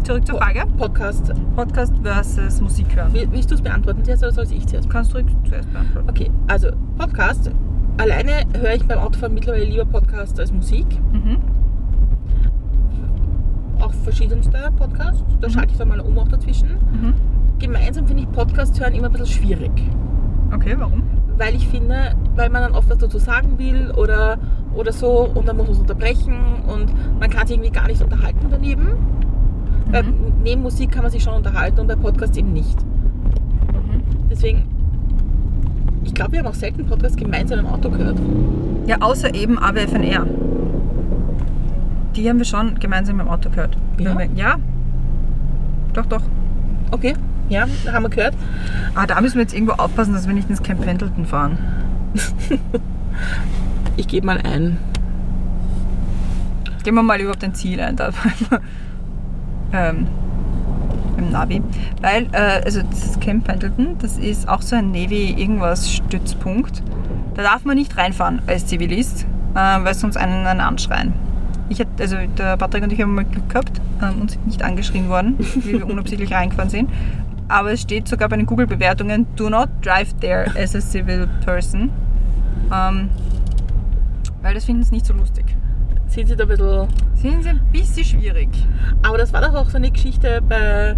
Zurück 0.03 0.25
zur 0.27 0.37
Frage. 0.37 0.63
Podcast. 0.77 1.31
Podcast 1.55 1.93
versus 2.03 2.59
Musik 2.59 2.93
hören. 2.95 3.13
Will- 3.13 3.27
Willst 3.31 3.49
du 3.51 3.55
es 3.55 3.61
beantworten 3.61 4.03
zuerst 4.03 4.23
oder 4.23 4.33
soll 4.33 4.45
ich 4.51 4.65
zuerst? 4.67 4.89
Kannst 4.89 5.13
du 5.13 5.21
zuerst 5.47 5.71
beantworten. 5.71 6.09
Okay, 6.09 6.29
also 6.47 6.69
Podcast. 6.97 7.49
Alleine 7.97 8.31
höre 8.59 8.73
ich 8.75 8.85
beim 8.85 8.99
Autofahren 8.99 9.33
mittlerweile 9.33 9.63
lieber 9.65 9.85
Podcast 9.85 10.39
als 10.39 10.51
Musik. 10.51 10.85
Mhm. 11.13 11.37
Auch 13.79 13.93
verschiedenste 14.03 14.57
Podcasts. 14.77 15.23
Da 15.39 15.47
Mhm. 15.47 15.51
schalte 15.51 15.71
ich 15.71 15.77
dann 15.77 15.87
mal 15.87 15.99
um 16.01 16.17
auch 16.17 16.27
dazwischen. 16.27 16.69
Mhm. 16.91 17.13
Gemeinsam 17.59 18.05
finde 18.07 18.23
ich 18.23 18.31
Podcast 18.31 18.79
hören 18.81 18.93
immer 18.93 19.05
ein 19.07 19.11
bisschen 19.13 19.27
schwierig. 19.27 19.71
Okay, 20.53 20.75
warum? 20.77 21.03
Weil 21.37 21.55
ich 21.55 21.67
finde, 21.69 22.13
weil 22.35 22.49
man 22.49 22.61
dann 22.63 22.73
oft 22.73 22.89
was 22.89 22.97
dazu 22.97 23.19
sagen 23.19 23.57
will 23.57 23.91
oder, 23.91 24.37
oder 24.75 24.91
so 24.91 25.29
und 25.33 25.47
dann 25.47 25.55
muss 25.55 25.67
man 25.67 25.75
es 25.75 25.79
unterbrechen 25.79 26.35
und 26.67 26.93
man 27.19 27.29
kann 27.29 27.47
sich 27.47 27.55
irgendwie 27.55 27.71
gar 27.71 27.87
nicht 27.87 28.01
unterhalten 28.01 28.47
daneben. 28.51 28.87
Weil 29.93 30.03
Mhm. 30.03 30.13
neben 30.43 30.61
Musik 30.61 30.91
kann 30.91 31.03
man 31.03 31.11
sich 31.11 31.23
schon 31.23 31.33
unterhalten 31.35 31.79
und 31.79 31.87
bei 31.87 31.95
Podcasts 31.95 32.35
eben 32.37 32.51
nicht. 32.51 32.81
Mhm. 32.83 34.01
Deswegen, 34.29 34.63
ich 36.03 36.13
glaube, 36.13 36.33
wir 36.33 36.39
haben 36.39 36.47
auch 36.47 36.53
selten 36.53 36.85
Podcasts 36.85 37.15
gemeinsam 37.17 37.59
im 37.59 37.67
Auto 37.67 37.89
gehört. 37.89 38.17
Ja, 38.87 38.97
außer 39.01 39.33
eben 39.33 39.57
AWFNR. 39.59 40.25
Die 42.15 42.29
haben 42.29 42.37
wir 42.37 42.45
schon 42.45 42.79
gemeinsam 42.79 43.19
im 43.19 43.27
Auto 43.27 43.49
gehört. 43.49 43.77
Ja? 43.97 44.17
Wir- 44.17 44.29
Ja. 44.35 44.55
Doch, 45.93 46.05
doch. 46.07 46.21
Okay, 46.91 47.13
ja, 47.49 47.65
haben 47.91 48.03
wir 48.03 48.09
gehört. 48.09 48.33
Ah, 48.95 49.05
da 49.07 49.21
müssen 49.21 49.35
wir 49.35 49.41
jetzt 49.43 49.53
irgendwo 49.53 49.73
aufpassen, 49.73 50.13
dass 50.13 50.27
wir 50.27 50.33
nicht 50.33 50.49
ins 50.49 50.61
Camp 50.63 50.81
Pendleton 50.81 51.25
fahren. 51.25 51.57
Ich 53.95 54.07
gebe 54.07 54.25
mal 54.25 54.37
ein. 54.39 54.79
Gehen 56.83 56.95
wir 56.95 57.03
mal 57.03 57.19
überhaupt 57.21 57.43
ein 57.43 57.53
Ziel 57.53 57.79
ein, 57.79 57.95
da 57.95 58.09
ähm, 59.73 60.07
im 61.17 61.31
Navi. 61.31 61.61
Weil, 62.01 62.27
äh, 62.31 62.61
also 62.63 62.81
das 62.81 63.19
Camp 63.19 63.45
Pendleton, 63.45 63.97
das 63.99 64.17
ist 64.17 64.47
auch 64.47 64.61
so 64.61 64.75
ein 64.75 64.91
Navy-Irgendwas-Stützpunkt. 64.91 66.83
Da 67.35 67.43
darf 67.43 67.65
man 67.65 67.77
nicht 67.77 67.97
reinfahren 67.97 68.41
als 68.47 68.67
Zivilist, 68.67 69.25
äh, 69.55 69.57
weil 69.57 69.93
sonst 69.93 70.17
einen, 70.17 70.45
einen 70.45 70.61
anschreien. 70.61 71.13
Ich 71.69 71.79
hab, 71.79 71.87
also 71.99 72.17
der 72.37 72.57
Patrick 72.57 72.83
und 72.83 72.93
ich 72.93 73.01
haben 73.01 73.15
mal 73.15 73.25
Glück 73.25 73.49
gehabt 73.49 73.81
ähm, 74.01 74.21
und 74.21 74.31
sind 74.31 74.45
nicht 74.45 74.63
angeschrien 74.63 75.09
worden, 75.09 75.35
wie 75.55 75.73
wir 75.73 75.87
unabsichtlich 75.87 76.31
reingefahren 76.35 76.69
sind. 76.69 76.89
Aber 77.47 77.71
es 77.71 77.81
steht 77.81 78.07
sogar 78.07 78.29
bei 78.29 78.37
den 78.37 78.45
Google-Bewertungen, 78.45 79.25
do 79.35 79.49
not 79.49 79.69
drive 79.81 80.13
there 80.19 80.45
as 80.57 80.75
a 80.75 80.81
civil 80.81 81.27
person. 81.43 81.89
Ähm, 82.71 83.09
weil 84.41 84.53
das 84.53 84.65
finden 84.65 84.83
sie 84.83 84.95
nicht 84.95 85.05
so 85.05 85.13
lustig. 85.13 85.52
Sind 86.13 86.27
Sie 86.27 86.35
da 86.35 86.43
ein 86.43 86.49
bisschen. 86.49 86.87
Sind 87.15 87.43
sie 87.43 87.49
ein 87.49 87.61
bisschen 87.71 88.05
schwierig. 88.05 88.49
Aber 89.01 89.17
das 89.17 89.33
war 89.33 89.41
doch 89.41 89.55
auch 89.55 89.69
so 89.69 89.77
eine 89.77 89.89
Geschichte 89.89 90.43
bei, 90.47 90.95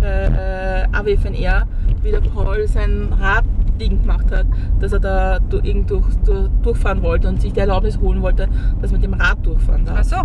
bei 0.00 0.06
äh, 0.06 0.86
AWFNR, 0.90 1.66
wie 2.02 2.10
der 2.10 2.20
Paul 2.20 2.66
sein 2.66 3.12
Rad 3.20 3.44
liegen 3.78 4.00
gemacht 4.00 4.32
hat, 4.32 4.46
dass 4.80 4.92
er 4.92 5.00
da 5.00 5.38
irgend 5.52 5.90
durch, 5.90 6.06
durch, 6.24 6.48
durchfahren 6.62 7.02
wollte 7.02 7.28
und 7.28 7.42
sich 7.42 7.52
die 7.52 7.60
Erlaubnis 7.60 7.98
holen 7.98 8.22
wollte, 8.22 8.48
dass 8.80 8.90
man 8.90 9.02
mit 9.02 9.12
dem 9.12 9.20
Rad 9.20 9.44
durchfahren 9.44 9.84
darf. 9.84 9.98
Ach 10.00 10.04
so. 10.04 10.16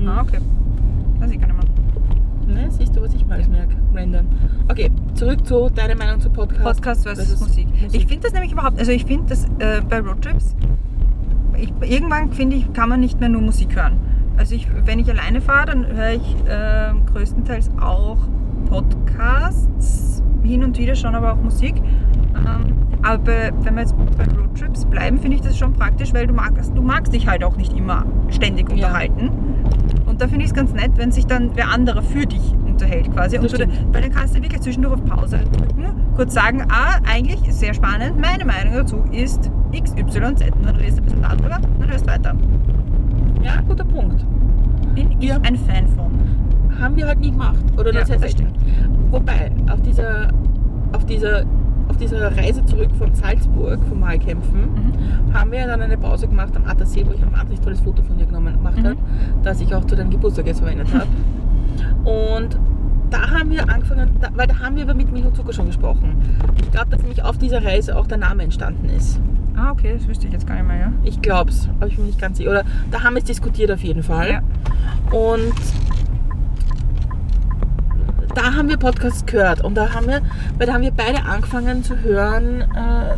Mhm. 0.00 0.08
Ah, 0.08 0.20
okay. 0.22 0.38
Weiß 1.18 1.30
ich 1.32 1.40
gar 1.40 1.48
nicht 1.48 1.56
mehr. 2.46 2.62
Ne, 2.62 2.70
siehst 2.70 2.94
du, 2.94 3.02
was 3.02 3.12
ich 3.14 3.26
mal 3.26 3.34
alles 3.34 3.48
merke? 3.48 3.74
Random. 3.92 4.26
Okay, 4.68 4.90
zurück 5.14 5.44
zu 5.44 5.68
deiner 5.70 5.96
Meinung 5.96 6.20
zu 6.20 6.30
Podcast. 6.30 6.62
Podcast 6.62 7.02
versus, 7.02 7.40
Musik. 7.40 7.66
Ich 7.90 8.06
finde 8.06 8.22
das 8.22 8.32
nämlich 8.32 8.52
überhaupt, 8.52 8.78
also 8.78 8.92
ich 8.92 9.04
finde 9.04 9.28
das 9.28 9.44
äh, 9.58 9.80
bei 9.88 9.98
Roadtrips, 9.98 10.54
ich, 11.60 11.72
irgendwann 11.82 12.32
finde 12.32 12.56
ich, 12.56 12.72
kann 12.72 12.88
man 12.88 13.00
nicht 13.00 13.20
mehr 13.20 13.28
nur 13.28 13.42
Musik 13.42 13.76
hören. 13.76 13.98
Also 14.36 14.54
ich, 14.54 14.68
wenn 14.86 14.98
ich 14.98 15.10
alleine 15.10 15.40
fahre, 15.40 15.66
dann 15.66 15.86
höre 15.86 16.12
ich 16.12 16.36
äh, 16.48 16.92
größtenteils 17.12 17.70
auch 17.80 18.18
Podcasts, 18.68 20.22
hin 20.42 20.64
und 20.64 20.78
wieder 20.78 20.94
schon 20.94 21.14
aber 21.14 21.32
auch 21.32 21.42
Musik. 21.42 21.74
Ähm, 22.46 22.76
aber 23.02 23.18
bei, 23.18 23.50
wenn 23.62 23.74
wir 23.74 23.80
jetzt 23.82 23.94
bei 24.18 24.24
Roadtrips 24.24 24.84
bleiben, 24.84 25.18
finde 25.18 25.36
ich 25.36 25.42
das 25.42 25.56
schon 25.56 25.72
praktisch, 25.72 26.12
weil 26.12 26.26
du 26.26 26.34
magst, 26.34 26.76
du 26.76 26.82
magst 26.82 27.12
dich 27.14 27.26
halt 27.26 27.42
auch 27.44 27.56
nicht 27.56 27.72
immer 27.76 28.04
ständig 28.28 28.68
Ja. 28.68 28.74
unterhalten. 28.74 29.30
Und 30.06 30.20
da 30.20 30.26
finde 30.28 30.44
ich 30.44 30.50
es 30.50 30.54
ganz 30.54 30.72
nett, 30.74 30.90
wenn 30.96 31.10
sich 31.12 31.26
dann 31.26 31.50
wer 31.54 31.70
anderer 31.70 32.02
für 32.02 32.26
dich 32.26 32.54
unterhält 32.66 33.10
quasi. 33.12 33.38
Und 33.38 33.50
du, 33.52 33.58
weil 33.92 34.02
dann 34.02 34.10
kannst 34.12 34.36
du 34.36 34.42
wirklich 34.42 34.60
zwischendurch 34.60 34.94
auf 34.94 35.04
Pause 35.04 35.38
drücken, 35.52 35.84
kurz 36.16 36.34
sagen, 36.34 36.62
ah, 36.68 36.98
eigentlich 37.10 37.46
ist 37.48 37.60
sehr 37.60 37.72
spannend, 37.74 38.20
meine 38.20 38.44
Meinung 38.44 38.74
dazu 38.74 38.98
ist 39.12 39.50
XYZ. 39.72 40.16
Und 40.16 40.66
dann 40.66 40.76
redest 40.76 40.98
du 40.98 41.02
ein 41.02 41.04
bisschen 41.04 41.22
darüber 41.22 41.58
und 41.78 41.90
hörst 41.90 42.06
weiter. 42.06 42.34
Ja, 43.42 43.60
guter 43.66 43.84
Punkt. 43.84 44.24
Bin 44.94 45.12
ich 45.18 45.28
Ja. 45.28 45.36
ein 45.42 45.56
Fan 45.56 45.86
von. 45.88 46.10
Haben 46.78 46.96
wir 46.96 47.06
halt 47.06 47.20
nie 47.20 47.30
gemacht. 47.30 47.56
Oder 47.78 47.92
Ja, 47.94 48.00
das 48.00 48.10
heißt, 48.10 48.24
das 48.24 48.30
stimmt. 48.32 48.54
Wobei, 49.10 49.50
auf 49.70 49.80
dieser, 49.82 50.28
auf 50.92 51.04
dieser, 51.06 51.44
dieser 52.00 52.36
Reise 52.36 52.64
zurück 52.64 52.90
von 52.98 53.14
Salzburg, 53.14 53.78
vom 53.88 54.00
Mahlkämpfen, 54.00 54.60
Mhm. 54.60 55.34
haben 55.34 55.52
wir 55.52 55.66
dann 55.66 55.80
eine 55.82 55.96
Pause 55.98 56.26
gemacht 56.28 56.56
am 56.56 56.64
Attersee, 56.64 57.04
wo 57.06 57.12
ich 57.12 57.22
ein 57.22 57.32
wahnsinnig 57.32 57.60
tolles 57.60 57.80
Foto 57.80 58.02
von 58.02 58.16
dir 58.18 58.26
genommen 58.26 58.54
gemacht 58.54 58.78
Mhm. 58.78 58.84
habe, 58.86 58.96
das 59.42 59.60
ich 59.60 59.74
auch 59.74 59.84
zu 59.84 59.94
deinem 59.96 60.10
Geburtstag 60.10 60.46
jetzt 60.46 60.58
verwendet 60.60 60.88
habe. 60.94 61.06
Und 62.08 62.58
da 63.10 63.30
haben 63.30 63.50
wir 63.50 63.68
angefangen, 63.68 64.10
da, 64.20 64.28
weil 64.34 64.46
da 64.46 64.58
haben 64.60 64.76
wir 64.76 64.84
über 64.84 64.94
mit 64.94 65.10
Milch 65.12 65.24
und 65.26 65.36
Zucker 65.36 65.52
schon 65.52 65.66
gesprochen. 65.66 66.16
Ich 66.62 66.70
glaube, 66.70 66.90
dass 66.90 67.00
nämlich 67.00 67.22
auf 67.22 67.38
dieser 67.38 67.64
Reise 67.64 67.96
auch 67.96 68.06
der 68.06 68.18
Name 68.18 68.42
entstanden 68.44 68.88
ist. 68.88 69.20
Ah, 69.56 69.72
okay, 69.72 69.94
das 69.98 70.06
wüsste 70.08 70.26
ich 70.26 70.32
jetzt 70.32 70.46
gar 70.46 70.54
nicht 70.54 70.66
mehr, 70.68 70.78
ja. 70.78 70.92
Ich 71.04 71.20
glaube 71.20 71.50
es, 71.50 71.68
aber 71.78 71.88
ich 71.88 71.96
bin 71.96 72.06
nicht 72.06 72.20
ganz 72.20 72.38
sicher. 72.38 72.50
Oder 72.50 72.64
da 72.90 73.02
haben 73.02 73.14
wir 73.14 73.18
es 73.18 73.24
diskutiert 73.24 73.70
auf 73.70 73.80
jeden 73.82 74.02
Fall. 74.02 74.30
Ja. 74.30 75.16
Und 75.16 75.52
da 78.34 78.54
haben 78.54 78.68
wir 78.68 78.76
Podcasts 78.76 79.24
gehört 79.26 79.62
und 79.62 79.74
da 79.76 79.92
haben 79.94 80.06
wir, 80.06 80.20
weil 80.58 80.66
da 80.66 80.74
haben 80.74 80.82
wir 80.82 80.92
beide 80.92 81.22
angefangen 81.24 81.82
zu 81.82 81.96
hören, 82.00 82.62
äh, 82.74 83.12
äh, 83.14 83.16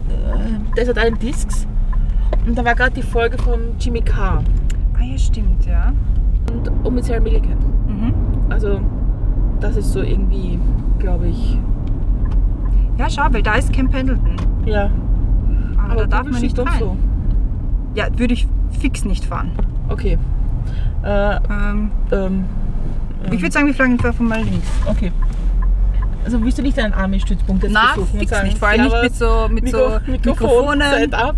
Desert 0.77 0.96
Island 0.98 1.22
Discs. 1.22 1.66
Und 2.46 2.57
da 2.59 2.64
war 2.64 2.75
gerade 2.75 2.92
die 2.92 3.03
Folge 3.03 3.38
von 3.38 3.61
Jimmy 3.79 4.01
Carr 4.01 4.42
Ah, 4.98 5.05
ja, 5.05 5.18
stimmt, 5.18 5.64
ja. 5.66 5.92
und, 6.53 6.68
und 6.85 6.94
mit 6.94 7.05
Sarah 7.05 7.20
Millican. 7.20 7.57
Mhm. 7.87 8.14
Also 8.51 8.81
das 9.61 9.77
ist 9.77 9.92
so 9.92 10.01
irgendwie, 10.03 10.59
glaube 10.98 11.29
ich, 11.29 11.59
Ja, 12.98 13.09
schau, 13.09 13.27
weil 13.31 13.42
da 13.42 13.55
ist 13.55 13.72
Camp 13.72 13.92
Pendleton. 13.92 14.37
ja. 14.66 14.90
Aber, 15.85 16.03
da 16.03 16.07
darf 16.07 16.27
man 16.31 16.40
nicht 16.40 16.59
uns 16.59 16.70
so. 16.79 16.96
Ja, 17.94 18.07
würde 18.16 18.35
ich 18.35 18.46
fix 18.70 19.05
nicht 19.05 19.25
fahren. 19.25 19.51
Okay. 19.88 20.16
Äh, 21.03 21.37
Ähm, 21.51 21.90
ähm, 22.12 22.44
ich 23.31 23.41
würde 23.41 23.53
sagen, 23.53 23.67
wir 23.67 23.75
fliegen 23.75 23.93
einfach 23.93 24.19
mal 24.21 24.43
links. 24.43 24.67
okay. 24.87 25.13
Also 26.25 26.41
willst 26.43 26.57
du 26.59 26.63
nicht 26.63 26.79
einen 26.79 26.95
Army-Stützpunkt 26.95 27.65
jetzt 27.65 27.75
besuchen 27.75 28.13
und 28.13 28.19
fix 28.21 28.31
sagen, 28.31 28.47
nicht. 28.47 28.59
Vor 28.59 28.69
allem 28.69 28.83
nicht 28.83 29.03
mit 29.03 29.15
so, 29.17 29.49
mit 29.51 29.69
so 29.69 29.77
Mikro 29.79 30.01
Mikrofon, 30.07 30.79
Mikrofonen. 30.79 30.91
Setup. 31.11 31.35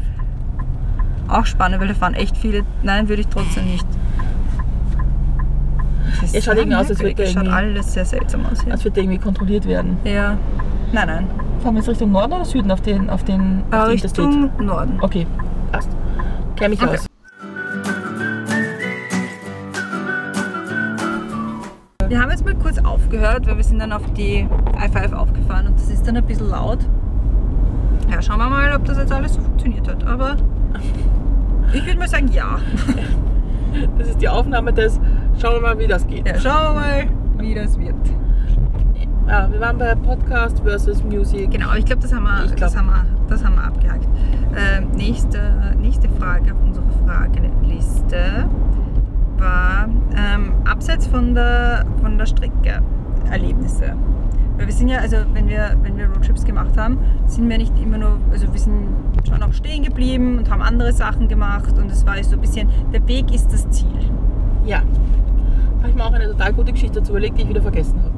Auch 1.29 1.47
spannend, 1.47 1.81
weil 1.81 1.88
da 1.88 1.94
fahren 1.94 2.12
echt 2.14 2.37
viele. 2.37 2.62
Nein, 2.83 3.09
würde 3.09 3.23
ich 3.23 3.29
trotzdem 3.29 3.64
nicht. 3.64 3.87
Das 6.20 6.23
ist 6.31 6.35
Es 6.37 6.44
schaut 6.44 6.55
sehr 6.55 6.62
irgendwie 6.64 6.77
aus, 6.77 6.90
als 6.90 6.99
merkwürdig. 6.99 7.16
würde 7.16 7.23
Es 7.25 7.33
schaut 7.33 7.42
irgendwie- 7.44 7.57
alles 7.57 7.92
sehr 7.94 8.05
seltsam 8.05 8.40
aus 8.53 8.62
hier. 8.62 8.73
Als 8.73 8.85
wird 8.85 8.97
irgendwie 8.99 9.18
kontrolliert 9.18 9.66
werden. 9.66 9.97
Ja. 10.05 10.37
Nein, 10.92 11.07
nein. 11.09 11.27
Fahren 11.62 11.75
wir 11.75 11.81
jetzt 11.81 11.88
Richtung 11.88 12.12
Norden 12.12 12.35
oder 12.35 12.44
Süden 12.44 12.70
auf 12.70 12.83
den, 12.83 13.09
auf 13.09 13.25
den, 13.25 13.62
Äh, 13.70 13.77
auf 13.77 13.85
den 13.87 13.94
Interstate? 13.94 14.29
Richtung 14.29 14.66
Norden. 14.66 14.99
Okay, 15.01 15.27
passt. 15.73 15.88
Kenn 16.57 16.70
mich 16.70 16.83
Okay. 16.83 16.94
aus. 16.99 17.07
Wir 22.14 22.22
haben 22.22 22.31
jetzt 22.31 22.44
mal 22.44 22.55
kurz 22.55 22.79
aufgehört, 22.79 23.44
weil 23.48 23.57
wir 23.57 23.64
sind 23.64 23.81
dann 23.81 23.90
auf 23.90 24.05
die 24.12 24.46
i5 24.77 25.14
aufgefahren 25.14 25.66
und 25.66 25.74
das 25.81 25.88
ist 25.88 26.07
dann 26.07 26.16
ein 26.16 26.24
bisschen 26.24 26.48
laut. 26.48 26.79
Ja, 28.09 28.22
schauen 28.22 28.38
wir 28.38 28.48
mal, 28.48 28.72
ob 28.72 28.85
das 28.85 28.98
jetzt 28.98 29.11
alles 29.11 29.35
so 29.35 29.40
funktioniert 29.40 29.88
hat. 29.88 30.07
Aber 30.07 30.37
ich 31.73 31.85
würde 31.85 31.98
mal 31.98 32.06
sagen, 32.06 32.29
ja. 32.29 32.60
Das 33.98 34.06
ist 34.10 34.23
die 34.23 34.29
Aufnahme 34.29 34.73
des. 34.73 35.00
Schauen 35.42 35.54
wir 35.54 35.60
mal, 35.60 35.77
wie 35.81 35.88
das 35.88 36.06
geht. 36.06 36.25
Ja, 36.29 36.38
schauen 36.38 36.77
wir 36.77 36.81
mal, 36.81 37.06
wie 37.38 37.52
das 37.52 37.77
wird. 37.81 37.96
Ja, 39.27 39.50
wir 39.50 39.58
waren 39.58 39.77
bei 39.79 39.92
Podcast 39.96 40.60
versus 40.60 41.02
Music. 41.02 41.50
Genau, 41.50 41.75
ich 41.75 41.85
glaube, 41.85 42.00
das, 42.02 42.15
haben 42.15 42.23
wir- 42.23 42.46
glaub- 42.46 42.60
das, 42.60 42.77
haben 42.77 42.87
wir- 42.87 43.04
das 43.29 43.44
haben 43.44 43.56
wir 43.56 43.65
abgehakt. 43.65 44.06
Ähm, 44.54 44.90
nächste, 44.94 45.40
nächste 45.81 46.08
Frage 46.10 46.52
auf 46.52 46.60
unserer 46.65 46.85
Fragenliste 47.04 48.48
war 49.38 49.88
ähm, 50.16 50.52
abseits 50.64 51.06
von 51.06 51.35
der, 51.35 51.85
von 52.00 52.18
der 52.18 52.26
Strecke 52.26 52.82
Erlebnisse. 53.30 53.94
sind 54.68 54.88
ja, 54.88 54.98
also 54.98 55.16
wenn 55.32 55.48
wir, 55.48 55.76
wenn 55.82 55.96
wir 55.96 56.06
Roadtrips 56.06 56.44
gemacht 56.44 56.76
haben, 56.76 56.98
sind 57.26 57.48
wir 57.48 57.58
nicht 57.58 57.72
immer 57.82 57.98
nur, 57.98 58.18
also 58.30 58.52
wir 58.52 58.60
sind 58.60 58.87
schon 59.28 59.42
auch 59.42 59.52
stehen 59.52 59.82
geblieben 59.82 60.38
und 60.38 60.50
haben 60.50 60.62
andere 60.62 60.92
Sachen 60.92 61.28
gemacht 61.28 61.76
und 61.78 61.90
es 61.90 62.06
war 62.06 62.22
so 62.22 62.37
ein 62.37 62.40
bisschen, 62.40 62.68
der 62.92 63.06
Weg 63.08 63.32
ist 63.35 63.52
das 63.52 63.68
Ziel. 63.70 63.88
Ja. 64.64 64.78
Habe 65.78 65.88
ich 65.88 65.94
mir 65.94 66.04
auch 66.04 66.12
eine 66.12 66.26
total 66.30 66.52
gute 66.52 66.72
Geschichte 66.72 67.00
dazu 67.00 67.12
überlegt, 67.12 67.38
die 67.38 67.42
ich 67.42 67.48
wieder 67.48 67.62
vergessen 67.62 68.00
habe. 68.02 68.14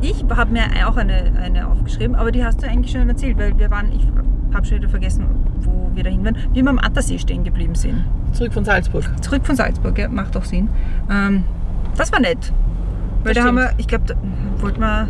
Ich 0.00 0.24
habe 0.36 0.52
mir 0.52 0.64
auch 0.88 0.96
eine, 0.96 1.32
eine 1.40 1.68
aufgeschrieben, 1.68 2.16
aber 2.16 2.32
die 2.32 2.44
hast 2.44 2.62
du 2.62 2.66
eigentlich 2.66 2.90
schon 2.90 3.08
erzählt, 3.08 3.38
weil 3.38 3.56
wir 3.56 3.70
waren, 3.70 3.92
ich 3.92 4.08
habe 4.52 4.66
schon 4.66 4.78
wieder 4.78 4.88
vergessen, 4.88 5.26
wo 5.60 5.81
wir 5.96 6.04
dahin 6.04 6.24
waren, 6.24 6.36
wie 6.52 6.62
wir 6.62 6.70
am 6.70 6.78
Attersee 6.78 7.18
stehen 7.18 7.44
geblieben 7.44 7.74
sind. 7.74 8.04
Zurück 8.32 8.52
von 8.52 8.64
Salzburg. 8.64 9.04
Zurück 9.22 9.44
von 9.46 9.56
Salzburg, 9.56 9.98
ja, 9.98 10.08
macht 10.08 10.36
auch 10.36 10.44
Sinn. 10.44 10.68
Ähm, 11.10 11.44
das 11.96 12.10
war 12.12 12.20
nett. 12.20 12.52
Weil 13.24 13.34
Das 13.34 13.42
da 13.42 13.48
haben 13.48 13.56
wir, 13.56 13.64
stimmt. 13.66 13.80
ich 13.80 13.88
glaube, 13.88 14.04
wollten 14.58 14.80
wir, 14.80 15.08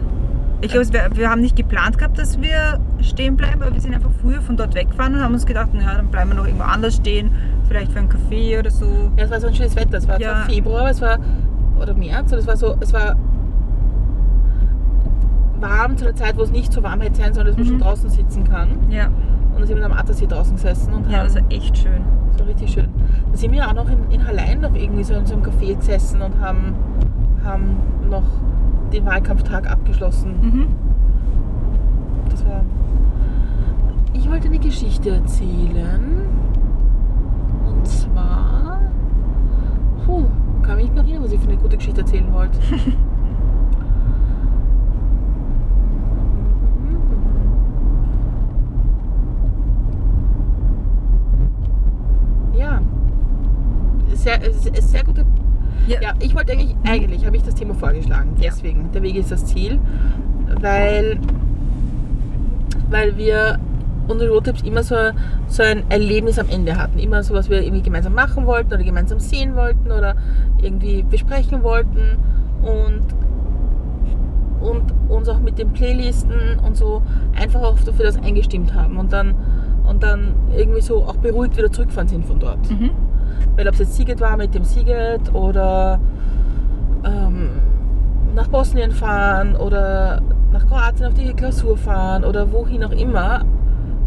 ich 0.60 0.70
glaube, 0.72 0.92
wir, 0.92 1.10
wir 1.16 1.30
haben 1.30 1.40
nicht 1.40 1.56
geplant 1.56 1.98
gehabt, 1.98 2.18
dass 2.18 2.40
wir 2.40 2.78
stehen 3.00 3.36
bleiben, 3.36 3.62
aber 3.62 3.72
wir 3.72 3.80
sind 3.80 3.94
einfach 3.94 4.10
früher 4.20 4.40
von 4.40 4.56
dort 4.56 4.74
weggefahren 4.74 5.14
und 5.14 5.20
haben 5.22 5.34
uns 5.34 5.46
gedacht, 5.46 5.72
naja, 5.74 5.94
dann 5.96 6.08
bleiben 6.08 6.30
wir 6.30 6.36
noch 6.36 6.44
irgendwo 6.46 6.64
anders 6.64 6.96
stehen, 6.96 7.30
vielleicht 7.68 7.92
für 7.92 7.98
einen 8.00 8.08
Kaffee 8.08 8.58
oder 8.58 8.70
so. 8.70 8.86
Ja, 9.16 9.24
es 9.24 9.30
war 9.30 9.40
so 9.40 9.46
ein 9.48 9.54
schönes 9.54 9.74
Wetter. 9.76 9.96
Es 9.98 10.06
war 10.08 10.20
Ja. 10.20 10.44
Februar, 10.48 10.90
es 10.90 11.00
war, 11.00 11.18
oder 11.80 11.94
März, 11.94 12.32
und 12.32 12.38
es 12.38 12.46
war 12.46 12.56
so, 12.56 12.76
es 12.80 12.92
war 12.92 13.16
warm 15.60 15.96
zu 15.96 16.04
einer 16.06 16.14
Zeit, 16.16 16.36
wo 16.36 16.42
es 16.42 16.50
nicht 16.50 16.72
so 16.72 16.82
warm 16.82 17.00
hätte 17.00 17.16
sein 17.16 17.32
sollen, 17.34 17.46
dass 17.46 17.56
man 17.56 17.64
Mhm. 17.66 17.70
schon 17.70 17.78
draußen 17.80 18.10
sitzen 18.10 18.44
kann. 18.44 18.68
Ja, 18.90 19.08
Und 19.52 19.60
dann 19.60 19.66
sind 19.66 19.76
wir 19.76 19.84
am 19.84 19.92
Attersee 19.92 20.26
draußen 20.26 20.56
gesessen 20.56 20.94
und 20.94 21.10
ja 21.10 21.18
haben 21.18 21.26
das 21.26 21.36
war 21.36 21.42
echt 21.50 21.76
schön. 21.76 22.02
Das 22.32 22.40
war 22.40 22.48
richtig 22.48 22.72
schön. 22.72 22.88
Da 23.30 23.36
sind 23.36 23.52
wir 23.52 23.68
auch 23.68 23.74
noch 23.74 23.88
in, 23.88 24.10
in 24.10 24.26
Hallein 24.26 24.60
noch 24.60 24.74
irgendwie 24.74 25.04
so 25.04 25.14
in 25.14 25.26
so 25.26 25.34
einem 25.34 25.42
Café 25.42 25.76
gesessen 25.76 26.22
und 26.22 26.40
haben, 26.40 26.74
haben 27.44 27.76
noch 28.08 28.24
den 28.92 29.06
Wahlkampftag 29.06 29.70
abgeschlossen. 29.70 30.34
Mhm. 30.40 30.66
Das 32.30 32.44
war. 32.44 32.64
Ich 34.14 34.30
wollte 34.30 34.48
eine 34.48 34.58
Geschichte 34.58 35.10
erzählen. 35.10 36.26
Und 37.66 37.86
zwar. 37.86 38.80
Puh, 40.04 40.24
kann 40.62 40.76
mich 40.76 40.86
nicht 40.86 40.94
mehr 40.94 41.04
erinnern, 41.04 41.24
was 41.24 41.32
ich 41.32 41.40
für 41.40 41.48
eine 41.48 41.56
gute 41.56 41.76
Geschichte 41.76 42.02
erzählen 42.02 42.32
wollte. 42.32 42.58
ja. 52.58 52.80
Sehr, 54.22 54.38
sehr, 54.52 54.82
sehr 54.82 55.04
gute 55.04 55.24
Ja. 55.88 56.00
ja, 56.00 56.14
ich 56.20 56.34
wollte 56.34 56.52
eigentlich, 56.52 56.76
eigentlich 56.84 57.26
habe 57.26 57.36
ich 57.36 57.42
das 57.42 57.56
Thema 57.56 57.74
vorgeschlagen. 57.74 58.36
Ja. 58.36 58.50
Deswegen, 58.50 58.92
der 58.92 59.02
Weg 59.02 59.16
ist 59.16 59.32
das 59.32 59.44
Ziel. 59.46 59.80
Weil, 60.60 61.18
weil 62.88 63.16
wir 63.16 63.58
unsere 64.06 64.30
Roadtrips 64.30 64.62
immer 64.62 64.82
so, 64.84 64.94
so 65.48 65.62
ein 65.62 65.82
Erlebnis 65.88 66.38
am 66.38 66.48
Ende 66.48 66.76
hatten. 66.76 67.00
Immer 67.00 67.24
so, 67.24 67.34
was 67.34 67.50
wir 67.50 67.62
irgendwie 67.62 67.82
gemeinsam 67.82 68.14
machen 68.14 68.46
wollten 68.46 68.72
oder 68.72 68.84
gemeinsam 68.84 69.18
sehen 69.18 69.56
wollten 69.56 69.90
oder 69.90 70.14
irgendwie 70.60 71.02
besprechen 71.02 71.64
wollten. 71.64 72.18
Und, 72.62 73.02
und 74.60 74.92
uns 75.08 75.28
auch 75.28 75.40
mit 75.40 75.58
den 75.58 75.72
Playlisten 75.72 76.60
und 76.64 76.76
so 76.76 77.02
einfach 77.34 77.62
auch 77.62 77.80
dafür 77.80 78.04
das 78.04 78.22
eingestimmt 78.22 78.72
haben. 78.72 78.98
Und 78.98 79.12
dann, 79.12 79.34
und 79.88 80.04
dann 80.04 80.34
irgendwie 80.56 80.80
so 80.80 80.98
auch 81.04 81.16
beruhigt 81.16 81.56
wieder 81.56 81.72
zurückgefahren 81.72 82.08
sind 82.08 82.24
von 82.24 82.38
dort. 82.38 82.70
Mhm. 82.70 82.90
Weil 83.56 83.68
ob 83.68 83.74
es 83.74 83.80
jetzt 83.80 83.96
Siget 83.96 84.20
war 84.20 84.36
mit 84.36 84.54
dem 84.54 84.64
Siget 84.64 85.34
oder 85.34 86.00
ähm, 87.04 87.50
nach 88.34 88.48
Bosnien 88.48 88.90
fahren 88.92 89.56
oder 89.56 90.22
nach 90.52 90.66
Kroatien 90.66 91.06
auf 91.06 91.14
die 91.14 91.32
Klausur 91.34 91.76
fahren 91.76 92.24
oder 92.24 92.52
wohin 92.52 92.84
auch 92.84 92.92
immer. 92.92 93.44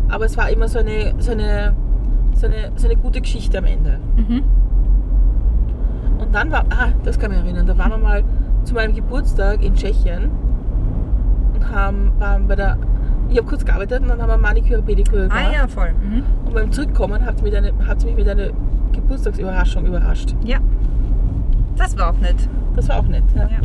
Aber 0.10 0.26
es 0.26 0.38
war 0.38 0.50
immer 0.50 0.68
so 0.68 0.80
eine, 0.80 1.14
so 1.18 1.32
eine, 1.32 1.74
so 2.34 2.48
eine, 2.48 2.72
so 2.76 2.88
eine 2.88 2.96
gute 2.96 3.22
Geschichte 3.22 3.58
am 3.58 3.66
Ende. 3.66 4.00
Mhm. 4.16 4.44
Und 6.20 6.34
dann 6.34 6.52
war, 6.52 6.66
ah, 6.70 6.90
das 7.04 7.20
kann 7.20 7.32
mich 7.32 7.40
erinnern, 7.40 7.66
da 7.66 7.78
waren 7.78 7.92
wir 7.92 7.98
mal 7.98 8.24
zu 8.64 8.74
meinem 8.74 8.96
Geburtstag 8.96 9.64
in 9.64 9.76
Tschechien 9.76 10.32
und 11.54 11.72
haben, 11.72 12.14
waren 12.20 12.48
bei 12.48 12.56
der, 12.56 12.78
ich 13.30 13.38
habe 13.38 13.48
kurz 13.48 13.66
gearbeitet 13.66 14.02
und 14.02 14.10
dann 14.10 14.22
haben 14.22 14.30
wir 14.30 14.38
Maniküre, 14.38 14.82
Pediküre 14.82 15.24
gemacht. 15.28 15.46
Ah 15.50 15.54
ja, 15.54 15.68
voll. 15.68 15.94
Mhm. 15.94 16.24
Und 16.46 16.54
beim 16.54 16.72
Zurückkommen 16.72 17.26
hat 17.26 17.38
sie 17.38 17.44
mich 18.08 18.16
mit 18.16 18.30
einer 18.30 18.50
Geburtstagsüberraschung 18.96 19.86
überrascht. 19.86 20.36
Ja. 20.46 20.58
Das 21.78 21.98
war 21.98 22.10
auch 22.12 22.20
nett. 22.20 22.36
Das 22.76 22.88
war 22.90 23.00
auch 23.00 23.08
nett. 23.08 23.24
Ja. 23.36 23.44
Ja. 23.50 23.60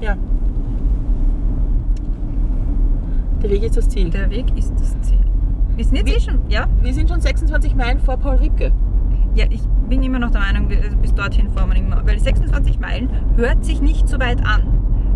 ja. 0.00 0.16
Der 3.42 3.50
Weg 3.50 3.62
ist 3.62 3.76
das 3.76 3.88
Ziel. 3.88 4.10
Der 4.10 4.30
Weg 4.30 4.46
ist 4.56 4.72
das 4.78 5.00
Ziel. 5.02 5.18
Wir 5.76 5.84
sind 5.84 5.96
jetzt 5.96 6.06
Wie- 6.06 6.14
eh 6.14 6.20
schon, 6.20 6.38
ja? 6.48 6.66
Wir 6.82 6.94
sind 6.94 7.08
schon 7.10 7.20
26 7.20 7.74
Meilen 7.76 7.98
vor 8.00 8.16
Paul 8.16 8.36
Ripke. 8.36 8.72
Ja, 9.34 9.44
ich 9.50 9.60
bin 9.88 10.02
immer 10.02 10.18
noch 10.18 10.30
der 10.30 10.40
Meinung, 10.40 10.68
wir- 10.70 10.82
also 10.82 10.96
bis 10.96 11.14
dorthin 11.14 11.50
fahren 11.50 11.70
wir 11.70 11.76
immer. 11.76 12.02
Weil 12.06 12.18
26 12.18 12.80
Meilen 12.80 13.10
hört 13.36 13.64
sich 13.64 13.80
nicht 13.82 14.08
so 14.08 14.18
weit 14.18 14.40
an. 14.44 14.62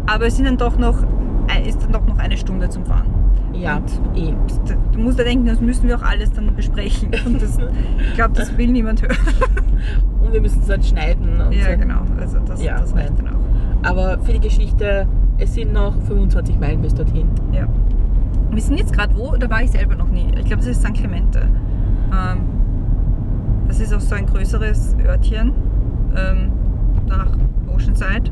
Aber 0.07 0.27
es 0.27 0.37
sind 0.37 0.45
dann 0.47 0.59
doch 0.59 0.77
noch, 0.79 1.03
äh, 1.49 1.69
ist 1.69 1.83
dann 1.83 1.93
doch 1.93 2.07
noch 2.07 2.19
eine 2.19 2.37
Stunde 2.37 2.69
zum 2.69 2.85
Fahren. 2.85 3.07
Ja, 3.61 3.81
eh. 4.17 4.33
Du 4.93 4.99
musst 4.99 5.19
da 5.19 5.25
denken, 5.25 5.47
das 5.47 5.61
müssen 5.61 5.87
wir 5.89 5.97
auch 5.97 6.03
alles 6.03 6.33
dann 6.33 6.55
besprechen. 6.57 7.11
Und 7.27 7.43
das, 7.43 7.59
ich 7.59 8.15
glaube, 8.15 8.35
das 8.35 8.57
will 8.57 8.69
niemand 8.69 9.03
hören. 9.03 9.17
Und 10.25 10.33
wir 10.33 10.41
müssen 10.41 10.61
es 10.61 10.67
dann 10.69 10.83
schneiden. 10.83 11.41
Und 11.41 11.53
Ja, 11.53 11.73
so. 11.73 11.79
genau. 11.79 12.01
Also 12.19 12.39
das, 12.41 12.63
Ja, 12.63 12.81
das 12.81 12.95
reicht 12.95 13.13
nein. 13.19 13.27
dann 13.27 13.35
auch. 13.35 13.89
Aber 13.91 14.19
für 14.25 14.33
die 14.33 14.41
Geschichte, 14.41 15.07
es 15.39 15.55
sind 15.55 15.73
noch 15.73 15.95
25 16.03 16.59
Meilen 16.59 16.83
bis 16.83 16.95
dorthin. 16.95 17.27
Ja. 17.53 17.67
Wir 18.51 18.63
sind 18.63 18.79
jetzt 18.79 18.93
gerade 18.93 19.15
wo? 19.17 19.37
Da 19.37 19.49
war 19.49 19.63
ich 19.63 19.71
selber 19.71 19.95
noch 19.95 20.09
nie. 20.09 20.27
Ich 20.39 20.45
glaube, 20.47 20.57
das 20.57 20.67
ist 20.67 20.83
St. 20.83 20.93
Clemente. 20.95 21.41
Ähm, 22.13 22.39
das 23.69 23.79
ist 23.81 23.95
auch 23.95 24.01
so 24.01 24.15
ein 24.17 24.27
größeres 24.27 24.97
Örtchen 25.07 25.53
ähm, 26.17 26.51
nach 27.07 27.29
Oceanside, 27.73 28.31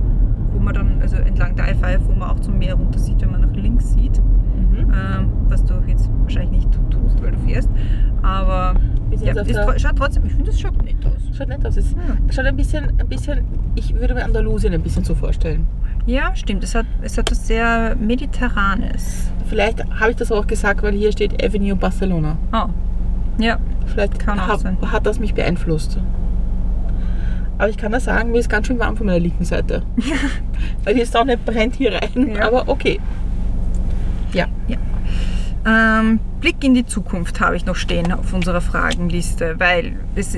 wo 0.52 0.58
man 0.58 0.74
dann, 0.74 1.00
also 1.02 1.16
entlang 1.16 1.54
der 1.56 1.74
I5, 1.74 2.00
wo 2.06 2.12
man 2.12 2.30
auch 2.30 2.40
zum 2.40 2.58
Meer 2.58 2.74
runter 2.74 2.98
sieht, 2.98 3.20
wenn 3.20 3.30
man 3.32 3.40
nach 3.42 3.52
links 3.54 3.92
sieht. 3.92 4.20
Mhm. 4.20 4.92
Ähm, 4.92 5.28
was 5.48 5.64
du 5.64 5.74
jetzt 5.86 6.10
wahrscheinlich 6.22 6.64
nicht 6.66 6.72
tust, 6.90 7.22
weil 7.22 7.32
du 7.32 7.38
fährst. 7.38 7.68
Aber 8.22 8.74
ja, 9.10 9.32
ist, 9.40 9.80
schaut 9.80 9.96
trotzdem, 9.96 10.24
ich 10.26 10.32
finde, 10.32 10.50
es 10.50 10.60
schaut 10.60 10.82
nett 10.84 10.96
aus. 11.06 11.36
Schaut 11.36 11.48
nett 11.48 11.64
aus. 11.66 11.76
Es 11.76 11.92
Ja. 11.92 11.98
schaut 12.32 12.44
ein 12.46 12.56
bisschen, 12.56 12.92
ein 12.98 13.08
bisschen, 13.08 13.40
ich 13.74 13.94
würde 13.94 14.14
mir 14.14 14.24
Andalusien 14.24 14.72
ein 14.72 14.82
bisschen 14.82 15.04
so 15.04 15.14
vorstellen. 15.14 15.66
Ja, 16.06 16.34
stimmt. 16.34 16.64
Es 16.64 16.74
hat, 16.74 16.86
es 17.02 17.18
hat 17.18 17.30
was 17.30 17.46
sehr 17.46 17.94
Mediterranes. 17.96 19.30
Vielleicht 19.46 19.84
habe 20.00 20.10
ich 20.10 20.16
das 20.16 20.32
auch 20.32 20.46
gesagt, 20.46 20.82
weil 20.82 20.94
hier 20.94 21.12
steht 21.12 21.42
Avenue 21.44 21.76
Barcelona. 21.76 22.36
Oh. 22.52 22.66
Ja. 23.38 23.58
Vielleicht 23.86 24.18
Kann 24.18 24.38
auch 24.38 24.58
sein. 24.58 24.76
hat 24.90 25.06
das 25.06 25.18
mich 25.18 25.34
beeinflusst. 25.34 25.98
Aber 27.58 27.68
ich 27.68 27.76
kann 27.76 27.92
da 27.92 28.00
sagen, 28.00 28.30
mir 28.30 28.38
ist 28.38 28.48
ganz 28.48 28.68
schön 28.68 28.78
warm 28.78 28.96
von 28.96 29.06
meiner 29.06 29.18
linken 29.18 29.44
Seite. 29.44 29.82
weil 30.84 30.94
die 30.94 31.04
Sonne 31.04 31.36
brennt 31.36 31.76
hier 31.76 31.92
rein. 31.92 32.34
Ja. 32.34 32.46
Aber 32.46 32.68
okay. 32.68 33.00
Ja. 34.32 34.46
Ähm, 35.66 36.20
Blick 36.40 36.62
in 36.62 36.74
die 36.74 36.86
Zukunft 36.86 37.40
habe 37.40 37.56
ich 37.56 37.66
noch 37.66 37.76
stehen 37.76 38.12
auf 38.12 38.32
unserer 38.32 38.60
Fragenliste, 38.60 39.56
weil 39.58 39.96
es 40.14 40.36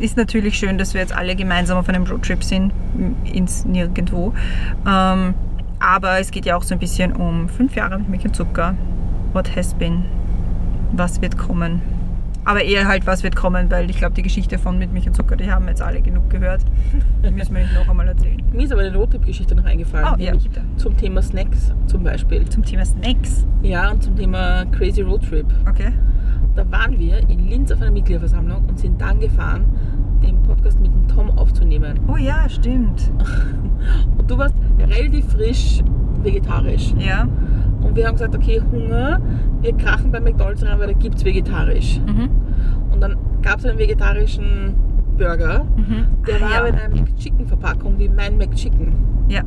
ist 0.00 0.16
natürlich 0.16 0.58
schön, 0.58 0.78
dass 0.78 0.94
wir 0.94 1.00
jetzt 1.00 1.14
alle 1.14 1.36
gemeinsam 1.36 1.78
auf 1.78 1.88
einem 1.88 2.04
Roadtrip 2.04 2.42
sind, 2.44 2.72
ins 3.24 3.64
Nirgendwo. 3.64 4.34
Ähm, 4.86 5.34
aber 5.80 6.18
es 6.18 6.30
geht 6.30 6.44
ja 6.44 6.56
auch 6.56 6.62
so 6.62 6.74
ein 6.74 6.80
bisschen 6.80 7.12
um 7.12 7.48
fünf 7.48 7.76
Jahre 7.76 7.98
mit 7.98 8.08
Milch 8.08 8.24
und 8.24 8.34
Zucker. 8.34 8.74
What 9.32 9.54
has 9.56 9.74
been? 9.74 10.04
Was 10.92 11.20
wird 11.20 11.38
kommen? 11.38 11.80
Aber 12.48 12.64
eher 12.64 12.88
halt, 12.88 13.06
was 13.06 13.22
wird 13.22 13.36
kommen, 13.36 13.70
weil 13.70 13.90
ich 13.90 13.98
glaube, 13.98 14.14
die 14.14 14.22
Geschichte 14.22 14.56
von 14.56 14.78
Mit 14.78 14.90
Milch 14.90 15.06
und 15.06 15.12
Zucker, 15.12 15.36
die 15.36 15.52
haben 15.52 15.68
jetzt 15.68 15.82
alle 15.82 16.00
genug 16.00 16.30
gehört. 16.30 16.62
Die 17.22 17.30
müssen 17.30 17.54
wir 17.54 17.60
nicht 17.60 17.74
noch 17.74 17.86
einmal 17.86 18.08
erzählen. 18.08 18.42
Mir 18.54 18.64
ist 18.64 18.72
aber 18.72 18.80
eine 18.80 18.96
Roadtrip-Geschichte 18.96 19.54
noch 19.54 19.66
eingefallen. 19.66 20.14
Oh, 20.14 20.18
ja, 20.18 20.32
bitte. 20.32 20.62
zum 20.78 20.96
Thema 20.96 21.20
Snacks 21.20 21.74
zum 21.88 22.02
Beispiel. 22.02 22.48
Zum 22.48 22.64
Thema 22.64 22.86
Snacks. 22.86 23.44
Ja, 23.60 23.90
und 23.90 24.02
zum 24.02 24.16
Thema 24.16 24.64
Crazy 24.64 25.02
Roadtrip. 25.02 25.44
Okay. 25.68 25.92
Da 26.56 26.70
waren 26.72 26.98
wir 26.98 27.18
in 27.28 27.50
Linz 27.50 27.70
auf 27.70 27.82
einer 27.82 27.90
Mitgliederversammlung 27.90 28.64
und 28.66 28.78
sind 28.78 28.98
dann 28.98 29.20
gefahren, 29.20 29.66
den 30.22 30.42
Podcast 30.44 30.80
mit 30.80 30.90
dem 30.90 31.06
Tom 31.06 31.30
aufzunehmen. 31.36 32.00
Oh 32.08 32.16
ja, 32.16 32.48
stimmt. 32.48 33.12
Und 34.18 34.30
du 34.30 34.38
warst 34.38 34.54
relativ 34.78 35.26
frisch 35.32 35.82
vegetarisch. 36.22 36.94
Ja. 36.98 37.28
Und 37.82 37.94
wir 37.96 38.06
haben 38.06 38.14
gesagt, 38.14 38.34
okay, 38.34 38.60
Hunger, 38.72 39.20
wir 39.62 39.72
krachen 39.76 40.10
bei 40.10 40.20
McDonalds 40.20 40.64
rein, 40.64 40.78
weil 40.78 40.88
da 40.88 40.92
gibt 40.92 41.16
es 41.16 41.24
vegetarisch. 41.24 42.00
Mhm. 42.06 42.28
Und 42.92 43.00
dann 43.00 43.16
gab 43.42 43.58
es 43.58 43.64
einen 43.66 43.78
vegetarischen 43.78 44.74
Burger, 45.16 45.64
Mhm. 45.76 46.06
der 46.26 46.36
Ah, 46.36 46.40
war 46.40 46.50
ja. 46.50 46.66
in 46.66 46.74
einer 46.74 46.94
McChicken-Verpackung 46.94 47.98
wie 47.98 48.08
mein 48.08 48.36
McChicken. 48.36 48.92
Ja. 49.28 49.42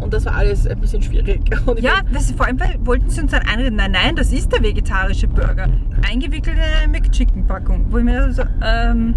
Und 0.00 0.14
das 0.14 0.24
war 0.26 0.36
alles 0.36 0.66
ein 0.66 0.78
bisschen 0.78 1.02
schwierig. 1.02 1.40
Ja, 1.80 1.94
das, 2.12 2.30
vor 2.32 2.46
allem 2.46 2.60
weil 2.60 2.76
wollten 2.84 3.10
sie 3.10 3.20
uns 3.22 3.32
dann 3.32 3.42
einreden, 3.46 3.76
nein, 3.76 3.92
nein, 3.92 4.14
das 4.16 4.32
ist 4.32 4.52
der 4.52 4.62
vegetarische 4.62 5.26
Burger. 5.28 5.66
Eingewickelt 6.08 6.56
in 6.56 6.62
eine 6.62 6.92
McChicken-Packung. 6.98 7.86
Wo 7.90 7.98
ich 7.98 8.04
mir 8.04 8.32
so, 8.32 8.42
ähm, 8.62 9.14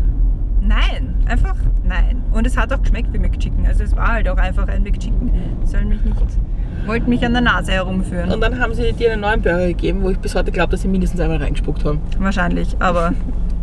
Nein, 0.62 1.16
einfach 1.28 1.56
nein. 1.84 2.22
Und 2.32 2.46
es 2.48 2.56
hat 2.56 2.72
auch 2.72 2.82
geschmeckt 2.82 3.12
wie 3.14 3.18
McChicken. 3.20 3.66
Also 3.66 3.84
es 3.84 3.96
war 3.96 4.14
halt 4.14 4.30
auch 4.30 4.38
einfach 4.38 4.68
ein 4.68 4.84
McChicken. 4.84 5.32
Sie 5.64 5.72
Sollen 5.72 5.90
mich 5.90 6.04
nicht, 6.04 6.16
wollten 6.86 7.10
mich 7.10 7.26
an 7.26 7.34
der 7.34 7.42
Nase 7.42 7.72
herumführen. 7.74 8.32
Und 8.32 8.42
dann 8.42 8.60
haben 8.60 8.74
sie 8.74 8.94
dir 8.94 9.12
einen 9.12 9.22
neuen 9.22 9.42
Burger 9.42 9.68
gegeben, 9.68 10.02
wo 10.04 10.10
ich 10.10 10.20
bis 10.20 10.36
heute 10.36 10.52
glaube, 10.52 10.72
dass 10.72 10.82
sie 10.84 10.88
mindestens 10.88 11.20
einmal 11.20 11.38
reingespuckt 11.38 11.84
haben. 11.84 12.00
Wahrscheinlich, 12.20 12.76
aber 12.80 13.14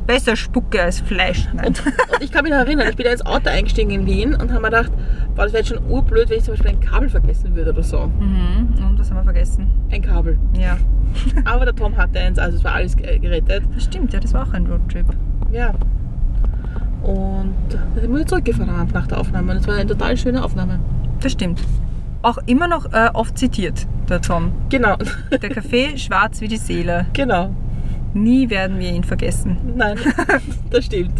besser 0.06 0.36
Spucke 0.36 0.82
als 0.82 1.00
Fleisch. 1.00 1.46
Und, 1.52 1.84
und 1.84 2.22
ich 2.22 2.32
kann 2.32 2.42
mich 2.42 2.50
noch 2.52 2.58
erinnern, 2.60 2.88
ich 2.90 2.96
bin 2.96 3.04
da 3.06 3.12
ins 3.12 3.24
Auto 3.24 3.48
eingestiegen 3.50 3.90
in 3.90 4.06
Wien 4.06 4.34
und 4.34 4.50
habe 4.50 4.60
mir 4.60 4.70
gedacht, 4.70 4.90
boah, 5.34 5.44
das 5.44 5.52
wäre 5.52 5.62
jetzt 5.62 5.68
schon 5.68 5.84
urblöd, 5.88 6.30
wenn 6.30 6.38
ich 6.38 6.44
zum 6.44 6.54
Beispiel 6.54 6.70
ein 6.70 6.80
Kabel 6.80 7.08
vergessen 7.08 7.54
würde 7.54 7.70
oder 7.72 7.82
so. 7.82 8.06
Mhm. 8.18 8.74
Und 8.88 8.98
was 8.98 9.10
haben 9.10 9.18
wir 9.18 9.24
vergessen? 9.24 9.68
Ein 9.90 10.02
Kabel. 10.02 10.38
Ja. 10.58 10.76
Aber 11.44 11.64
der 11.64 11.74
Tom 11.76 11.96
hatte 11.96 12.18
eins, 12.18 12.38
also 12.38 12.56
es 12.56 12.64
war 12.64 12.72
alles 12.74 12.96
ge- 12.96 13.18
gerettet. 13.18 13.62
Das 13.74 13.84
stimmt, 13.84 14.12
ja, 14.12 14.20
das 14.20 14.32
war 14.34 14.46
auch 14.48 14.52
ein 14.52 14.66
Roadtrip. 14.66 15.06
Ja. 15.52 15.74
Und 17.08 17.54
dann 17.70 18.00
sind 18.02 18.14
wir 18.14 18.26
zurückgefahren 18.26 18.88
nach 18.92 19.06
der 19.06 19.18
Aufnahme. 19.18 19.52
Und 19.52 19.58
es 19.58 19.66
war 19.66 19.74
eine 19.76 19.86
total 19.86 20.16
schöne 20.16 20.44
Aufnahme. 20.44 20.78
Das 21.20 21.32
stimmt. 21.32 21.60
Auch 22.22 22.38
immer 22.46 22.68
noch 22.68 22.92
äh, 22.92 23.08
oft 23.14 23.38
zitiert, 23.38 23.86
der 24.08 24.20
Tom. 24.20 24.52
Genau, 24.68 24.96
Der 25.30 25.48
Kaffee 25.48 25.96
schwarz 25.96 26.40
wie 26.40 26.48
die 26.48 26.56
Seele. 26.56 27.06
genau. 27.12 27.50
Nie 28.14 28.48
werden 28.50 28.78
wir 28.78 28.90
ihn 28.90 29.04
vergessen. 29.04 29.56
Nein, 29.76 29.96
das 30.70 30.86
stimmt. 30.86 31.12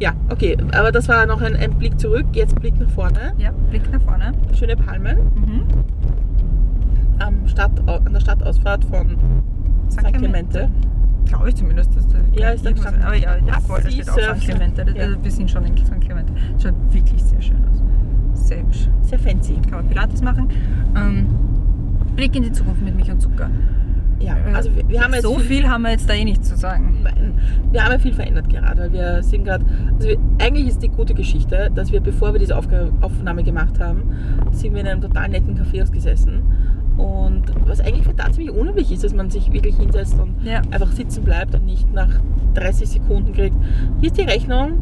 Ja, 0.00 0.12
okay, 0.30 0.56
aber 0.72 0.90
das 0.90 1.06
war 1.08 1.26
noch 1.26 1.40
ein, 1.42 1.54
ein 1.54 1.74
Blick 1.74 2.00
zurück. 2.00 2.26
Jetzt 2.32 2.54
Blick 2.60 2.78
nach 2.80 2.88
vorne. 2.90 3.32
Ja, 3.38 3.50
Blick 3.70 3.90
nach 3.92 4.00
vorne. 4.02 4.32
Schöne 4.58 4.76
Palmen 4.76 5.18
Mhm. 5.34 5.62
am 7.18 7.46
Stadt, 7.46 7.70
an 7.86 8.12
der 8.12 8.20
Stadtausfahrt 8.20 8.84
von 8.86 9.16
St. 9.90 10.12
Clemente. 10.14 10.70
Glaube 11.28 11.48
ich 11.50 11.54
zumindest, 11.54 11.94
dass 11.96 12.08
da 12.08 12.18
Ja, 12.34 12.50
ist 12.50 12.64
gestanden. 12.64 13.02
Aber 13.02 13.14
ja, 13.14 13.36
ja 13.36 13.60
voll, 13.60 13.80
da 13.82 13.90
Sie 13.90 14.02
steht 14.02 14.10
auch. 14.10 14.36
St. 14.36 14.40
Clemente. 14.44 14.84
Das, 14.84 14.94
Ja. 14.94 15.02
also 15.04 15.16
wir 15.22 15.30
sind 15.30 15.50
schon 15.50 15.64
in 15.64 15.76
St. 15.76 16.00
Clemente. 16.00 16.32
Schaut 16.60 16.74
wirklich 16.90 17.22
sehr 17.22 17.40
schön 17.42 17.56
aus. 17.70 17.82
Sehr 18.48 18.60
hübsch. 18.62 18.88
Sehr 19.02 19.18
fancy. 19.18 19.54
Kann 19.68 19.78
man 19.80 19.88
Pilates 19.88 20.22
machen. 20.22 20.48
Ähm, 20.96 21.26
Blick 22.16 22.34
in 22.34 22.42
die 22.44 22.52
Zukunft 22.52 22.82
mit 22.82 22.96
Milch 22.96 23.10
und 23.10 23.20
Zucker. 23.20 23.50
Ja, 24.20 24.36
also 24.54 24.74
wir, 24.74 24.88
wir 24.88 25.00
haben 25.02 25.12
jetzt 25.14 25.22
so 25.22 25.38
viel 25.38 25.68
haben 25.68 25.82
wir 25.82 25.90
jetzt 25.92 26.08
da 26.08 26.14
eh 26.14 26.24
nicht 26.24 26.44
zu 26.44 26.56
sagen. 26.56 26.98
Nein, 27.04 27.34
wir 27.70 27.84
haben 27.84 27.92
ja 27.92 27.98
viel 27.98 28.12
verändert 28.14 28.48
gerade, 28.48 28.82
weil 28.82 28.92
wir 28.92 29.22
sind 29.22 29.44
gerade, 29.44 29.64
also 29.96 30.08
wir, 30.08 30.18
eigentlich 30.40 30.66
ist 30.68 30.82
die 30.82 30.88
gute 30.88 31.14
Geschichte, 31.14 31.70
dass 31.74 31.92
wir, 31.92 32.00
bevor 32.00 32.32
wir 32.32 32.40
diese 32.40 32.56
Aufnahme 32.56 33.44
gemacht 33.44 33.78
haben, 33.80 34.02
sind 34.50 34.74
wir 34.74 34.80
in 34.80 34.88
einem 34.88 35.00
total 35.00 35.28
netten 35.28 35.56
Café 35.56 35.88
gesessen 35.90 36.42
und 36.96 37.42
was 37.66 37.80
eigentlich 37.80 38.06
total 38.06 38.32
ziemlich 38.32 38.52
unüblich 38.54 38.90
ist, 38.90 39.04
dass 39.04 39.14
man 39.14 39.30
sich 39.30 39.52
wirklich 39.52 39.76
hinsetzt 39.76 40.18
und 40.18 40.34
Ja. 40.44 40.62
einfach 40.72 40.90
sitzen 40.90 41.22
bleibt 41.22 41.54
und 41.54 41.64
nicht 41.64 41.92
nach 41.94 42.10
30 42.54 42.88
Sekunden 42.88 43.32
kriegt, 43.32 43.54
hier 44.00 44.08
ist 44.10 44.18
die 44.18 44.22
Rechnung, 44.22 44.72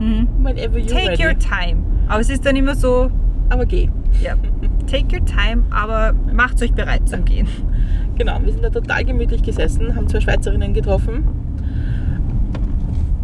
Mhm. 0.00 0.26
whenever 0.42 0.78
you're 0.78 0.88
Take 0.88 1.10
ready. 1.10 1.26
your 1.26 1.38
time. 1.38 1.82
Aber 2.08 2.20
es 2.20 2.30
ist 2.30 2.44
dann 2.44 2.56
immer 2.56 2.74
so, 2.74 3.08
Aber 3.50 3.66
geh. 3.66 3.88
ja, 4.20 4.34
take 4.90 5.14
your 5.16 5.24
time, 5.26 5.62
aber 5.70 6.12
macht 6.32 6.60
euch 6.62 6.72
bereit 6.72 7.08
zum 7.08 7.24
Gehen. 7.24 7.46
Genau, 8.20 8.38
wir 8.44 8.52
sind 8.52 8.62
da 8.62 8.68
total 8.68 9.02
gemütlich 9.06 9.42
gesessen, 9.42 9.96
haben 9.96 10.06
zwei 10.06 10.20
Schweizerinnen 10.20 10.74
getroffen, 10.74 11.24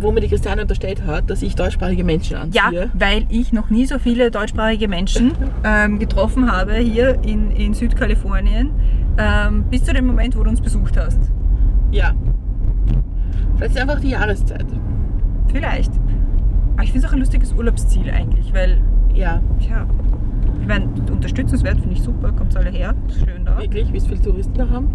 wo 0.01 0.11
mir 0.11 0.23
die 0.23 0.29
Christiane 0.29 0.63
unterstellt 0.63 1.03
hat, 1.07 1.29
dass 1.29 1.43
ich 1.43 1.55
deutschsprachige 1.55 2.03
Menschen 2.03 2.39
Ja, 2.53 2.65
anziehe. 2.69 2.89
weil 2.95 3.27
ich 3.29 3.53
noch 3.53 3.69
nie 3.69 3.85
so 3.85 3.99
viele 3.99 4.31
deutschsprachige 4.31 4.89
Menschen 4.89 5.33
ähm, 5.65 5.99
getroffen 5.99 6.51
habe 6.51 6.77
hier 6.77 7.19
in, 7.23 7.51
in 7.51 7.75
Südkalifornien, 7.75 8.71
ähm, 9.19 9.65
bis 9.65 9.85
zu 9.85 9.93
dem 9.93 10.07
Moment, 10.07 10.35
wo 10.35 10.43
du 10.43 10.49
uns 10.49 10.63
besucht 10.63 10.97
hast. 10.97 11.21
Ja. 11.91 12.15
Vielleicht 13.57 13.75
ist 13.77 13.83
einfach 13.83 14.01
die 14.01 14.11
Jahreszeit. 14.13 14.65
Vielleicht. 15.53 15.93
Aber 16.73 16.85
ich 16.85 16.93
finde 16.93 17.05
es 17.07 17.11
auch 17.13 17.15
ein 17.15 17.21
lustiges 17.21 17.53
Urlaubsziel 17.53 18.11
eigentlich, 18.11 18.51
weil, 18.55 18.79
Ja, 19.13 19.43
ja, 19.61 19.87
ich 20.67 20.69
meine, 20.69 20.87
unterstützenswert 21.13 21.79
finde 21.79 21.95
ich 21.95 22.03
super, 22.03 22.33
kommt 22.33 22.57
alle 22.57 22.71
her, 22.71 22.93
ist 23.09 23.19
schön 23.21 23.45
da. 23.45 23.57
wirklich, 23.61 23.93
wie 23.93 24.01
viele 24.01 24.21
Touristen 24.21 24.55
da 24.55 24.69
haben. 24.69 24.89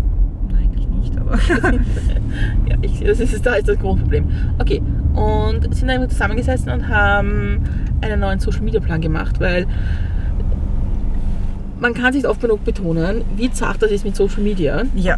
Nein, 0.52 0.70
eigentlich 0.70 0.88
nicht, 0.88 1.18
aber 1.18 1.38
Ja, 2.70 2.76
ich, 2.82 3.00
das 3.02 3.22
ist, 3.22 3.46
da 3.46 3.54
ist 3.54 3.70
das 3.70 3.80
Grundproblem. 3.80 4.26
Okay, 4.60 4.82
und 5.14 5.74
sind 5.74 5.88
dann 5.88 6.10
zusammengesessen 6.10 6.72
und 6.72 6.90
haben 6.90 7.64
einen 8.02 8.20
neuen 8.20 8.40
Social 8.40 8.62
Media 8.64 8.82
Plan 8.82 9.00
gemacht, 9.00 9.40
weil 9.40 9.66
man 11.80 11.94
kann 11.94 12.12
sich 12.14 12.28
oft 12.28 12.42
genug 12.42 12.64
betonen, 12.66 13.22
wie 13.38 13.50
zart 13.50 13.82
das 13.82 13.92
ist 13.92 14.04
mit 14.06 14.16
Social 14.16 14.42
Media, 14.44 14.84
ja. 14.94 15.16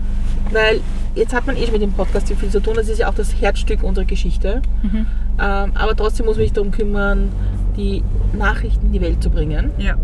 weil 0.52 0.80
jetzt 1.16 1.34
hat 1.34 1.46
man 1.48 1.58
eh 1.58 1.64
schon 1.64 1.74
mit 1.74 1.82
dem 1.82 1.92
Podcast 1.94 2.28
so 2.28 2.36
viel 2.36 2.50
zu 2.50 2.62
tun, 2.62 2.76
das 2.76 2.88
ist 2.90 3.00
ja 3.00 3.10
auch 3.10 3.14
das 3.16 3.42
Herzstück 3.42 3.84
unserer 3.84 4.06
Geschichte, 4.06 4.62
Mhm. 4.84 5.06
ähm, 5.40 5.72
aber 5.74 5.96
trotzdem 5.96 6.26
muss 6.28 6.36
man 6.38 6.44
sich 6.46 6.54
darum 6.54 6.72
kümmern, 6.72 7.30
die 7.76 8.04
Nachrichten 8.38 8.86
in 8.88 8.92
die 8.94 9.02
Welt 9.02 9.22
zu 9.24 9.30
bringen. 9.32 9.72
Ja. 9.80 9.96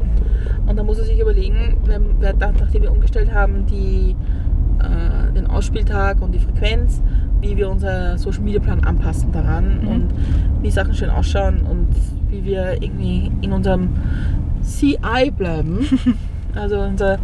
Und 0.69 0.77
da 0.77 0.83
muss 0.83 0.99
er 0.99 1.05
sich 1.05 1.19
überlegen, 1.19 1.77
wenn 1.85 2.21
wir, 2.21 2.33
nachdem 2.37 2.83
wir 2.83 2.91
umgestellt 2.91 3.33
haben, 3.33 3.65
die, 3.65 4.15
äh, 4.79 5.33
den 5.33 5.47
Ausspieltag 5.47 6.21
und 6.21 6.31
die 6.31 6.37
Frequenz, 6.39 7.01
wie 7.41 7.57
wir 7.57 7.69
unser 7.71 8.19
Social 8.19 8.43
Media 8.43 8.59
Plan 8.59 8.83
anpassen 8.83 9.31
daran 9.31 9.79
Mhm. 9.81 9.87
und 9.87 10.13
wie 10.61 10.69
Sachen 10.69 10.93
schön 10.93 11.09
ausschauen 11.09 11.61
und 11.61 11.87
wie 12.29 12.45
wir 12.45 12.81
irgendwie 12.83 13.31
in 13.41 13.51
unserem 13.51 13.89
CI 14.61 15.31
bleiben. 15.35 15.79
also 16.55 16.79
unser, 16.81 17.17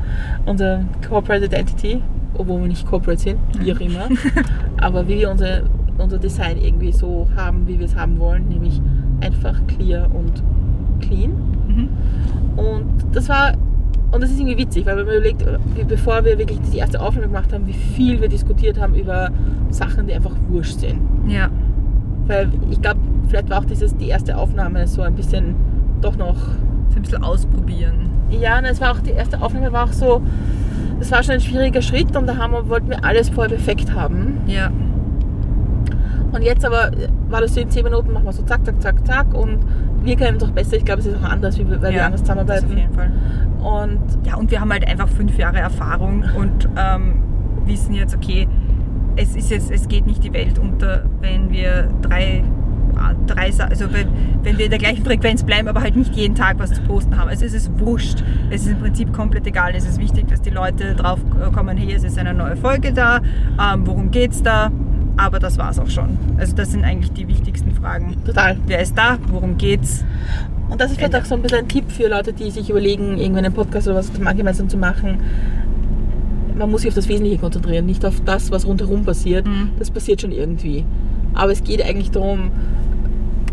unser 0.48 0.82
Corporate 1.08 1.46
Identity, 1.46 2.02
obwohl 2.34 2.62
wir 2.62 2.68
nicht 2.68 2.88
Corporate 2.88 3.22
sind, 3.22 3.38
wie 3.60 3.72
auch 3.72 3.80
immer. 3.80 4.10
Aber 4.78 5.08
wie 5.08 5.20
wir 5.20 5.30
unser, 5.30 5.62
unser 6.00 6.18
Design 6.18 6.58
irgendwie 6.58 6.92
so 6.92 7.28
haben, 7.36 7.68
wie 7.68 7.78
wir 7.78 7.86
es 7.86 7.96
haben 7.96 8.18
wollen, 8.18 8.50
nämlich 8.50 8.82
einfach 9.22 9.56
clear 9.68 10.10
und 10.16 10.42
clean. 11.00 11.32
Mhm. 11.76 11.90
Und 12.58 12.86
das 13.14 13.28
war, 13.30 13.54
und 14.12 14.24
das 14.24 14.32
ist 14.32 14.40
irgendwie 14.40 14.58
witzig, 14.58 14.86
weil 14.86 14.98
wenn 14.98 15.06
man 15.06 15.16
überlegt, 15.16 15.46
wie, 15.76 15.84
bevor 15.84 16.24
wir 16.24 16.38
wirklich 16.38 16.60
die 16.72 16.78
erste 16.78 17.02
Aufnahme 17.02 17.28
gemacht 17.28 17.52
haben, 17.54 17.68
wie 17.68 17.74
viel 17.74 18.22
wir 18.22 18.30
diskutiert 18.30 18.80
haben 18.80 18.96
über 18.96 19.30
Sachen, 19.70 20.08
die 20.08 20.14
einfach 20.14 20.36
wurscht 20.50 20.80
sind. 20.80 21.00
Ja. 21.28 21.50
Weil 22.28 22.50
ich 22.72 22.82
glaube, 22.82 23.00
vielleicht 23.28 23.50
war 23.50 23.60
auch 23.60 23.66
dieses, 23.66 23.96
die 23.98 24.08
erste 24.08 24.38
Aufnahme 24.38 24.88
so 24.88 25.02
ein 25.02 25.16
bisschen 25.16 25.56
doch 26.02 26.16
noch, 26.18 26.36
So 26.90 26.96
ein 26.98 27.02
bisschen 27.02 27.24
ausprobieren. 27.24 28.10
ja, 28.30 28.62
nein, 28.62 28.72
es 28.72 28.82
war 28.82 28.92
auch, 28.92 29.00
die 29.00 29.12
erste 29.12 29.42
Aufnahme 29.42 29.72
war 29.72 29.86
auch 29.86 29.92
so, 29.94 30.22
das 31.00 31.12
war 31.12 31.24
schon 31.24 31.34
ein 31.36 31.42
schwieriger 31.42 31.82
Schritt 31.82 32.16
und 32.16 32.26
da 32.28 32.38
haben 32.38 32.54
wir, 32.54 32.70
wollten 32.70 32.90
wir 32.90 33.04
alles 33.04 33.30
vorher 33.30 33.56
perfekt 33.56 33.94
haben. 33.94 34.38
Ja. 34.48 34.72
Und 36.32 36.42
jetzt 36.42 36.66
aber 36.66 36.92
war 37.30 37.42
das 37.42 37.54
so 37.54 37.62
in 37.62 37.70
10 37.70 37.84
Minuten, 37.84 38.12
machen 38.12 38.26
wir 38.26 38.34
so 38.34 38.44
zack, 38.44 38.66
zack, 38.66 38.82
zack, 38.82 39.06
zack 39.06 39.34
und 39.34 39.60
wir 40.06 40.16
können 40.16 40.38
es 40.38 40.44
auch 40.44 40.52
besser. 40.52 40.78
Ich 40.78 40.86
glaube, 40.86 41.02
es 41.02 41.08
ist 41.08 41.18
auch 41.18 41.30
anders, 41.30 41.58
wir, 41.58 41.70
weil 41.70 41.82
wir 41.82 41.92
ja, 41.92 42.06
anders 42.06 42.22
das 42.22 42.30
zusammenarbeiten. 42.30 42.72
auf 42.72 42.78
jeden 42.78 42.94
Fall. 42.94 43.12
Und 43.60 44.26
Ja, 44.26 44.36
und 44.36 44.52
wir 44.52 44.62
haben 44.62 44.72
halt 44.72 44.88
einfach 44.88 45.10
fünf 45.10 45.38
Jahre 45.38 45.58
Erfahrung 45.58 46.24
und 46.38 46.70
ähm, 46.78 47.24
wissen 47.66 47.94
jetzt, 47.94 48.16
okay, 48.16 48.48
es 49.16 49.36
ist 49.36 49.50
jetzt, 49.50 49.72
es 49.72 49.88
geht 49.88 50.06
nicht 50.06 50.24
die 50.24 50.34
Welt 50.34 50.60
unter, 50.60 51.06
wenn 51.22 51.50
wir 51.50 51.90
drei, 52.02 52.44
ah, 52.98 53.14
drei 53.26 53.52
also 53.60 53.92
wenn, 53.94 54.08
wenn 54.44 54.58
wir 54.58 54.66
in 54.66 54.72
der 54.72 54.80
gleichen 54.80 55.06
Frequenz 55.06 55.44
bleiben, 55.44 55.68
aber 55.68 55.82
halt 55.82 55.96
nicht 55.96 56.16
jeden 56.16 56.36
Tag 56.36 56.60
was 56.60 56.74
zu 56.74 56.82
posten 56.82 57.18
haben. 57.18 57.30
Also 57.30 57.46
es 57.46 57.54
ist 57.54 57.80
wurscht. 57.80 58.24
Es 58.50 58.64
ist 58.64 58.72
im 58.72 58.80
Prinzip 58.80 59.14
komplett 59.14 59.48
egal. 59.48 59.74
Es 59.74 59.88
ist 59.88 60.00
wichtig, 60.00 60.28
dass 60.28 60.42
die 60.42 60.50
Leute 60.50 60.96
drauf 60.96 61.20
kommen, 61.54 61.78
hey, 61.78 61.94
es 61.94 62.04
ist 62.04 62.18
eine 62.18 62.34
neue 62.34 62.58
Folge 62.58 62.92
da, 62.92 63.22
ähm, 63.58 63.88
worum 63.88 64.12
geht's 64.12 64.44
da? 64.44 64.70
Aber 65.18 65.40
das 65.40 65.58
war's 65.58 65.80
auch 65.80 65.90
schon. 65.90 66.18
Also 66.38 66.56
das 66.56 66.72
sind 66.72 66.84
eigentlich 66.84 67.12
die 67.14 67.28
wichtigsten 67.28 67.72
Fragen. 67.72 68.16
total. 68.26 68.58
Wer 68.68 68.82
ist 68.82 68.98
da? 68.98 69.18
Worum 69.30 69.58
geht's? 69.58 70.04
Und 70.70 70.82
das 70.82 70.92
ist 70.92 70.98
vielleicht 70.98 71.16
auch 71.16 71.26
so 71.26 71.36
ein 71.36 71.42
bisschen 71.42 71.60
ein 71.60 71.68
Tipp 71.68 71.92
für 71.92 72.08
Leute, 72.08 72.34
die 72.34 72.52
sich 72.52 72.70
überlegen, 72.70 73.18
irgendwie 73.18 73.40
einen 73.40 73.54
Podcast 73.54 73.88
oder 73.88 73.98
was 73.98 74.12
gemeinsam 74.14 74.68
zu 74.68 74.78
machen. 74.78 75.20
Man 76.58 76.72
muss 76.72 76.82
sich 76.82 76.90
auf 76.90 76.96
das 76.96 77.08
Wesentliche 77.08 77.38
konzentrieren, 77.38 77.86
nicht 77.86 78.06
auf 78.06 78.22
das, 78.26 78.50
was 78.52 78.66
rundherum 78.66 79.04
passiert. 79.04 79.46
Mhm. 79.46 79.72
Das 79.78 79.92
passiert 79.92 80.22
schon 80.22 80.32
irgendwie. 80.32 80.86
Aber 81.34 81.52
es 81.52 81.64
geht 81.64 81.84
eigentlich 81.84 82.12
darum, 82.12 82.52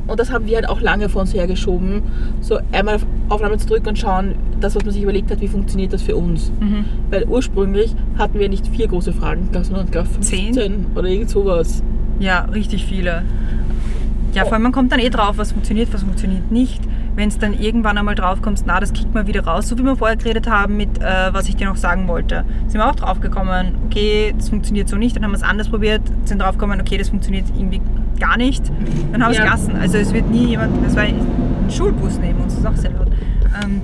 und 0.07 0.18
das 0.20 0.30
haben 0.32 0.46
wir 0.46 0.57
halt 0.57 0.68
auch 0.68 0.80
lange 0.80 1.09
vor 1.09 1.22
uns 1.22 1.32
hergeschoben, 1.34 2.03
so 2.40 2.59
einmal 2.72 2.96
auf 2.96 3.07
Aufnahme 3.28 3.57
zu 3.59 3.66
drücken 3.66 3.88
und 3.88 3.98
schauen, 3.98 4.34
das, 4.61 4.74
was 4.76 4.84
man 4.84 4.92
sich 4.92 5.03
überlegt 5.03 5.30
hat, 5.30 5.40
wie 5.40 5.48
funktioniert 5.48 5.92
das 5.92 6.03
für 6.03 6.16
uns. 6.16 6.53
Mhm. 6.61 6.84
Weil 7.11 7.24
ursprünglich 7.24 7.94
hatten 8.18 8.38
wir 8.38 8.48
nicht 8.48 8.66
vier 8.68 8.88
große 8.88 9.12
Fragen, 9.12 9.48
sondern 9.53 9.90
glaube 9.90 10.09
15 10.09 10.53
Zehn? 10.55 10.86
oder 10.94 11.09
irgend 11.09 11.30
sowas. 11.30 11.82
Ja, 12.20 12.40
richtig 12.53 12.84
viele. 12.84 13.22
Ja, 14.34 14.42
Oh. 14.42 14.46
vor 14.46 14.55
allem 14.55 14.62
man 14.62 14.72
kommt 14.72 14.92
dann 14.92 15.00
eh 15.00 15.11
drauf, 15.11 15.36
was 15.38 15.53
funktioniert, 15.53 15.92
was 15.92 16.03
funktioniert 16.03 16.50
nicht. 16.50 16.80
Wenn 17.14 17.28
es 17.28 17.38
dann 17.38 17.53
irgendwann 17.53 17.98
einmal 17.98 18.14
drauf 18.14 18.40
kommst, 18.40 18.64
na, 18.66 18.80
das 18.80 18.94
kickt 18.94 19.12
man 19.12 19.26
wieder 19.26 19.44
raus, 19.44 19.68
so 19.68 19.76
wie 19.78 19.82
wir 19.82 19.96
vorher 19.96 20.16
geredet 20.16 20.48
haben 20.48 20.78
mit, 20.78 20.98
äh, 21.03 21.32
was 21.32 21.46
ich 21.48 21.57
dir 21.57 21.66
noch 21.66 21.76
sagen 21.76 22.09
wollte. 22.09 22.44
Sind 22.68 22.80
wir 22.80 22.88
auch 22.88 22.94
drauf 22.94 23.20
gekommen, 23.20 23.74
okay, 23.86 24.32
das 24.36 24.48
funktioniert 24.48 24.88
so 24.88 24.96
nicht, 24.96 25.14
dann 25.16 25.24
haben 25.24 25.32
wir 25.32 25.36
es 25.36 25.42
anders 25.42 25.68
probiert, 25.68 26.00
sind 26.24 26.40
drauf 26.40 26.53
gekommen, 26.57 26.80
okay, 26.80 26.96
das 26.96 27.11
funktioniert 27.11 27.44
irgendwie 27.55 27.82
gar 28.22 28.36
nicht, 28.36 28.70
dann 29.12 29.22
haben 29.22 29.32
Ja. 29.32 29.38
es 29.40 29.44
gelassen. 29.44 29.76
Also 29.80 29.98
es 29.98 30.12
wird 30.12 30.30
nie 30.30 30.46
jemand, 30.48 30.84
das 30.84 30.94
war 30.96 31.02
ein 31.02 31.16
Schulbus 31.68 32.18
neben 32.20 32.40
uns, 32.40 32.54
das 32.54 32.60
ist 32.62 32.66
auch 32.66 32.76
sehr 32.76 32.92
laut. 32.92 33.08
Ähm, 33.62 33.80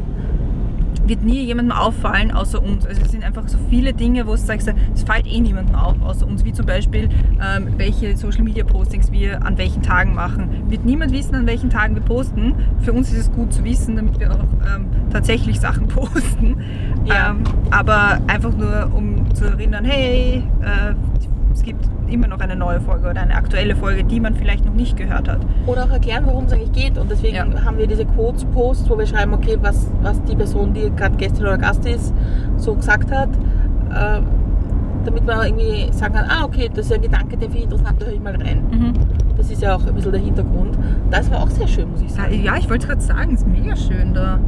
wird 1.07 1.25
nie 1.25 1.43
jemandem 1.45 1.75
auffallen 1.75 2.31
außer 2.33 2.63
uns. 2.63 2.87
Also 2.87 3.01
es 3.03 3.11
sind 3.11 3.25
einfach 3.25 3.49
so 3.49 3.57
viele 3.71 3.95
Dinge, 3.95 4.27
wo 4.27 4.33
du 4.33 4.37
sagst, 4.37 4.71
es 4.95 5.03
fällt 5.05 5.27
eh 5.27 5.41
niemandem 5.41 5.75
auf 5.75 5.97
außer 6.03 6.27
uns. 6.27 6.45
Wie 6.45 6.53
zum 6.53 6.67
Beispiel, 6.67 7.09
ähm, 7.43 7.69
welche 7.79 8.15
Social 8.15 8.43
Media 8.43 8.63
Postings 8.63 9.11
wir 9.11 9.43
an 9.43 9.57
welchen 9.57 9.81
Tagen 9.83 10.15
machen. 10.15 10.51
Wird 10.69 10.85
niemand 10.85 11.13
wissen, 11.13 11.35
an 11.35 11.47
welchen 11.47 11.71
Tagen 11.71 11.95
wir 11.95 12.03
posten. 12.03 12.55
Für 12.83 12.93
uns 12.93 13.11
ist 13.11 13.19
es 13.21 13.33
gut 13.33 13.55
zu 13.55 13.65
wissen, 13.65 13.97
damit 13.97 14.21
wir 14.21 14.31
auch 14.33 14.45
ähm, 14.75 14.85
tatsächlich 15.11 15.59
Sachen 15.59 15.89
posten. 15.89 16.57
Ja. 17.07 17.31
Ähm, 17.31 17.39
aber 17.71 18.19
einfach 18.27 18.53
nur, 18.55 18.91
um 18.95 19.35
zu 19.35 19.47
erinnern, 19.47 19.87
hey, 19.87 20.43
äh, 20.61 20.95
es 21.59 21.65
gibt 21.65 21.85
immer 22.09 22.29
noch 22.29 22.39
eine 22.39 22.55
neue 22.55 22.81
Folge 22.81 23.11
oder 23.11 23.21
eine 23.21 23.35
aktuelle 23.35 23.75
Folge, 23.75 24.05
die 24.05 24.21
man 24.21 24.35
vielleicht 24.37 24.65
noch 24.65 24.75
nicht 24.75 24.97
gehört 24.97 25.29
hat. 25.29 25.41
Oder 25.67 25.85
auch 25.85 25.91
erklären, 25.91 26.25
worum 26.27 26.45
es 26.45 26.53
eigentlich 26.53 26.73
geht. 26.73 26.97
Und 26.97 27.11
deswegen 27.11 27.35
Ja. 27.35 27.65
haben 27.65 27.79
wir 27.79 27.87
diese 27.89 28.05
Quotes-Posts, 28.05 28.89
wo 28.89 28.97
wir 28.97 29.07
schreiben, 29.07 29.35
okay, 29.35 29.59
was, 29.61 29.91
was 30.03 30.23
die 30.23 30.37
Person, 30.37 30.73
die 30.73 30.91
gerade 30.95 31.17
Gästin 31.17 31.43
oder 31.45 31.59
Gast 31.59 31.85
ist, 31.85 32.15
so 32.57 32.75
gesagt 32.75 33.11
hat. 33.11 33.29
Äh, 33.91 34.21
damit 35.05 35.25
man 35.27 35.47
irgendwie 35.47 35.91
sagen 35.93 36.15
kann, 36.15 36.27
ah, 36.29 36.45
okay, 36.45 36.69
das 36.73 36.87
ist 36.87 36.93
ein 36.93 37.01
Gedanke, 37.01 37.31
den 37.37 37.51
finde 37.51 37.59
ich 37.59 37.65
interessant, 37.65 38.01
da 38.03 38.07
höre 38.07 38.13
ich 38.15 38.21
mal 38.21 38.35
rein. 38.37 38.95
Das 39.39 39.51
ist 39.51 39.63
ja 39.63 39.75
auch 39.75 39.87
ein 39.87 39.95
bisschen 39.95 40.13
der 40.13 40.21
Hintergrund. 40.21 40.77
Das 41.11 41.31
war 41.31 41.43
auch 41.43 41.49
sehr 41.51 41.67
schön, 41.67 41.91
muss 41.91 42.03
ich 42.03 42.13
sagen. 42.13 42.43
ja, 42.43 42.57
ich 42.59 42.69
wollte 42.69 42.87
gerade 42.89 43.01
sagen, 43.01 43.33
es 43.35 43.41
ist 43.41 43.47
mega 43.49 43.75
schön 43.75 44.13
da. 44.13 44.39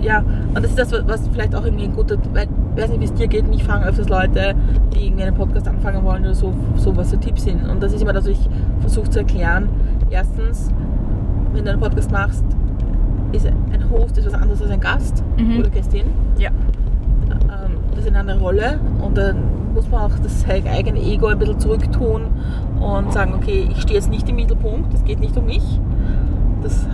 Ja, 0.00 0.18
und 0.54 0.56
das 0.56 0.66
ist 0.70 0.78
das, 0.78 0.92
was 1.06 1.28
vielleicht 1.28 1.54
auch 1.54 1.64
irgendwie 1.64 1.84
ein 1.84 1.92
guter, 1.94 2.16
weil, 2.32 2.46
ich 2.76 2.82
weiß 2.82 2.90
nicht, 2.90 3.00
wie 3.00 3.04
es 3.06 3.14
dir 3.14 3.26
geht, 3.26 3.48
mich 3.48 3.64
fragen 3.64 3.84
öfters 3.84 4.08
Leute, 4.08 4.54
die 4.94 5.06
irgendwie 5.06 5.24
einen 5.24 5.34
Podcast 5.34 5.66
anfangen 5.66 6.04
wollen 6.04 6.22
oder 6.22 6.34
so, 6.34 6.52
so 6.76 6.96
was 6.96 7.10
so 7.10 7.16
Tipps 7.16 7.44
sind. 7.44 7.68
Und 7.68 7.82
das 7.82 7.92
ist 7.92 8.02
immer, 8.02 8.12
dass 8.12 8.26
ich 8.26 8.38
versuche 8.80 9.10
zu 9.10 9.18
erklären. 9.20 9.68
Erstens, 10.10 10.70
wenn 11.52 11.64
du 11.64 11.70
einen 11.72 11.80
Podcast 11.80 12.12
machst, 12.12 12.44
ist 13.32 13.46
ein 13.46 13.84
Host 13.90 14.16
ist 14.18 14.26
was 14.26 14.34
anderes 14.34 14.62
als 14.62 14.70
ein 14.70 14.80
Gast 14.80 15.22
Mhm. 15.36 15.58
oder 15.58 15.68
Gästin. 15.70 16.06
Ja. 16.38 16.50
Ähm, 17.30 17.72
das 17.90 18.00
ist 18.04 18.08
eine 18.08 18.20
andere 18.20 18.38
Rolle 18.38 18.78
und 19.04 19.18
dann 19.18 19.36
muss 19.74 19.90
man 19.90 20.00
auch 20.02 20.18
das 20.22 20.44
eigene 20.48 20.98
Ego 21.00 21.26
ein 21.26 21.38
bisschen 21.38 21.58
zurücktun 21.60 22.22
und 22.80 23.12
sagen, 23.12 23.34
okay, 23.34 23.68
ich 23.70 23.82
stehe 23.82 23.98
jetzt 23.98 24.10
nicht 24.10 24.28
im 24.28 24.36
Mittelpunkt, 24.36 24.94
es 24.94 25.04
geht 25.04 25.20
nicht 25.20 25.36
um 25.36 25.44
mich. 25.46 25.80
Das 26.62 26.86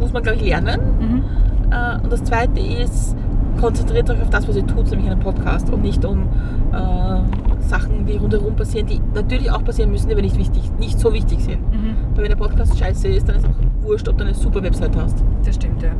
muss 0.00 0.12
man, 0.12 0.22
glaube 0.22 0.38
ich, 0.38 0.44
lernen. 0.44 0.80
Mhm. 1.00 1.22
Äh, 1.70 2.02
und 2.02 2.12
das 2.12 2.24
zweite 2.24 2.60
ist, 2.60 3.16
konzentriert 3.60 4.08
euch 4.10 4.22
auf 4.22 4.30
das, 4.30 4.48
was 4.48 4.56
ihr 4.56 4.66
tut, 4.66 4.90
nämlich 4.90 5.10
einen 5.10 5.20
Podcast 5.20 5.70
und 5.70 5.82
nicht 5.82 6.04
um 6.04 6.28
äh, 6.72 7.60
Sachen, 7.60 8.06
die 8.06 8.16
rundherum 8.16 8.56
passieren, 8.56 8.86
die 8.86 9.00
natürlich 9.14 9.50
auch 9.50 9.62
passieren 9.64 9.90
müssen, 9.90 10.10
aber 10.10 10.22
nicht, 10.22 10.38
wichtig, 10.38 10.70
nicht 10.78 10.98
so 10.98 11.12
wichtig 11.12 11.40
sind. 11.40 11.60
Mhm. 11.72 11.96
Weil 12.14 12.24
wenn 12.24 12.30
der 12.30 12.36
Podcast 12.36 12.78
scheiße 12.78 13.08
ist, 13.08 13.28
dann 13.28 13.36
ist 13.36 13.46
auch 13.46 13.84
wurscht, 13.86 14.08
ob 14.08 14.16
du 14.18 14.24
eine 14.24 14.34
super 14.34 14.62
Website 14.62 14.96
hast. 14.96 15.22
Das 15.44 15.56
stimmt, 15.56 15.82
ja. 15.82 15.90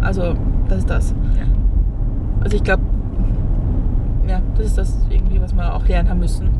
Also, 0.00 0.34
das 0.68 0.78
ist 0.78 0.90
das. 0.90 1.14
Ja. 1.36 1.46
Also 2.40 2.56
ich 2.56 2.62
glaube, 2.62 2.82
ja, 4.28 4.40
das 4.56 4.66
ist 4.66 4.78
das 4.78 4.98
irgendwie, 5.10 5.40
was 5.40 5.54
wir 5.54 5.74
auch 5.74 5.86
lernen 5.88 6.10
haben 6.10 6.20
müssen 6.20 6.50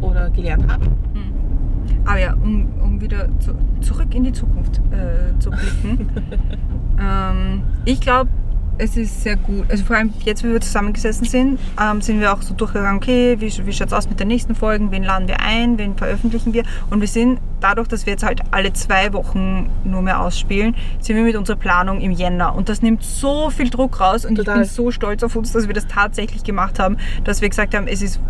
oder 0.00 0.30
gelernt 0.30 0.70
haben. 0.70 0.84
Mhm. 1.14 2.06
Aber 2.06 2.18
ja, 2.18 2.34
um, 2.42 2.68
um 2.82 3.00
wieder 3.00 3.28
zu, 3.38 3.52
zurück 3.80 4.14
in 4.14 4.24
die 4.24 4.32
Zukunft 4.32 4.80
äh, 4.90 5.38
zu 5.38 5.50
blicken. 5.50 6.08
ähm, 7.00 7.62
ich 7.84 8.00
glaube, 8.00 8.30
es 8.78 8.96
ist 8.96 9.22
sehr 9.22 9.36
gut. 9.36 9.70
Also 9.70 9.84
vor 9.84 9.96
allem 9.96 10.12
jetzt, 10.24 10.42
wie 10.44 10.50
wir 10.50 10.60
zusammengesessen 10.60 11.26
sind, 11.26 11.60
ähm, 11.80 12.00
sind 12.00 12.20
wir 12.20 12.32
auch 12.32 12.42
so 12.42 12.54
durchgegangen, 12.54 12.96
okay, 12.96 13.36
wie, 13.38 13.66
wie 13.66 13.72
schaut 13.72 13.88
es 13.88 13.92
aus 13.92 14.08
mit 14.08 14.18
den 14.18 14.28
nächsten 14.28 14.54
Folgen, 14.54 14.90
wen 14.90 15.04
laden 15.04 15.28
wir 15.28 15.40
ein, 15.40 15.78
wen 15.78 15.96
veröffentlichen 15.96 16.52
wir. 16.52 16.64
Und 16.90 17.00
wir 17.00 17.08
sind, 17.08 17.38
dadurch, 17.60 17.88
dass 17.88 18.06
wir 18.06 18.12
jetzt 18.12 18.24
halt 18.24 18.40
alle 18.50 18.72
zwei 18.72 19.12
Wochen 19.12 19.70
nur 19.84 20.02
mehr 20.02 20.20
ausspielen, 20.20 20.74
sind 21.00 21.16
wir 21.16 21.22
mit 21.22 21.36
unserer 21.36 21.56
Planung 21.56 22.00
im 22.00 22.12
Jänner. 22.12 22.54
Und 22.54 22.68
das 22.68 22.82
nimmt 22.82 23.02
so 23.04 23.50
viel 23.50 23.70
Druck 23.70 24.00
raus 24.00 24.24
und 24.24 24.36
Total. 24.36 24.62
ich 24.62 24.68
bin 24.68 24.70
so 24.70 24.90
stolz 24.90 25.22
auf 25.22 25.36
uns, 25.36 25.52
dass 25.52 25.68
wir 25.68 25.74
das 25.74 25.86
tatsächlich 25.86 26.42
gemacht 26.42 26.78
haben, 26.78 26.96
dass 27.24 27.40
wir 27.40 27.48
gesagt 27.48 27.74
haben, 27.74 27.86
es 27.86 28.02
ist 28.02 28.20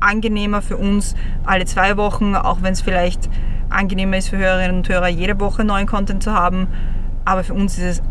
angenehmer 0.00 0.60
für 0.60 0.76
uns 0.76 1.14
alle 1.44 1.64
zwei 1.64 1.96
Wochen, 1.96 2.34
auch 2.34 2.58
wenn 2.62 2.72
es 2.72 2.82
vielleicht 2.82 3.30
angenehmer 3.70 4.18
ist 4.18 4.28
für 4.28 4.36
Hörerinnen 4.36 4.78
und 4.78 4.88
Hörer, 4.88 5.08
jede 5.08 5.40
Woche 5.40 5.64
neuen 5.64 5.86
Content 5.86 6.22
zu 6.22 6.32
haben. 6.32 6.68
Aber 7.26 7.44
für 7.44 7.52
uns 7.52 7.76
ist 7.76 7.84
es 7.84 8.02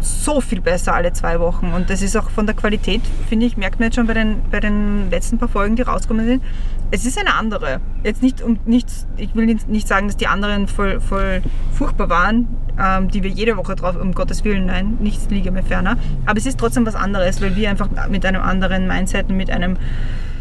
so 0.00 0.40
viel 0.40 0.60
besser 0.60 0.94
alle 0.94 1.12
zwei 1.12 1.40
Wochen. 1.40 1.72
Und 1.72 1.90
das 1.90 2.02
ist 2.02 2.16
auch 2.16 2.30
von 2.30 2.46
der 2.46 2.54
Qualität, 2.54 3.00
finde 3.28 3.46
ich, 3.46 3.56
merkt 3.56 3.80
man 3.80 3.86
jetzt 3.88 3.96
schon 3.96 4.06
bei 4.06 4.14
den, 4.14 4.42
bei 4.50 4.60
den 4.60 5.10
letzten 5.10 5.38
paar 5.38 5.48
Folgen, 5.48 5.76
die 5.76 5.82
rausgekommen 5.82 6.26
sind. 6.26 6.42
Es 6.90 7.04
ist 7.04 7.18
eine 7.18 7.34
andere. 7.34 7.80
Jetzt 8.04 8.22
nicht 8.22 8.42
um 8.42 8.58
nichts, 8.64 9.06
ich 9.16 9.34
will 9.34 9.46
nicht 9.46 9.68
nicht 9.68 9.88
sagen, 9.88 10.06
dass 10.06 10.16
die 10.16 10.26
anderen 10.26 10.68
voll, 10.68 11.00
voll 11.00 11.42
furchtbar 11.72 12.08
waren, 12.08 12.48
ähm, 12.80 13.08
die 13.08 13.22
wir 13.22 13.30
jede 13.30 13.56
Woche 13.56 13.74
drauf, 13.74 13.96
um 14.00 14.12
Gottes 14.12 14.44
Willen, 14.44 14.66
nein, 14.66 14.98
nichts 15.00 15.28
liege 15.30 15.50
mir 15.50 15.62
ferner. 15.62 15.96
Aber 16.26 16.38
es 16.38 16.46
ist 16.46 16.58
trotzdem 16.58 16.86
was 16.86 16.94
anderes, 16.94 17.42
weil 17.42 17.56
wir 17.56 17.68
einfach 17.68 17.88
mit 18.08 18.24
einem 18.24 18.42
anderen 18.42 18.86
Mindset 18.86 19.28
und 19.28 19.36
mit 19.36 19.50
einem 19.50 19.76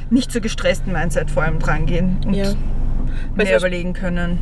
nicht 0.10 0.32
so 0.32 0.40
gestressten 0.40 0.94
Mindset 0.94 1.32
vor 1.32 1.44
allem 1.44 1.60
dran 1.60 1.86
gehen 1.86 2.18
und 2.26 2.34
Ja. 2.34 2.54
Mehr 3.36 3.58
überlegen 3.58 3.94
können. 3.94 4.40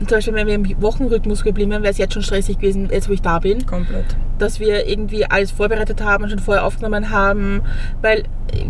Zum 0.00 0.08
Beispiel, 0.08 0.34
wenn 0.34 0.46
wir 0.46 0.54
im 0.54 0.82
Wochenrhythmus 0.82 1.44
geblieben 1.44 1.70
wären, 1.70 1.82
wäre 1.82 1.92
es 1.92 1.98
jetzt 1.98 2.14
schon 2.14 2.22
stressig 2.22 2.58
gewesen, 2.58 2.88
jetzt 2.90 3.08
wo 3.08 3.12
ich 3.12 3.22
da 3.22 3.38
bin. 3.38 3.64
Komplett. 3.64 4.16
dass 4.38 4.58
wir 4.58 4.88
irgendwie 4.88 5.24
alles 5.24 5.52
vorbereitet 5.52 6.02
haben 6.02 6.24
und 6.24 6.30
schon 6.30 6.40
vorher 6.40 6.64
aufgenommen 6.64 7.10
haben. 7.10 7.62
Weil 8.02 8.20
äh, 8.52 8.64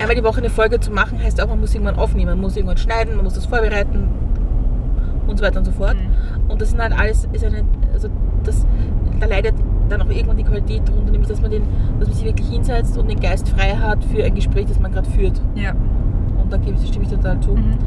einmal 0.00 0.14
die 0.14 0.22
Woche 0.22 0.38
eine 0.38 0.50
Folge 0.50 0.78
zu 0.78 0.90
machen, 0.90 1.18
heißt 1.22 1.40
auch, 1.42 1.48
man 1.48 1.58
muss 1.60 1.74
irgendwann 1.74 1.96
aufnehmen, 1.96 2.32
man 2.32 2.40
muss 2.40 2.56
irgendwann 2.56 2.76
schneiden, 2.76 3.16
man 3.16 3.24
muss 3.24 3.34
das 3.34 3.46
vorbereiten 3.46 4.08
und 5.26 5.38
so 5.38 5.44
weiter 5.44 5.58
und 5.60 5.64
so 5.64 5.72
fort. 5.72 5.94
Mhm. 5.96 6.50
Und 6.50 6.60
das 6.60 6.70
sind 6.70 6.80
halt 6.80 6.92
alles, 6.92 7.26
ist 7.32 7.44
eine, 7.44 7.64
also 7.94 8.08
das, 8.44 8.66
da 9.18 9.26
leidet 9.26 9.54
dann 9.88 10.02
auch 10.02 10.10
irgendwann 10.10 10.36
die 10.36 10.44
Qualität 10.44 10.86
drunter, 10.86 11.10
nämlich 11.10 11.28
dass 11.28 11.40
man, 11.40 11.50
den, 11.50 11.62
dass 11.98 12.08
man 12.08 12.16
sich 12.16 12.26
wirklich 12.26 12.48
hinsetzt 12.48 12.96
und 12.98 13.10
den 13.10 13.18
Geist 13.20 13.48
frei 13.48 13.70
hat 13.76 14.04
für 14.04 14.22
ein 14.22 14.34
Gespräch, 14.34 14.66
das 14.66 14.78
man 14.78 14.92
gerade 14.92 15.08
führt. 15.10 15.40
Ja. 15.54 15.70
Und 16.40 16.52
da 16.52 16.58
gebe 16.58 16.76
ich, 16.80 16.86
stimme 16.88 17.06
ich 17.06 17.10
total 17.10 17.40
zu. 17.40 17.52
Mhm. 17.52 17.78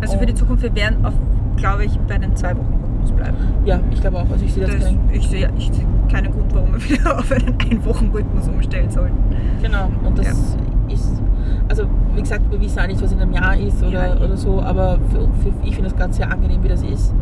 Also 0.00 0.18
für 0.18 0.26
die 0.26 0.32
Und- 0.32 0.38
Zukunft, 0.38 0.62
wir 0.64 0.74
werden 0.74 1.04
auf, 1.04 1.14
glaube 1.60 1.84
ich, 1.84 1.98
bei 2.08 2.18
den 2.18 2.34
zwei 2.36 2.56
Wochen 2.56 2.74
Rhythmus 2.82 3.12
bleiben. 3.12 3.36
Ja, 3.64 3.78
ich 3.90 4.00
glaube 4.00 4.18
auch. 4.18 4.30
Also 4.30 4.44
ich 4.44 4.52
sehe 4.52 4.64
das, 4.66 4.74
Das, 4.76 4.84
kein, 4.86 4.98
ich 5.12 5.28
sehe 5.28 5.48
ich 5.56 5.70
keinen 6.10 6.32
Grund, 6.32 6.54
warum 6.54 6.72
wir 6.72 6.82
wieder 6.90 7.18
auf 7.18 7.30
einen 7.32 7.54
Ein-Wochen-Rhythmus 7.70 8.48
umstellen 8.48 8.90
sollten. 8.90 9.16
Genau, 9.62 9.88
und 10.04 10.18
das 10.18 10.56
ist, 10.88 11.22
also 11.68 11.84
wie 12.14 12.20
gesagt, 12.22 12.50
wir 12.50 12.60
wissen 12.60 12.78
auch 12.80 12.86
nicht, 12.86 13.00
was 13.02 13.12
in 13.12 13.20
einem 13.20 13.32
Jahr 13.32 13.56
ist 13.56 13.82
oder, 13.82 14.08
Ja, 14.18 14.24
oder 14.24 14.36
so, 14.36 14.60
aber 14.60 14.98
für, 15.10 15.20
für, 15.42 15.52
ich 15.64 15.74
finde 15.76 15.90
das 15.90 15.96
gerade 15.96 16.12
sehr 16.12 16.30
angenehm, 16.30 16.62
wie 16.64 16.68
das 16.68 16.82
ist. 16.82 17.14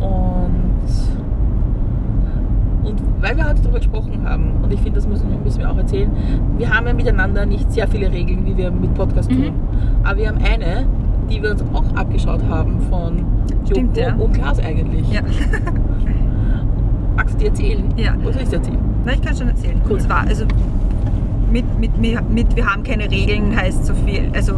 Und, 0.00 0.82
und 2.84 3.02
weil 3.20 3.36
wir 3.36 3.44
heute 3.48 3.62
darüber 3.62 3.78
gesprochen 3.78 4.20
haben, 4.28 4.52
und 4.62 4.72
ich 4.72 4.80
finde, 4.80 4.96
das 4.98 5.06
müssen, 5.08 5.26
müssen 5.42 5.58
wir 5.60 5.70
auch 5.70 5.76
erzählen, 5.76 6.10
wir 6.58 6.70
haben 6.74 6.86
ja 6.86 6.92
miteinander 6.94 7.46
nicht 7.46 7.70
sehr 7.72 7.88
viele 7.88 8.10
Regeln, 8.12 8.44
wie 8.46 8.56
wir 8.56 8.70
mit 8.70 8.92
Podcast 8.94 9.30
Mhm. 9.30 9.36
tun. 9.44 9.54
Aber 10.04 10.16
wir 10.18 10.28
haben 10.28 10.38
eine, 10.38 10.86
die 11.30 11.42
wir 11.42 11.50
uns 11.52 11.62
auch 11.72 11.84
abgeschaut 11.94 12.42
haben 12.48 12.80
von 12.88 13.24
Stimmt, 13.66 13.96
Joko 13.96 14.08
ja. 14.08 14.14
und 14.14 14.32
Klaas 14.32 14.58
eigentlich. 14.58 15.10
Ja. 15.10 15.22
Magst 17.16 17.34
du 17.34 17.38
dir 17.38 17.48
erzählen? 17.48 17.84
Ja. 17.96 18.14
Oder 18.22 18.32
soll 18.34 18.42
ich 18.42 18.52
erzählen? 18.52 18.78
Na, 19.04 19.12
ich 19.12 19.22
kann 19.22 19.36
schon 19.36 19.48
erzählen. 19.48 19.80
Cool. 19.84 19.92
Und 19.92 20.02
zwar, 20.02 20.26
also 20.26 20.44
mit, 21.50 21.64
mit, 21.78 21.96
mit, 21.98 22.30
mit 22.30 22.56
wir 22.56 22.66
haben 22.66 22.82
keine 22.82 23.10
Regeln 23.10 23.56
heißt 23.56 23.86
so 23.86 23.94
viel, 23.94 24.30
also 24.34 24.54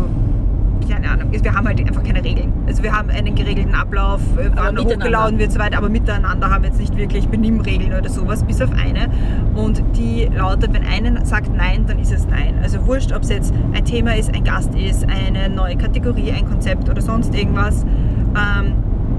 keine 0.88 1.10
Ahnung, 1.10 1.30
wir 1.30 1.54
haben 1.54 1.66
halt 1.66 1.80
einfach 1.80 2.02
keine 2.02 2.22
Regeln. 2.24 2.52
Also 2.66 2.82
wir 2.82 2.92
haben 2.92 3.10
einen 3.10 3.34
geregelten 3.34 3.74
Ablauf, 3.74 4.20
äh, 4.36 4.50
wann 4.54 4.78
hochgeladen 4.78 5.38
wird 5.38 5.52
so 5.52 5.58
weiter, 5.58 5.78
aber 5.78 5.88
miteinander 5.88 6.50
haben 6.50 6.62
wir 6.62 6.70
jetzt 6.70 6.80
nicht 6.80 6.96
wirklich 6.96 7.28
Benimmregeln 7.28 7.92
oder 7.92 8.08
sowas, 8.08 8.42
bis 8.44 8.60
auf 8.60 8.70
eine. 8.72 9.08
Und 9.54 9.82
die 9.96 10.28
lautet, 10.34 10.72
wenn 10.72 10.84
einer 10.84 11.24
sagt 11.24 11.54
Nein, 11.54 11.84
dann 11.86 11.98
ist 11.98 12.12
es 12.12 12.26
Nein. 12.26 12.58
Also 12.62 12.86
wurscht, 12.86 13.12
ob 13.12 13.22
es 13.22 13.30
jetzt 13.30 13.54
ein 13.72 13.84
Thema 13.84 14.16
ist, 14.16 14.34
ein 14.34 14.44
Gast 14.44 14.74
ist, 14.74 15.06
eine 15.08 15.48
neue 15.48 15.76
Kategorie, 15.76 16.32
ein 16.32 16.48
Konzept 16.48 16.88
oder 16.88 17.00
sonst 17.00 17.34
irgendwas, 17.34 17.84
ähm, 17.84 18.74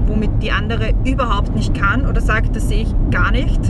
womit 0.06 0.42
die 0.42 0.50
andere 0.50 0.92
überhaupt 1.04 1.54
nicht 1.54 1.74
kann 1.74 2.06
oder 2.06 2.20
sagt, 2.20 2.56
das 2.56 2.68
sehe 2.68 2.82
ich 2.82 2.94
gar 3.10 3.30
nicht, 3.30 3.60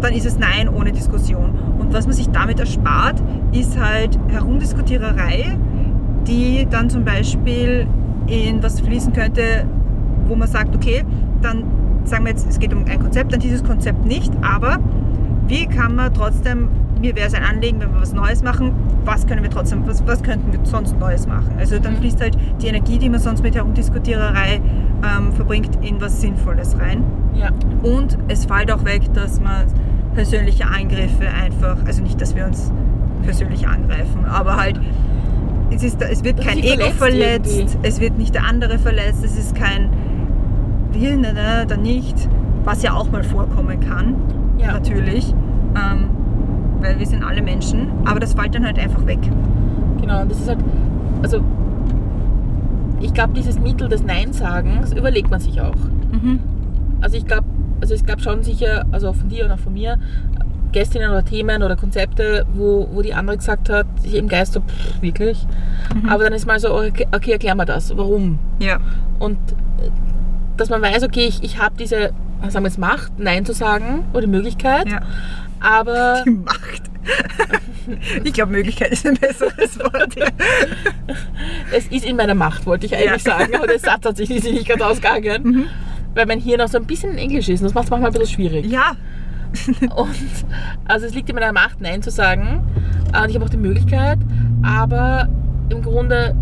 dann 0.00 0.12
ist 0.12 0.26
es 0.26 0.38
Nein 0.38 0.68
ohne 0.68 0.92
Diskussion. 0.92 1.58
Und 1.78 1.92
was 1.92 2.06
man 2.06 2.14
sich 2.14 2.28
damit 2.30 2.60
erspart, 2.60 3.22
ist 3.52 3.78
halt 3.78 4.18
Herumdiskutiererei, 4.28 5.56
die 6.26 6.66
dann 6.70 6.88
zum 6.90 7.04
Beispiel 7.04 7.86
in 8.26 8.62
was 8.62 8.80
fließen 8.80 9.12
könnte, 9.12 9.42
wo 10.26 10.34
man 10.34 10.48
sagt, 10.48 10.74
okay, 10.74 11.04
dann 11.42 11.64
sagen 12.04 12.24
wir 12.24 12.30
jetzt, 12.30 12.48
es 12.48 12.58
geht 12.58 12.72
um 12.72 12.84
ein 12.84 13.00
Konzept, 13.00 13.32
dann 13.32 13.40
dieses 13.40 13.62
Konzept 13.62 14.04
nicht, 14.06 14.32
aber 14.42 14.78
wie 15.48 15.66
kann 15.66 15.94
man 15.96 16.12
trotzdem, 16.14 16.68
mir 17.00 17.14
wäre 17.16 17.26
es 17.26 17.34
ein 17.34 17.42
Anliegen, 17.42 17.80
wenn 17.80 17.92
wir 17.92 18.00
was 18.00 18.12
Neues 18.12 18.42
machen, 18.42 18.72
was 19.04 19.26
können 19.26 19.42
wir 19.42 19.50
trotzdem, 19.50 19.86
was, 19.86 20.06
was 20.06 20.22
könnten 20.22 20.52
wir 20.52 20.60
sonst 20.64 20.98
Neues 20.98 21.26
machen? 21.26 21.50
Also 21.58 21.78
dann 21.78 21.94
Mhm. 21.94 21.98
fließt 21.98 22.20
halt 22.20 22.36
die 22.60 22.68
Energie, 22.68 22.98
die 22.98 23.08
man 23.08 23.20
sonst 23.20 23.42
mit 23.42 23.54
Herumdiskutiererei 23.56 24.60
ähm, 25.02 25.32
verbringt, 25.32 25.70
in 25.84 26.00
was 26.00 26.20
Sinnvolles 26.20 26.78
rein. 26.78 27.02
Ja. 27.34 27.48
Und 27.82 28.16
es 28.28 28.44
fällt 28.44 28.70
auch 28.70 28.84
weg, 28.84 29.02
dass 29.14 29.40
man 29.40 29.64
persönliche 30.14 30.64
Angriffe 30.66 31.26
einfach, 31.42 31.76
also 31.86 32.02
nicht, 32.02 32.20
dass 32.20 32.36
wir 32.36 32.46
uns 32.46 32.70
persönlich 33.24 33.66
angreifen, 33.66 34.24
aber 34.24 34.56
halt, 34.56 34.80
es, 35.74 35.82
ist, 35.82 36.00
es 36.02 36.24
wird 36.24 36.40
kein 36.40 36.58
Ego 36.58 36.90
verletzt 36.90 37.50
verletzt, 37.52 37.78
es 37.82 38.00
wird 38.00 38.18
nicht 38.18 38.34
der 38.34 38.44
andere 38.44 38.78
verletzt, 38.78 39.24
es 39.24 39.36
ist 39.36 39.54
kein 39.54 39.90
Will, 40.92 41.16
ne, 41.16 41.32
ne, 41.32 41.64
dann 41.66 41.82
nicht, 41.82 42.28
was 42.64 42.82
ja 42.82 42.92
auch 42.94 43.10
mal 43.10 43.24
vorkommen 43.24 43.80
kann. 43.80 44.14
Ja. 44.58 44.72
natürlich, 44.72 45.34
ähm, 45.74 46.10
weil 46.80 46.98
wir 46.98 47.06
sind 47.06 47.24
alle 47.24 47.42
Menschen, 47.42 47.88
aber 48.04 48.20
das 48.20 48.34
fällt 48.34 48.54
dann 48.54 48.64
halt 48.64 48.78
einfach 48.78 49.04
weg. 49.06 49.18
Genau, 50.00 50.22
und 50.22 50.30
das 50.30 50.40
ist 50.40 50.48
halt, 50.48 50.60
also 51.22 51.40
ich 53.00 53.12
glaube, 53.12 53.32
dieses 53.34 53.58
Mittel 53.58 53.88
des 53.88 54.04
Nein-Sagens 54.04 54.92
überlegt 54.92 55.30
man 55.30 55.40
sich 55.40 55.60
auch. 55.60 55.74
Mhm. 56.12 56.38
Also 57.00 57.16
ich 57.16 57.26
glaube, 57.26 57.44
also 57.80 57.94
es 57.94 58.04
gab 58.04 58.20
schon 58.20 58.44
sicher, 58.44 58.84
also 58.92 59.08
auch 59.08 59.16
von 59.16 59.28
dir 59.28 59.46
und 59.46 59.50
auch 59.50 59.58
von 59.58 59.72
mir, 59.72 59.98
Gästinnen 60.72 61.10
oder 61.10 61.24
Themen 61.24 61.62
oder 61.62 61.76
Konzepte, 61.76 62.46
wo, 62.54 62.88
wo 62.92 63.02
die 63.02 63.14
andere 63.14 63.36
gesagt 63.36 63.68
hat, 63.68 63.86
ich 64.02 64.14
im 64.14 64.28
Geist 64.28 64.54
so, 64.54 64.60
pff, 64.60 65.02
wirklich. 65.02 65.46
Mhm. 65.94 66.08
Aber 66.08 66.24
dann 66.24 66.32
ist 66.32 66.46
mal 66.46 66.58
so, 66.58 66.74
okay, 66.74 67.06
okay, 67.14 67.32
erklär 67.32 67.54
mir 67.54 67.66
das, 67.66 67.96
warum? 67.96 68.38
Ja. 68.58 68.78
Und 69.18 69.36
äh, 69.80 69.90
dass 70.56 70.70
man 70.70 70.82
weiß, 70.82 71.02
okay, 71.04 71.26
ich, 71.26 71.42
ich 71.42 71.58
habe 71.58 71.74
diese, 71.78 72.12
sagen 72.48 72.64
wir 72.64 72.68
jetzt 72.70 72.78
Macht, 72.78 73.12
Nein 73.18 73.44
zu 73.46 73.52
sagen 73.52 74.04
oder 74.12 74.22
die 74.22 74.26
Möglichkeit, 74.28 74.88
ja. 74.88 75.00
aber 75.60 76.22
Die 76.26 76.30
Macht. 76.30 76.82
Ich 78.22 78.32
glaube, 78.32 78.52
Möglichkeit 78.52 78.92
ist 78.92 79.04
ein 79.06 79.16
besseres 79.16 79.76
Wort. 79.80 80.14
Es 81.72 81.86
ist 81.86 82.04
in 82.04 82.14
meiner 82.16 82.34
Macht, 82.34 82.64
wollte 82.66 82.86
ich 82.86 82.94
eigentlich 82.94 83.24
Ja. 83.24 83.38
sagen, 83.38 83.56
aber 83.56 83.66
der 83.66 83.78
Satz 83.80 84.04
hat 84.06 84.16
sich 84.16 84.28
nicht 84.28 84.68
ganz 84.68 84.80
ausgegangen. 84.82 85.42
Mhm. 85.42 85.64
Weil 86.14 86.26
mein 86.26 86.38
Hirn 86.40 86.60
auch 86.60 86.68
so 86.68 86.78
ein 86.78 86.84
bisschen 86.84 87.16
Englisch 87.18 87.48
ist 87.48 87.60
und 87.60 87.64
das 87.66 87.74
macht 87.74 87.84
es 87.86 87.90
manchmal 87.90 88.10
ein 88.10 88.14
bisschen 88.14 88.34
schwierig. 88.34 88.66
ja. 88.66 88.92
Und 89.96 90.08
also 90.86 91.06
es 91.06 91.14
liegt 91.14 91.28
in 91.28 91.34
meiner 91.34 91.52
Macht, 91.52 91.80
Nein 91.80 92.02
zu 92.02 92.10
sagen. 92.10 92.62
Und 93.18 93.28
ich 93.28 93.34
habe 93.34 93.44
auch 93.44 93.50
die 93.50 93.56
Möglichkeit, 93.56 94.18
aber 94.62 95.28
im 95.68 95.82
Grunde 95.82 96.34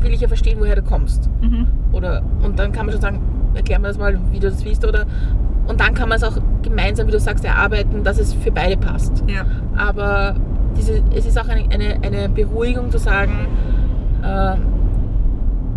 will 0.00 0.12
ich 0.12 0.20
ja 0.20 0.28
verstehen, 0.28 0.58
woher 0.60 0.76
du 0.76 0.82
kommst. 0.82 1.28
Mhm. 1.40 1.66
Oder, 1.92 2.22
und 2.42 2.58
dann 2.58 2.72
kann 2.72 2.86
man 2.86 2.92
schon 2.92 3.02
sagen, 3.02 3.20
erklär 3.54 3.78
mir 3.78 3.88
das 3.88 3.98
mal, 3.98 4.18
wie 4.30 4.38
du 4.40 4.48
das 4.50 4.60
siehst. 4.60 4.84
Oder, 4.86 5.04
und 5.66 5.80
dann 5.80 5.94
kann 5.94 6.08
man 6.08 6.16
es 6.16 6.24
auch 6.24 6.36
gemeinsam, 6.62 7.06
wie 7.06 7.12
du 7.12 7.20
sagst, 7.20 7.44
erarbeiten, 7.44 8.02
dass 8.04 8.18
es 8.18 8.34
für 8.34 8.50
beide 8.50 8.76
passt. 8.76 9.22
Ja. 9.28 9.44
Aber 9.76 10.34
diese, 10.76 11.02
es 11.14 11.26
ist 11.26 11.38
auch 11.38 11.48
eine, 11.48 11.64
eine, 11.72 11.98
eine 12.02 12.28
Beruhigung 12.28 12.90
zu 12.90 12.98
sagen, 12.98 13.46
äh, 14.22 14.54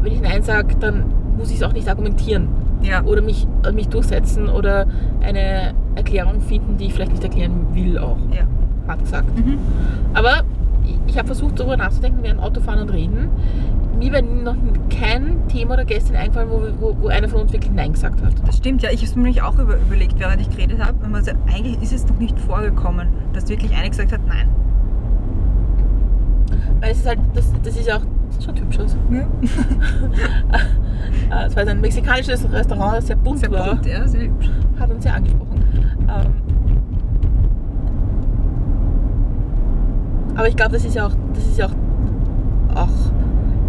wenn 0.01 0.11
ich 0.11 0.21
Nein 0.21 0.43
sage, 0.43 0.75
dann 0.79 1.05
muss 1.37 1.49
ich 1.49 1.57
es 1.57 1.63
auch 1.63 1.73
nicht 1.73 1.87
argumentieren 1.89 2.47
Ja. 2.81 3.03
oder 3.03 3.21
mich, 3.21 3.47
mich 3.73 3.89
durchsetzen 3.89 4.47
oder 4.49 4.85
eine 5.21 5.73
Erklärung 5.95 6.41
finden, 6.41 6.77
die 6.77 6.85
ich 6.85 6.93
vielleicht 6.93 7.11
nicht 7.11 7.23
erklären 7.23 7.67
will 7.73 7.97
auch, 7.97 8.17
Ja. 8.31 8.43
hart 8.87 8.99
gesagt. 8.99 9.37
Mhm. 9.37 9.57
Aber 10.13 10.41
ich- 11.07 11.17
habe 11.17 11.27
versucht, 11.27 11.57
darüber 11.59 11.77
nachzudenken, 11.77 12.19
während 12.21 12.41
Autofahren 12.41 12.81
und 12.81 12.89
Reden. 12.89 13.29
Mir 13.97 14.11
wäre 14.11 14.23
noch 14.23 14.55
kein 14.89 15.47
Thema 15.47 15.75
oder 15.75 15.85
Gästin 15.85 16.17
eingefallen, 16.17 16.49
wo, 16.51 16.61
wo, 16.81 16.97
wo 17.01 17.07
einer 17.07 17.29
von 17.29 17.39
uns 17.41 17.53
wirklich 17.53 17.71
Nein 17.71 17.93
gesagt 17.93 18.21
hat. 18.21 18.33
Das 18.45 18.57
stimmt, 18.57 18.81
ja. 18.81 18.89
Ich 18.89 18.97
habe 18.97 19.05
es 19.07 19.15
mir 19.15 19.21
nämlich 19.23 19.41
auch 19.41 19.57
über, 19.57 19.77
überlegt, 19.77 20.19
während 20.19 20.41
ich 20.41 20.49
geredet 20.49 20.79
habe. 20.85 20.95
Sagt, 21.23 21.37
eigentlich 21.47 21.81
ist 21.81 21.93
es 21.93 22.05
noch 22.09 22.17
nicht 22.19 22.37
vorgekommen, 22.37 23.07
dass 23.31 23.47
wirklich 23.47 23.73
einer 23.73 23.87
gesagt 23.89 24.11
hat, 24.11 24.19
nein. 24.27 24.49
Weil 26.81 26.91
es 26.91 26.97
ist 26.99 27.07
halt, 27.07 27.19
das, 27.33 27.51
das 27.63 27.77
ist 27.77 27.87
ja 27.87 27.95
auch, 27.97 28.01
schaut 28.45 28.59
hübsch 28.59 28.79
aus. 28.79 28.95
Ja. 29.11 29.25
Äh, 31.31 31.47
Es 31.47 31.55
war 31.55 31.65
ein 31.67 31.81
mexikanisches 31.81 32.47
Restaurant, 32.51 32.97
das 32.97 33.07
sehr 33.07 33.15
bunt 33.15 33.39
Sehr 33.39 33.51
war. 33.51 33.69
bunt, 33.75 33.85
ja, 33.85 34.07
sehr 34.07 34.21
hübsch. 34.23 34.49
Hat 34.79 34.91
uns 34.91 35.03
sehr 35.03 35.13
angesprochen. 35.15 35.63
Ähm, 36.07 36.33
aber 40.35 40.47
ich 40.47 40.55
glaube, 40.55 40.73
das 40.73 40.85
ist 40.85 40.95
ja 40.95 41.07
auch, 41.07 41.13
das 41.33 41.45
ist 41.45 41.57
ja 41.57 41.67
auch, 41.67 42.75
auch 42.83 42.89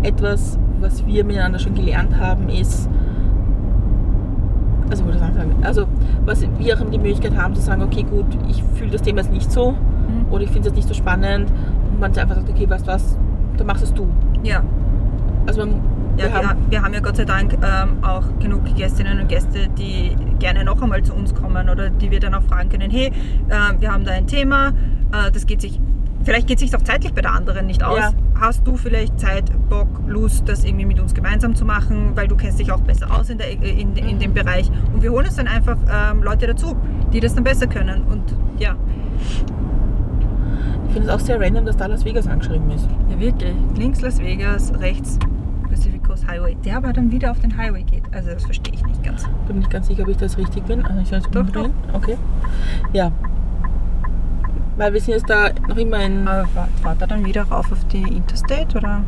etwas, 0.03 0.59
was 0.81 1.07
wir 1.07 1.25
miteinander 1.25 1.59
schon 1.59 1.75
gelernt 1.75 2.19
haben, 2.19 2.49
ist, 2.49 2.89
also, 4.91 5.05
also 5.63 5.87
was 6.25 6.47
wir 6.59 6.75
auch 6.77 6.91
die 6.91 6.99
Möglichkeit 6.99 7.37
haben 7.37 7.55
zu 7.55 7.61
sagen, 7.61 7.83
okay, 7.83 8.05
gut, 8.05 8.27
ich 8.49 8.63
fühle 8.75 8.91
das 8.91 9.03
Thema 9.03 9.19
jetzt 9.21 9.33
nicht 9.33 9.51
so 9.51 9.73
Mhm. 9.73 10.31
oder 10.33 10.45
ich 10.45 10.51
finde 10.51 10.61
es 10.61 10.67
jetzt 10.67 10.77
nicht 10.77 10.89
so 10.89 10.95
spannend 10.95 11.51
und 11.91 11.99
man 11.99 12.17
einfach 12.17 12.37
sagt, 12.37 12.49
okay, 12.49 12.69
weißt 12.71 12.87
du 12.87 12.93
was, 12.93 13.19
dann 13.57 13.67
machst 13.67 13.83
es 13.83 13.93
du. 13.93 14.07
Ja, 14.45 14.63
Also 15.47 15.63
man, 15.67 15.81
ja 16.17 16.25
wir 16.25 16.33
wir, 16.33 16.49
haben, 16.49 16.71
wir 16.71 16.83
haben 16.83 16.95
ja 16.95 17.01
Gott 17.01 17.17
sei 17.17 17.25
Dank 17.25 17.55
ähm, 17.55 18.03
auch 18.03 18.25
genug 18.39 18.63
Gästinnen 18.77 19.21
und 19.21 19.29
Gäste, 19.29 19.69
die 19.79 20.17
gerne 20.39 20.65
noch 20.65 20.81
einmal 20.83 21.03
zu 21.03 21.15
uns 21.15 21.35
kommen 21.35 21.69
oder 21.69 21.91
die 21.91 22.11
wir 22.11 22.21
dann 22.21 22.35
auch 22.35 22.43
fragen 22.43 22.69
können, 22.69 22.91
hey, 22.91 23.13
ähm, 23.51 23.81
wir 23.81 23.93
haben 23.93 24.05
da 24.05 24.13
ein 24.13 24.27
Thema, 24.27 24.69
äh, 24.69 25.31
das 25.33 25.47
geht 25.47 25.61
sich, 25.61 25.81
vielleicht 26.25 26.47
geht 26.47 26.59
es 26.59 26.63
sich 26.63 26.77
auch 26.77 26.83
zeitlich 26.83 27.13
bei 27.15 27.23
der 27.23 27.33
anderen 27.33 27.67
nicht 27.67 27.83
aus. 27.83 27.99
Ja. 27.99 28.13
Hast 28.39 28.67
du 28.67 28.77
vielleicht 28.77 29.19
Zeit, 29.19 29.51
Bock, 29.69 29.89
Lust, 30.07 30.49
das 30.49 30.65
irgendwie 30.65 30.85
mit 30.85 31.01
uns 31.01 31.15
gemeinsam 31.15 31.55
zu 31.55 31.65
machen, 31.65 32.13
weil 32.15 32.29
du 32.29 32.37
kennst 32.37 32.59
dich 32.59 32.71
auch 32.71 32.81
besser 32.81 33.11
aus 33.11 33.31
in, 33.31 33.39
der, 33.39 33.51
in, 33.51 33.97
in 33.97 34.19
dem 34.19 34.35
Bereich 34.35 34.71
und 34.93 35.03
wir 35.03 35.11
holen 35.11 35.27
uns 35.27 35.37
dann 35.37 35.49
einfach 35.49 35.77
ähm, 35.91 36.23
Leute 36.23 36.47
dazu, 36.47 36.77
die 37.13 37.21
das 37.21 37.35
dann 37.35 37.45
besser 37.45 37.67
können 37.67 38.03
und 38.05 38.23
ja, 38.59 38.77
ich 40.87 40.93
finde 40.93 41.09
es 41.09 41.15
auch 41.15 41.21
sehr 41.21 41.41
random, 41.41 41.67
dass 41.67 41.77
da 41.77 41.87
Las 41.87 42.05
Vegas 42.05 42.27
angeschrieben 42.27 42.71
ist. 42.71 42.89
Ja, 43.11 43.19
wirklich. 43.19 43.55
Links 43.77 44.01
Las 44.01 44.19
Vegas, 44.19 44.73
rechts 44.81 45.19
Highway. 46.27 46.57
Der 46.65 46.77
aber 46.79 46.93
dann 46.93 47.11
wieder 47.11 47.31
auf 47.31 47.41
den 47.41 47.57
Highway 47.57 47.83
geht. 47.83 48.03
Also 48.13 48.31
das 48.31 48.45
verstehe 48.45 48.75
ich 48.75 48.85
nicht 48.85 49.03
ganz. 49.03 49.25
Bin 49.47 49.59
nicht 49.59 49.71
ganz 49.71 49.87
sicher, 49.87 50.03
ob 50.03 50.09
ich 50.09 50.17
das 50.17 50.37
richtig 50.39 50.65
bin. 50.65 50.85
Also 50.85 51.01
ich 51.01 51.13
es 51.13 51.25
Doch, 51.31 51.41
umdrehen. 51.41 51.73
Okay. 51.93 52.17
Ja. 52.93 53.13
Weil 54.77 54.93
wir 54.93 55.01
sind 55.01 55.15
jetzt 55.15 55.29
da 55.31 55.49
noch 55.69 55.77
immer 55.77 56.01
in. 56.05 56.29
Aber 56.29 56.47
fa- 56.49 56.69
fahrt 56.83 57.01
er 57.01 57.07
dann 57.07 57.25
wieder 57.25 57.45
rauf 57.45 57.71
auf 57.73 57.85
die 57.87 58.03
Interstate 58.03 58.77
oder? 58.77 59.03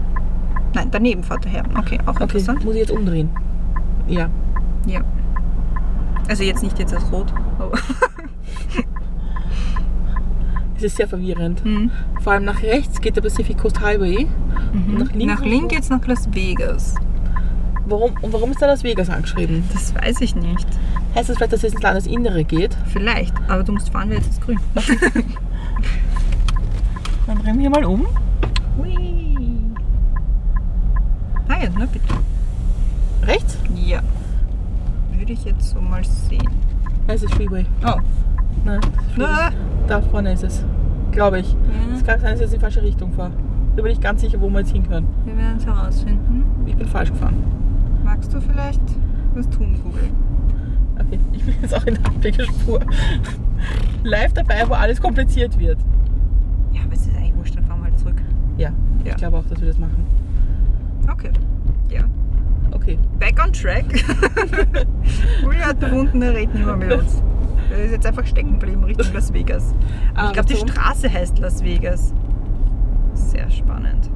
Nein, 0.74 0.88
daneben 0.90 1.22
fahrt 1.22 1.44
er 1.46 1.50
her. 1.52 1.62
Okay, 1.78 1.98
auch 2.06 2.14
Okay, 2.14 2.22
interessant. 2.24 2.64
muss 2.64 2.74
ich 2.74 2.80
jetzt 2.80 2.90
umdrehen? 2.90 3.30
Ja. 4.06 4.28
Ja. 4.86 5.00
Also 6.28 6.42
jetzt 6.44 6.62
nicht 6.62 6.78
jetzt 6.78 6.94
als 6.94 7.10
rot. 7.12 7.32
Aber 7.58 7.72
Es 10.76 10.84
ist 10.84 10.96
sehr 10.96 11.08
verwirrend. 11.08 11.64
hm. 11.64 11.90
Vor 12.20 12.32
allem 12.34 12.44
nach 12.44 12.62
rechts 12.62 13.00
geht 13.00 13.16
der 13.16 13.22
Pacific 13.22 13.58
Coast 13.58 13.80
Highway. 13.80 14.28
mhm. 14.72 14.98
Nach 14.98 15.12
links 15.12 15.26
Nach 15.34 15.40
und 15.42 15.48
links 15.50 15.62
so? 15.62 15.68
geht's 15.68 15.90
nach 15.90 16.06
Las 16.06 16.28
Vegas. 16.32 16.94
Warum, 17.88 18.12
und 18.20 18.32
warum 18.34 18.50
ist 18.50 18.60
da 18.60 18.66
Las 18.66 18.84
Vegas 18.84 19.08
angeschrieben? 19.08 19.64
Das 19.72 19.94
weiß 19.94 20.20
ich 20.20 20.34
nicht. 20.36 20.66
Heißt 21.14 21.30
das 21.30 21.36
vielleicht, 21.38 21.54
dass 21.54 21.64
es 21.64 21.72
ins 21.72 21.82
Landesinnere 21.82 22.44
geht? 22.44 22.76
Vielleicht. 22.92 23.34
Aber 23.48 23.64
du 23.64 23.72
musst 23.72 23.88
fahren 23.88 24.10
wir 24.10 24.18
jetzt 24.18 24.26
ins 24.26 24.40
Grün. 24.40 24.60
Dann 27.26 27.38
drehen 27.38 27.54
wir 27.54 27.60
hier 27.62 27.70
mal 27.70 27.84
um. 27.86 28.06
Hui. 28.76 28.94
Ah 31.48 31.62
ja, 31.62 31.70
na 31.78 31.86
bitte. 31.86 32.14
Rechts? 33.22 33.56
Ja. 33.74 34.02
Würde 35.16 35.32
ich 35.32 35.44
jetzt 35.44 35.70
so 35.70 35.80
mal 35.80 36.04
sehen. 36.04 36.46
Da 37.06 37.14
ist 37.14 37.24
es 37.24 37.32
Freeway. 37.32 37.64
Oh. 37.86 38.00
Nein, 38.66 38.80
das 38.82 38.90
ist 39.00 39.12
Freeway. 39.14 39.30
Ah. 39.30 39.50
Da 39.86 40.02
vorne 40.02 40.34
ist 40.34 40.44
es. 40.44 40.62
Glaube 41.10 41.40
ich. 41.40 41.56
Es 41.94 42.04
kann 42.04 42.20
sein, 42.20 42.32
dass 42.32 42.40
ich 42.40 42.40
jetzt 42.42 42.52
in 42.52 42.58
die 42.58 42.62
falsche 42.62 42.82
Richtung 42.82 43.12
fahre. 43.14 43.32
Da 43.76 43.82
bin 43.82 43.92
ich 43.92 44.00
ganz 44.00 44.20
sicher, 44.20 44.38
wo 44.40 44.50
wir 44.50 44.58
jetzt 44.60 44.72
hinkönnen. 44.72 45.08
Wir 45.24 45.38
werden 45.38 45.56
es 45.56 45.64
herausfinden. 45.64 46.44
Ich 46.66 46.76
bin 46.76 46.86
falsch 46.86 47.10
gefahren. 47.10 47.42
Magst 48.08 48.32
du 48.32 48.40
vielleicht 48.40 48.80
was 49.34 49.48
tun, 49.50 49.78
Google? 49.84 50.08
Okay, 50.98 51.18
ich 51.34 51.44
bin 51.44 51.54
jetzt 51.60 51.74
auch 51.74 51.84
in 51.84 51.94
der 51.94 52.06
Abbiegerspur. 52.06 52.80
Live 54.02 54.32
dabei, 54.32 54.64
wo 54.66 54.72
alles 54.72 54.98
kompliziert 54.98 55.58
wird. 55.58 55.78
Ja, 56.72 56.80
aber 56.84 56.94
es 56.94 57.02
ist 57.02 57.14
eigentlich 57.14 57.36
wurscht, 57.36 57.54
dann 57.54 57.64
fahren 57.64 57.80
wir 57.80 57.84
halt 57.90 57.98
zurück. 57.98 58.16
Ja, 58.56 58.70
Ja. 59.04 59.10
ich 59.10 59.16
glaube 59.16 59.36
auch, 59.36 59.44
dass 59.44 59.60
wir 59.60 59.68
das 59.68 59.78
machen. 59.78 60.06
Okay. 61.12 61.30
Ja. 61.90 62.00
Okay. 62.70 62.98
Back 63.18 63.38
on 63.44 63.52
track. 63.52 63.84
Julia 65.42 65.66
hat 65.66 65.78
bewunden, 65.78 66.22
er 66.22 66.32
redet 66.34 66.54
nicht 66.54 66.64
mehr 66.64 66.76
mit 66.76 66.90
uns. 66.90 67.22
Er 67.70 67.84
ist 67.84 67.90
jetzt 67.92 68.06
einfach 68.06 68.24
stecken 68.26 68.58
geblieben 68.58 68.84
Richtung 68.84 69.12
Las 69.12 69.34
Vegas. 69.34 69.74
Ah, 70.14 70.28
ich 70.28 70.32
glaube, 70.32 70.48
die? 70.48 70.56
Straße 70.56 71.12
heißt 71.12 71.38
Las 71.40 71.62
Vegas. 71.62 72.14
Sehr 73.12 73.50
spannend. 73.50 74.10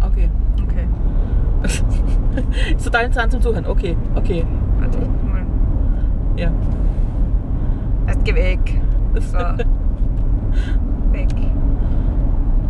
Okay. 0.00 0.30
Okay. 0.62 0.86
ist 2.76 2.84
total 2.84 3.04
interessant 3.04 3.32
zum 3.32 3.40
Zuhören. 3.42 3.66
Okay, 3.66 3.96
okay. 4.14 4.44
Warte, 4.80 4.98
ich 4.98 5.30
mal. 5.30 5.42
Ja. 6.36 6.50
Heißt, 8.08 8.24
geh 8.24 8.34
weg. 8.34 8.80
So. 9.20 9.38
weg. 11.12 11.28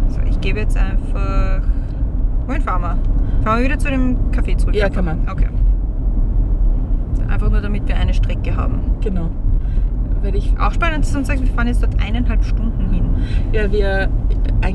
So, 0.09 0.21
ich 0.29 0.41
gebe 0.41 0.61
jetzt 0.61 0.77
einfach. 0.77 1.61
Wohin 2.47 2.63
fahren 2.63 2.83
wir? 2.83 2.97
Fahren 3.45 3.59
wir 3.59 3.65
wieder 3.65 3.79
zu 3.79 3.91
dem 3.91 4.17
Café 4.31 4.57
zurück? 4.57 4.75
Ja, 4.75 4.87
einfach? 4.87 4.97
kann 4.97 5.05
man. 5.05 5.29
Okay. 5.31 5.49
Einfach 7.29 7.51
nur, 7.51 7.61
damit 7.61 7.87
wir 7.89 7.97
eine 7.97 8.15
Strecke 8.15 8.55
haben. 8.57 8.81
Genau. 9.01 9.29
Weil 10.23 10.37
ich, 10.37 10.55
Auch 10.59 10.73
spannend 10.73 11.05
ist, 11.05 11.15
uns 11.15 11.27
sagt, 11.27 11.41
wir 11.41 11.49
fahren 11.49 11.67
jetzt 11.67 11.83
dort 11.83 12.01
eineinhalb 12.01 12.45
Stunden 12.45 12.89
hin. 12.91 13.05
ja, 13.53 13.71
wir, 13.71 14.09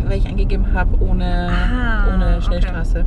weil 0.07 0.17
ich 0.17 0.27
eingegeben 0.27 0.73
habe 0.73 1.01
ohne, 1.01 1.49
Ah, 1.49 2.13
ohne 2.13 2.37
okay. 2.45 3.03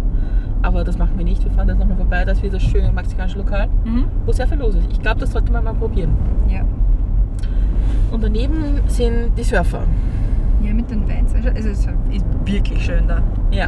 Aber 0.65 0.83
das 0.83 0.97
machen 0.97 1.12
wir 1.19 1.25
nicht. 1.27 1.45
Wir 1.45 1.51
fahren 1.51 1.69
jetzt 1.69 1.79
nochmal 1.79 1.97
vorbei. 1.99 2.25
Das 2.25 2.39
ist 2.39 2.43
wieder 2.43 2.55
das 2.55 2.62
schöne 2.62 2.91
mexikanische 2.91 3.37
Lokal, 3.39 3.69
Mhm. 3.85 4.07
wo 4.25 4.33
sehr 4.33 4.49
viel 4.49 4.57
los 4.59 4.75
ist. 4.75 4.87
Ich 4.91 4.99
glaube, 5.01 5.21
das 5.21 5.31
sollte 5.33 5.53
man 5.53 5.62
mal 5.65 5.75
probieren. 5.75 6.12
Ja. 6.49 6.62
Und 8.11 8.23
daneben 8.25 8.81
sind 8.87 9.37
die 9.37 9.43
Surfer. 9.43 9.83
Ja, 10.62 10.73
mit 10.73 10.91
den 10.91 11.07
Weins. 11.07 11.35
Also 11.35 11.51
es 11.51 11.67
ist 11.67 11.89
wirklich 12.47 12.83
schön 12.83 13.07
da. 13.07 13.21
Ja. 13.51 13.67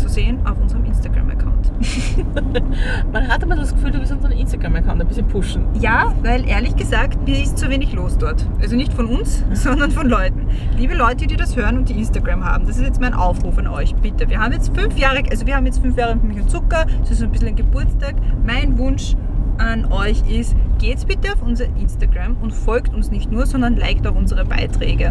Zu 0.00 0.08
sehen 0.08 0.38
auf 0.46 0.60
unserem 0.60 0.84
Instagram-Account. 0.84 1.72
Man 3.12 3.28
hat 3.28 3.42
immer 3.42 3.56
das 3.56 3.74
Gefühl, 3.74 3.90
du 3.90 3.98
bist 4.00 4.12
unseren 4.12 4.32
Instagram-Account 4.32 5.00
ein 5.00 5.06
bisschen 5.06 5.26
pushen. 5.28 5.64
Ja, 5.80 6.12
weil 6.22 6.46
ehrlich 6.48 6.74
gesagt, 6.76 7.26
mir 7.26 7.42
ist 7.42 7.58
zu 7.58 7.68
wenig 7.68 7.92
los 7.92 8.16
dort. 8.18 8.46
Also 8.60 8.76
nicht 8.76 8.92
von 8.92 9.06
uns, 9.06 9.44
sondern 9.52 9.90
von 9.90 10.08
Leuten. 10.08 10.46
Liebe 10.76 10.94
Leute, 10.94 11.26
die 11.26 11.36
das 11.36 11.56
hören 11.56 11.78
und 11.78 11.88
die 11.88 11.98
Instagram 11.98 12.44
haben, 12.44 12.66
das 12.66 12.76
ist 12.78 12.84
jetzt 12.84 13.00
mein 13.00 13.14
Aufruf 13.14 13.58
an 13.58 13.66
euch, 13.66 13.94
bitte. 13.96 14.28
Wir 14.28 14.40
haben 14.40 14.52
jetzt 14.52 14.74
fünf 14.76 14.96
Jahre, 14.98 15.22
also 15.30 15.46
wir 15.46 15.54
haben 15.56 15.66
jetzt 15.66 15.80
fünf 15.80 15.96
Jahre 15.96 16.14
mit 16.16 16.24
Milch 16.24 16.40
und 16.42 16.50
Zucker, 16.50 16.86
das 17.00 17.10
ist 17.10 17.22
ein 17.22 17.30
bisschen 17.30 17.48
ein 17.48 17.56
Geburtstag. 17.56 18.14
Mein 18.46 18.78
Wunsch 18.78 19.16
an 19.58 19.84
euch 19.92 20.22
ist, 20.30 20.56
geht 20.78 21.06
bitte 21.06 21.34
auf 21.34 21.42
unser 21.42 21.66
Instagram 21.78 22.36
und 22.40 22.52
folgt 22.52 22.94
uns 22.94 23.10
nicht 23.10 23.30
nur, 23.30 23.44
sondern 23.44 23.76
liked 23.76 24.06
auch 24.06 24.14
unsere 24.14 24.44
Beiträge. 24.46 25.10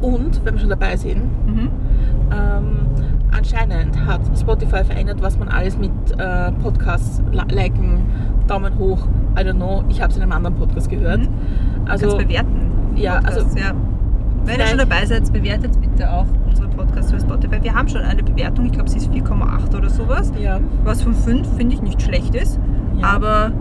Und, 0.00 0.42
wenn 0.44 0.54
wir 0.54 0.60
schon 0.60 0.70
dabei 0.70 0.96
sind, 0.96 1.20
Mhm. 1.46 1.68
ähm, 2.32 2.78
anscheinend 3.36 3.98
hat 4.06 4.20
Spotify 4.38 4.84
verändert, 4.84 5.22
was 5.22 5.38
man 5.38 5.48
alles 5.48 5.76
mit 5.78 5.90
äh, 6.18 6.52
Podcasts 6.62 7.22
li- 7.32 7.54
liken, 7.54 8.02
Daumen 8.46 8.78
hoch, 8.78 9.06
I 9.38 9.40
don't 9.42 9.54
know, 9.54 9.84
ich 9.88 10.00
habe 10.00 10.10
es 10.10 10.16
in 10.16 10.22
einem 10.22 10.32
anderen 10.32 10.56
Podcast 10.56 10.88
gehört. 10.90 11.20
Mhm. 11.20 11.28
Also, 11.86 12.08
Kannst 12.08 12.18
bewerten. 12.26 12.70
ja, 12.96 13.14
Podcasts, 13.16 13.44
also- 13.44 13.58
ja. 13.58 13.72
Wenn 14.44 14.58
ihr 14.58 14.66
schon 14.68 14.78
dabei 14.78 15.04
seid, 15.04 15.30
bewertet 15.32 15.78
bitte 15.82 16.10
auch 16.10 16.24
unsere 16.48 16.66
Podcasts 16.68 17.12
bei 17.12 17.18
Spotify. 17.20 17.62
Wir 17.62 17.74
haben 17.74 17.88
schon 17.88 18.00
eine 18.00 18.22
Bewertung, 18.22 18.64
ich 18.64 18.72
glaube, 18.72 18.88
sie 18.88 18.96
ist 18.96 19.10
4,8 19.12 19.76
oder 19.76 19.90
sowas. 19.90 20.32
ja, 20.40 20.58
Was 20.82 21.02
von 21.02 21.12
5 21.14 21.46
finde 21.58 21.74
ich 21.74 21.82
nicht 21.82 22.00
schlecht 22.00 22.34
ist. 22.34 22.58
Ja. 22.98 23.06
Aber 23.16 23.52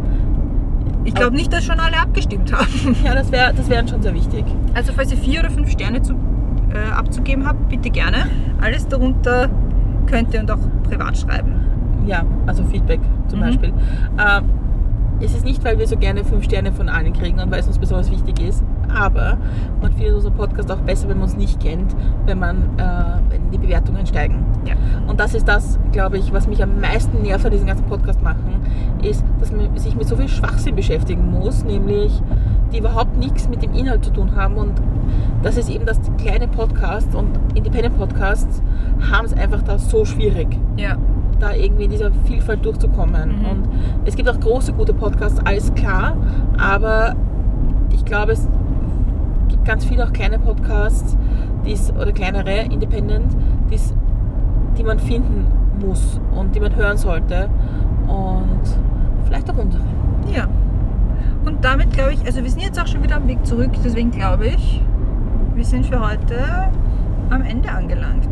ich 1.04 1.14
glaube 1.14 1.36
nicht, 1.36 1.52
dass 1.52 1.66
schon 1.66 1.80
alle 1.82 1.98
abgestimmt 2.00 2.54
haben. 2.54 2.96
ja, 3.04 3.14
das 3.14 3.30
wäre 3.32 3.54
das 3.54 3.70
wär 3.70 3.86
schon 3.88 4.02
sehr 4.02 4.14
wichtig. 4.14 4.46
Also 4.74 4.94
falls 4.96 5.12
ihr 5.12 5.18
4 5.18 5.42
oder 5.42 5.50
5 5.50 5.70
Sterne 5.70 6.02
zu, 6.02 6.14
äh, 6.74 6.92
abzugeben 6.92 7.46
habt, 7.48 7.70
bitte 7.70 7.90
gerne. 7.90 8.18
Alles 8.62 8.88
darunter 8.88 9.50
könnt 10.08 10.34
ihr 10.34 10.40
und 10.42 10.52
auch 10.52 10.60
privat 10.84 11.18
schreiben. 11.18 11.54
Ja, 12.06 12.24
also 12.48 12.64
Feedback 12.66 13.00
zum 13.28 13.40
Mhm. 13.40 13.44
Beispiel. 13.44 13.74
Ähm, 14.18 14.44
es 15.22 15.36
ist 15.36 15.44
nicht, 15.46 15.64
weil 15.66 15.78
wir 15.78 15.88
so 15.88 15.98
gerne 15.98 16.24
fünf 16.24 16.46
Sterne 16.46 16.72
von 16.72 16.88
allen 16.90 17.14
kriegen 17.14 17.40
und 17.40 17.52
weil 17.52 17.60
es 17.60 17.68
uns 17.68 17.78
besonders 17.78 18.10
wichtig 18.10 18.40
ist, 18.42 18.64
aber 18.90 19.38
man 19.82 19.92
findet 19.94 20.16
unseren 20.16 20.34
Podcast 20.34 20.72
auch 20.72 20.80
besser, 20.80 21.08
wenn 21.10 21.18
man 21.18 21.24
uns 21.26 21.38
nicht 21.38 21.60
kennt, 21.60 21.96
wenn 22.26 22.40
man 22.40 22.58
äh, 22.78 23.20
wenn 23.30 23.52
die 23.52 23.58
Bewertungen 23.58 24.06
steigen. 24.06 24.46
Ja. 24.66 24.76
Und 25.08 25.20
das 25.20 25.34
ist 25.34 25.48
das, 25.48 25.80
glaube 25.92 26.18
ich, 26.18 26.34
was 26.34 26.48
mich 26.48 26.62
am 26.62 26.80
meisten 26.80 27.22
nervt 27.22 27.46
an 27.46 27.52
diesem 27.52 27.68
ganzen 27.68 27.86
Podcast 27.86 28.22
machen, 28.22 28.62
ist, 29.02 29.24
dass 29.40 29.52
man 29.52 29.76
sich 29.78 29.96
mit 29.96 30.08
so 30.08 30.16
viel 30.16 30.28
Schwachsinn 30.28 30.76
beschäftigen 30.76 31.32
muss, 31.32 31.64
nämlich 31.64 32.22
die 32.72 32.80
überhaupt 32.80 33.18
nichts 33.18 33.50
mit 33.50 33.64
dem 33.64 33.74
Inhalt 33.74 34.06
zu 34.06 34.12
tun 34.12 34.36
haben. 34.36 34.56
Und 34.56 34.74
das 35.42 35.58
ist 35.58 35.70
eben 35.70 35.86
das 35.86 36.00
kleine 36.18 36.48
Podcast 36.48 37.16
und 37.16 37.30
Independent 37.56 37.98
Podcasts 37.98 38.62
haben 39.12 39.26
es 39.26 39.34
einfach 39.34 39.64
da 39.64 39.80
so 39.80 40.06
schwierig 40.06 40.48
Ja. 40.78 40.98
da 41.40 41.54
irgendwie 41.54 41.86
in 41.86 41.92
dieser 41.92 42.12
Vielfalt 42.26 42.64
durchzukommen. 42.66 43.40
Mhm. 43.40 43.46
Und 43.46 43.70
es 44.06 44.16
gibt 44.16 44.30
auch 44.30 44.40
große, 44.40 44.74
gute 44.74 44.94
Podcasts, 44.94 45.40
alles 45.46 45.74
klar, 45.74 46.16
aber 46.60 47.16
ich 47.92 48.04
glaube, 48.06 48.34
es 48.34 48.48
ganz 49.70 49.86
viele 49.86 50.04
auch 50.04 50.12
kleine 50.12 50.40
Podcasts, 50.40 51.16
die's, 51.64 51.92
oder 51.92 52.12
kleinere, 52.12 52.62
Independent, 52.72 53.32
die's, 53.70 53.94
die 54.76 54.84
man 54.84 54.98
finden 54.98 55.46
muss 55.80 56.20
und 56.36 56.56
die 56.56 56.60
man 56.60 56.76
hören 56.76 56.98
sollte. 56.98 57.48
Und 58.08 58.64
vielleicht 59.26 59.48
auch 59.52 59.58
unsere. 59.60 59.84
Ja. 60.34 60.48
Und 61.46 61.64
damit 61.64 61.94
glaube 61.94 62.14
ich, 62.14 62.26
also 62.26 62.42
wir 62.42 62.50
sind 62.50 62.64
jetzt 62.64 62.82
auch 62.82 62.88
schon 62.88 63.04
wieder 63.04 63.18
am 63.18 63.28
Weg 63.28 63.46
zurück, 63.46 63.70
deswegen 63.84 64.10
glaube 64.10 64.48
ich, 64.48 64.82
wir 65.54 65.66
sind 65.66 65.86
für 65.86 66.00
heute 66.00 66.40
am 67.30 67.44
Ende 67.44 67.70
angelangt. 67.70 68.28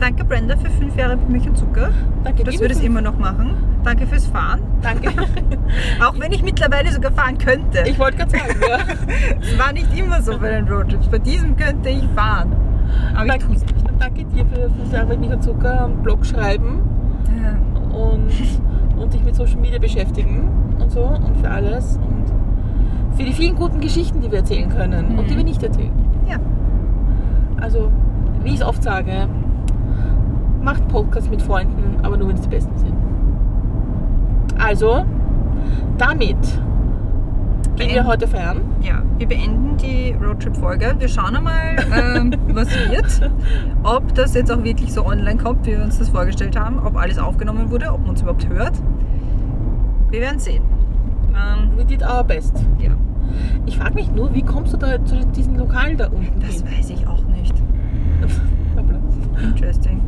Danke 0.00 0.24
Brenda 0.24 0.56
für 0.56 0.70
fünf 0.70 0.96
Jahre 0.96 1.16
mit 1.16 1.28
Milch 1.28 1.48
und 1.48 1.56
Zucker, 1.58 1.90
Danke 2.24 2.42
dass 2.44 2.54
dir 2.54 2.60
wir 2.62 2.68
das 2.68 2.80
für- 2.80 2.86
immer 2.86 3.02
noch 3.02 3.18
machen. 3.18 3.50
Danke 3.84 4.06
fürs 4.06 4.26
Fahren. 4.26 4.60
Danke. 4.82 5.10
Auch 6.02 6.18
wenn 6.18 6.32
ich 6.32 6.42
mittlerweile 6.42 6.90
sogar 6.90 7.12
fahren 7.12 7.36
könnte. 7.38 7.84
Ich 7.86 7.98
wollte 7.98 8.16
gerade 8.18 8.30
sagen, 8.30 8.54
ja. 8.68 8.78
Es 9.40 9.58
war 9.58 9.72
nicht 9.72 9.96
immer 9.98 10.20
so 10.22 10.38
bei 10.38 10.50
den 10.50 10.68
Roadtrips. 10.68 11.06
Bei 11.08 11.18
diesem 11.18 11.56
könnte 11.56 11.90
ich 11.90 12.04
fahren. 12.14 12.52
Aber 13.14 13.24
ich 13.26 13.30
danke, 13.32 13.46
tue 13.46 13.56
es 13.56 13.62
nicht. 13.62 13.74
danke 13.98 14.24
dir 14.24 14.46
für 14.46 14.70
fünf 14.70 14.92
Jahre 14.92 15.06
mit 15.06 15.20
Milch 15.20 15.32
und 15.34 15.42
Zucker 15.44 15.84
und 15.86 16.02
Blog 16.02 16.24
schreiben. 16.26 16.80
Ja. 17.42 17.96
und, 17.96 18.30
und 18.98 19.12
dich 19.14 19.22
mit 19.22 19.34
Social 19.34 19.56
Media 19.58 19.78
beschäftigen 19.78 20.48
und 20.80 20.90
so 20.90 21.02
und 21.04 21.36
für 21.40 21.48
alles 21.48 21.96
und 21.98 22.24
für 23.16 23.22
die 23.24 23.32
vielen 23.32 23.54
guten 23.54 23.80
Geschichten, 23.80 24.20
die 24.20 24.30
wir 24.30 24.38
erzählen 24.38 24.68
können 24.68 25.18
und 25.18 25.28
die 25.28 25.34
Mhm. 25.34 25.38
wir 25.38 25.44
nicht 25.44 25.62
erzählen. 25.62 25.92
Ja. 26.28 26.36
Also, 27.60 27.92
wie 28.42 28.48
ich 28.50 28.56
es 28.56 28.62
oft 28.62 28.82
sage, 28.82 29.28
macht 30.62 30.86
Podcasts 30.88 31.30
mit 31.30 31.42
Freunden, 31.42 31.96
aber 32.02 32.16
nur 32.16 32.28
wenn 32.28 32.36
es 32.36 32.42
die 32.42 32.48
besten 32.48 32.76
sind. 32.78 32.94
Also, 34.58 35.04
damit 35.98 36.36
gehen 37.76 37.94
wir 37.94 38.04
heute 38.06 38.28
feiern. 38.28 38.60
Ja, 38.82 39.02
wir 39.18 39.26
beenden 39.26 39.76
die 39.78 40.14
Roadtrip-Folge. 40.22 40.94
Wir 40.98 41.08
schauen 41.08 41.36
einmal, 41.36 41.76
ähm, 41.94 42.34
was 42.54 42.68
wird. 42.90 43.30
Ob 43.82 44.14
das 44.14 44.34
jetzt 44.34 44.52
auch 44.52 44.62
wirklich 44.62 44.92
so 44.92 45.06
online 45.06 45.38
kommt, 45.38 45.66
wie 45.66 45.70
wir 45.72 45.82
uns 45.82 45.98
das 45.98 46.10
vorgestellt 46.10 46.58
haben. 46.58 46.78
Ob 46.84 46.96
alles 46.96 47.18
aufgenommen 47.18 47.70
wurde, 47.70 47.90
ob 47.92 48.00
man 48.00 48.10
uns 48.10 48.20
überhaupt 48.22 48.46
hört. 48.48 48.72
Wir 50.10 50.20
werden 50.20 50.38
sehen. 50.38 50.62
Ähm, 51.28 51.70
We 51.76 51.84
did 51.84 52.02
our 52.02 52.22
best. 52.24 52.62
ja, 52.78 52.90
Ich 53.64 53.78
frage 53.78 53.94
mich 53.94 54.10
nur, 54.12 54.34
wie 54.34 54.42
kommst 54.42 54.72
du 54.74 54.76
da 54.76 55.02
zu 55.04 55.16
diesen 55.34 55.56
Lokalen 55.56 55.96
da 55.96 56.08
unten 56.08 56.40
das 56.40 56.56
hin? 56.56 56.64
weiß 56.66 56.90
ich 56.90 57.06
auch 57.06 57.22
nicht. 57.24 57.54
Interesting. 59.42 60.00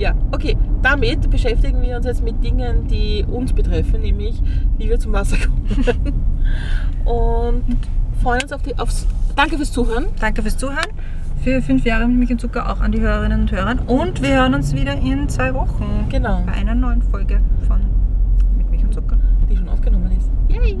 Ja, 0.00 0.14
okay. 0.32 0.56
Damit 0.82 1.30
beschäftigen 1.30 1.82
wir 1.82 1.98
uns 1.98 2.06
jetzt 2.06 2.24
mit 2.24 2.42
Dingen, 2.42 2.88
die 2.88 3.22
uns 3.30 3.52
betreffen, 3.52 4.00
nämlich 4.00 4.42
wie 4.78 4.88
wir 4.88 4.98
zum 4.98 5.12
Wasser 5.12 5.36
kommen. 5.36 6.14
Und 7.04 7.76
freuen 8.22 8.42
uns 8.42 8.52
auf 8.52 8.62
die. 8.62 8.76
Aufs 8.78 9.06
Danke 9.36 9.56
fürs 9.56 9.70
Zuhören. 9.70 10.06
Danke 10.18 10.40
fürs 10.40 10.56
Zuhören. 10.56 10.88
Für 11.44 11.60
fünf 11.60 11.84
Jahre 11.84 12.08
mit 12.08 12.18
mich 12.18 12.30
und 12.30 12.40
Zucker 12.40 12.70
auch 12.70 12.80
an 12.80 12.92
die 12.92 13.00
Hörerinnen 13.00 13.42
und 13.42 13.52
Hörer. 13.52 13.76
Und 13.86 14.22
wir 14.22 14.36
hören 14.36 14.54
uns 14.54 14.74
wieder 14.74 14.94
in 14.94 15.28
zwei 15.28 15.54
Wochen. 15.54 16.06
Genau. 16.10 16.42
Bei 16.46 16.52
einer 16.52 16.74
neuen 16.74 17.02
Folge 17.02 17.40
von 17.66 17.80
Mit 18.56 18.70
mich 18.70 18.82
und 18.82 18.92
Zucker. 18.92 19.18
Die 19.50 19.56
schon 19.56 19.68
aufgenommen 19.68 20.10
ist. 20.12 20.30
Yay! 20.54 20.78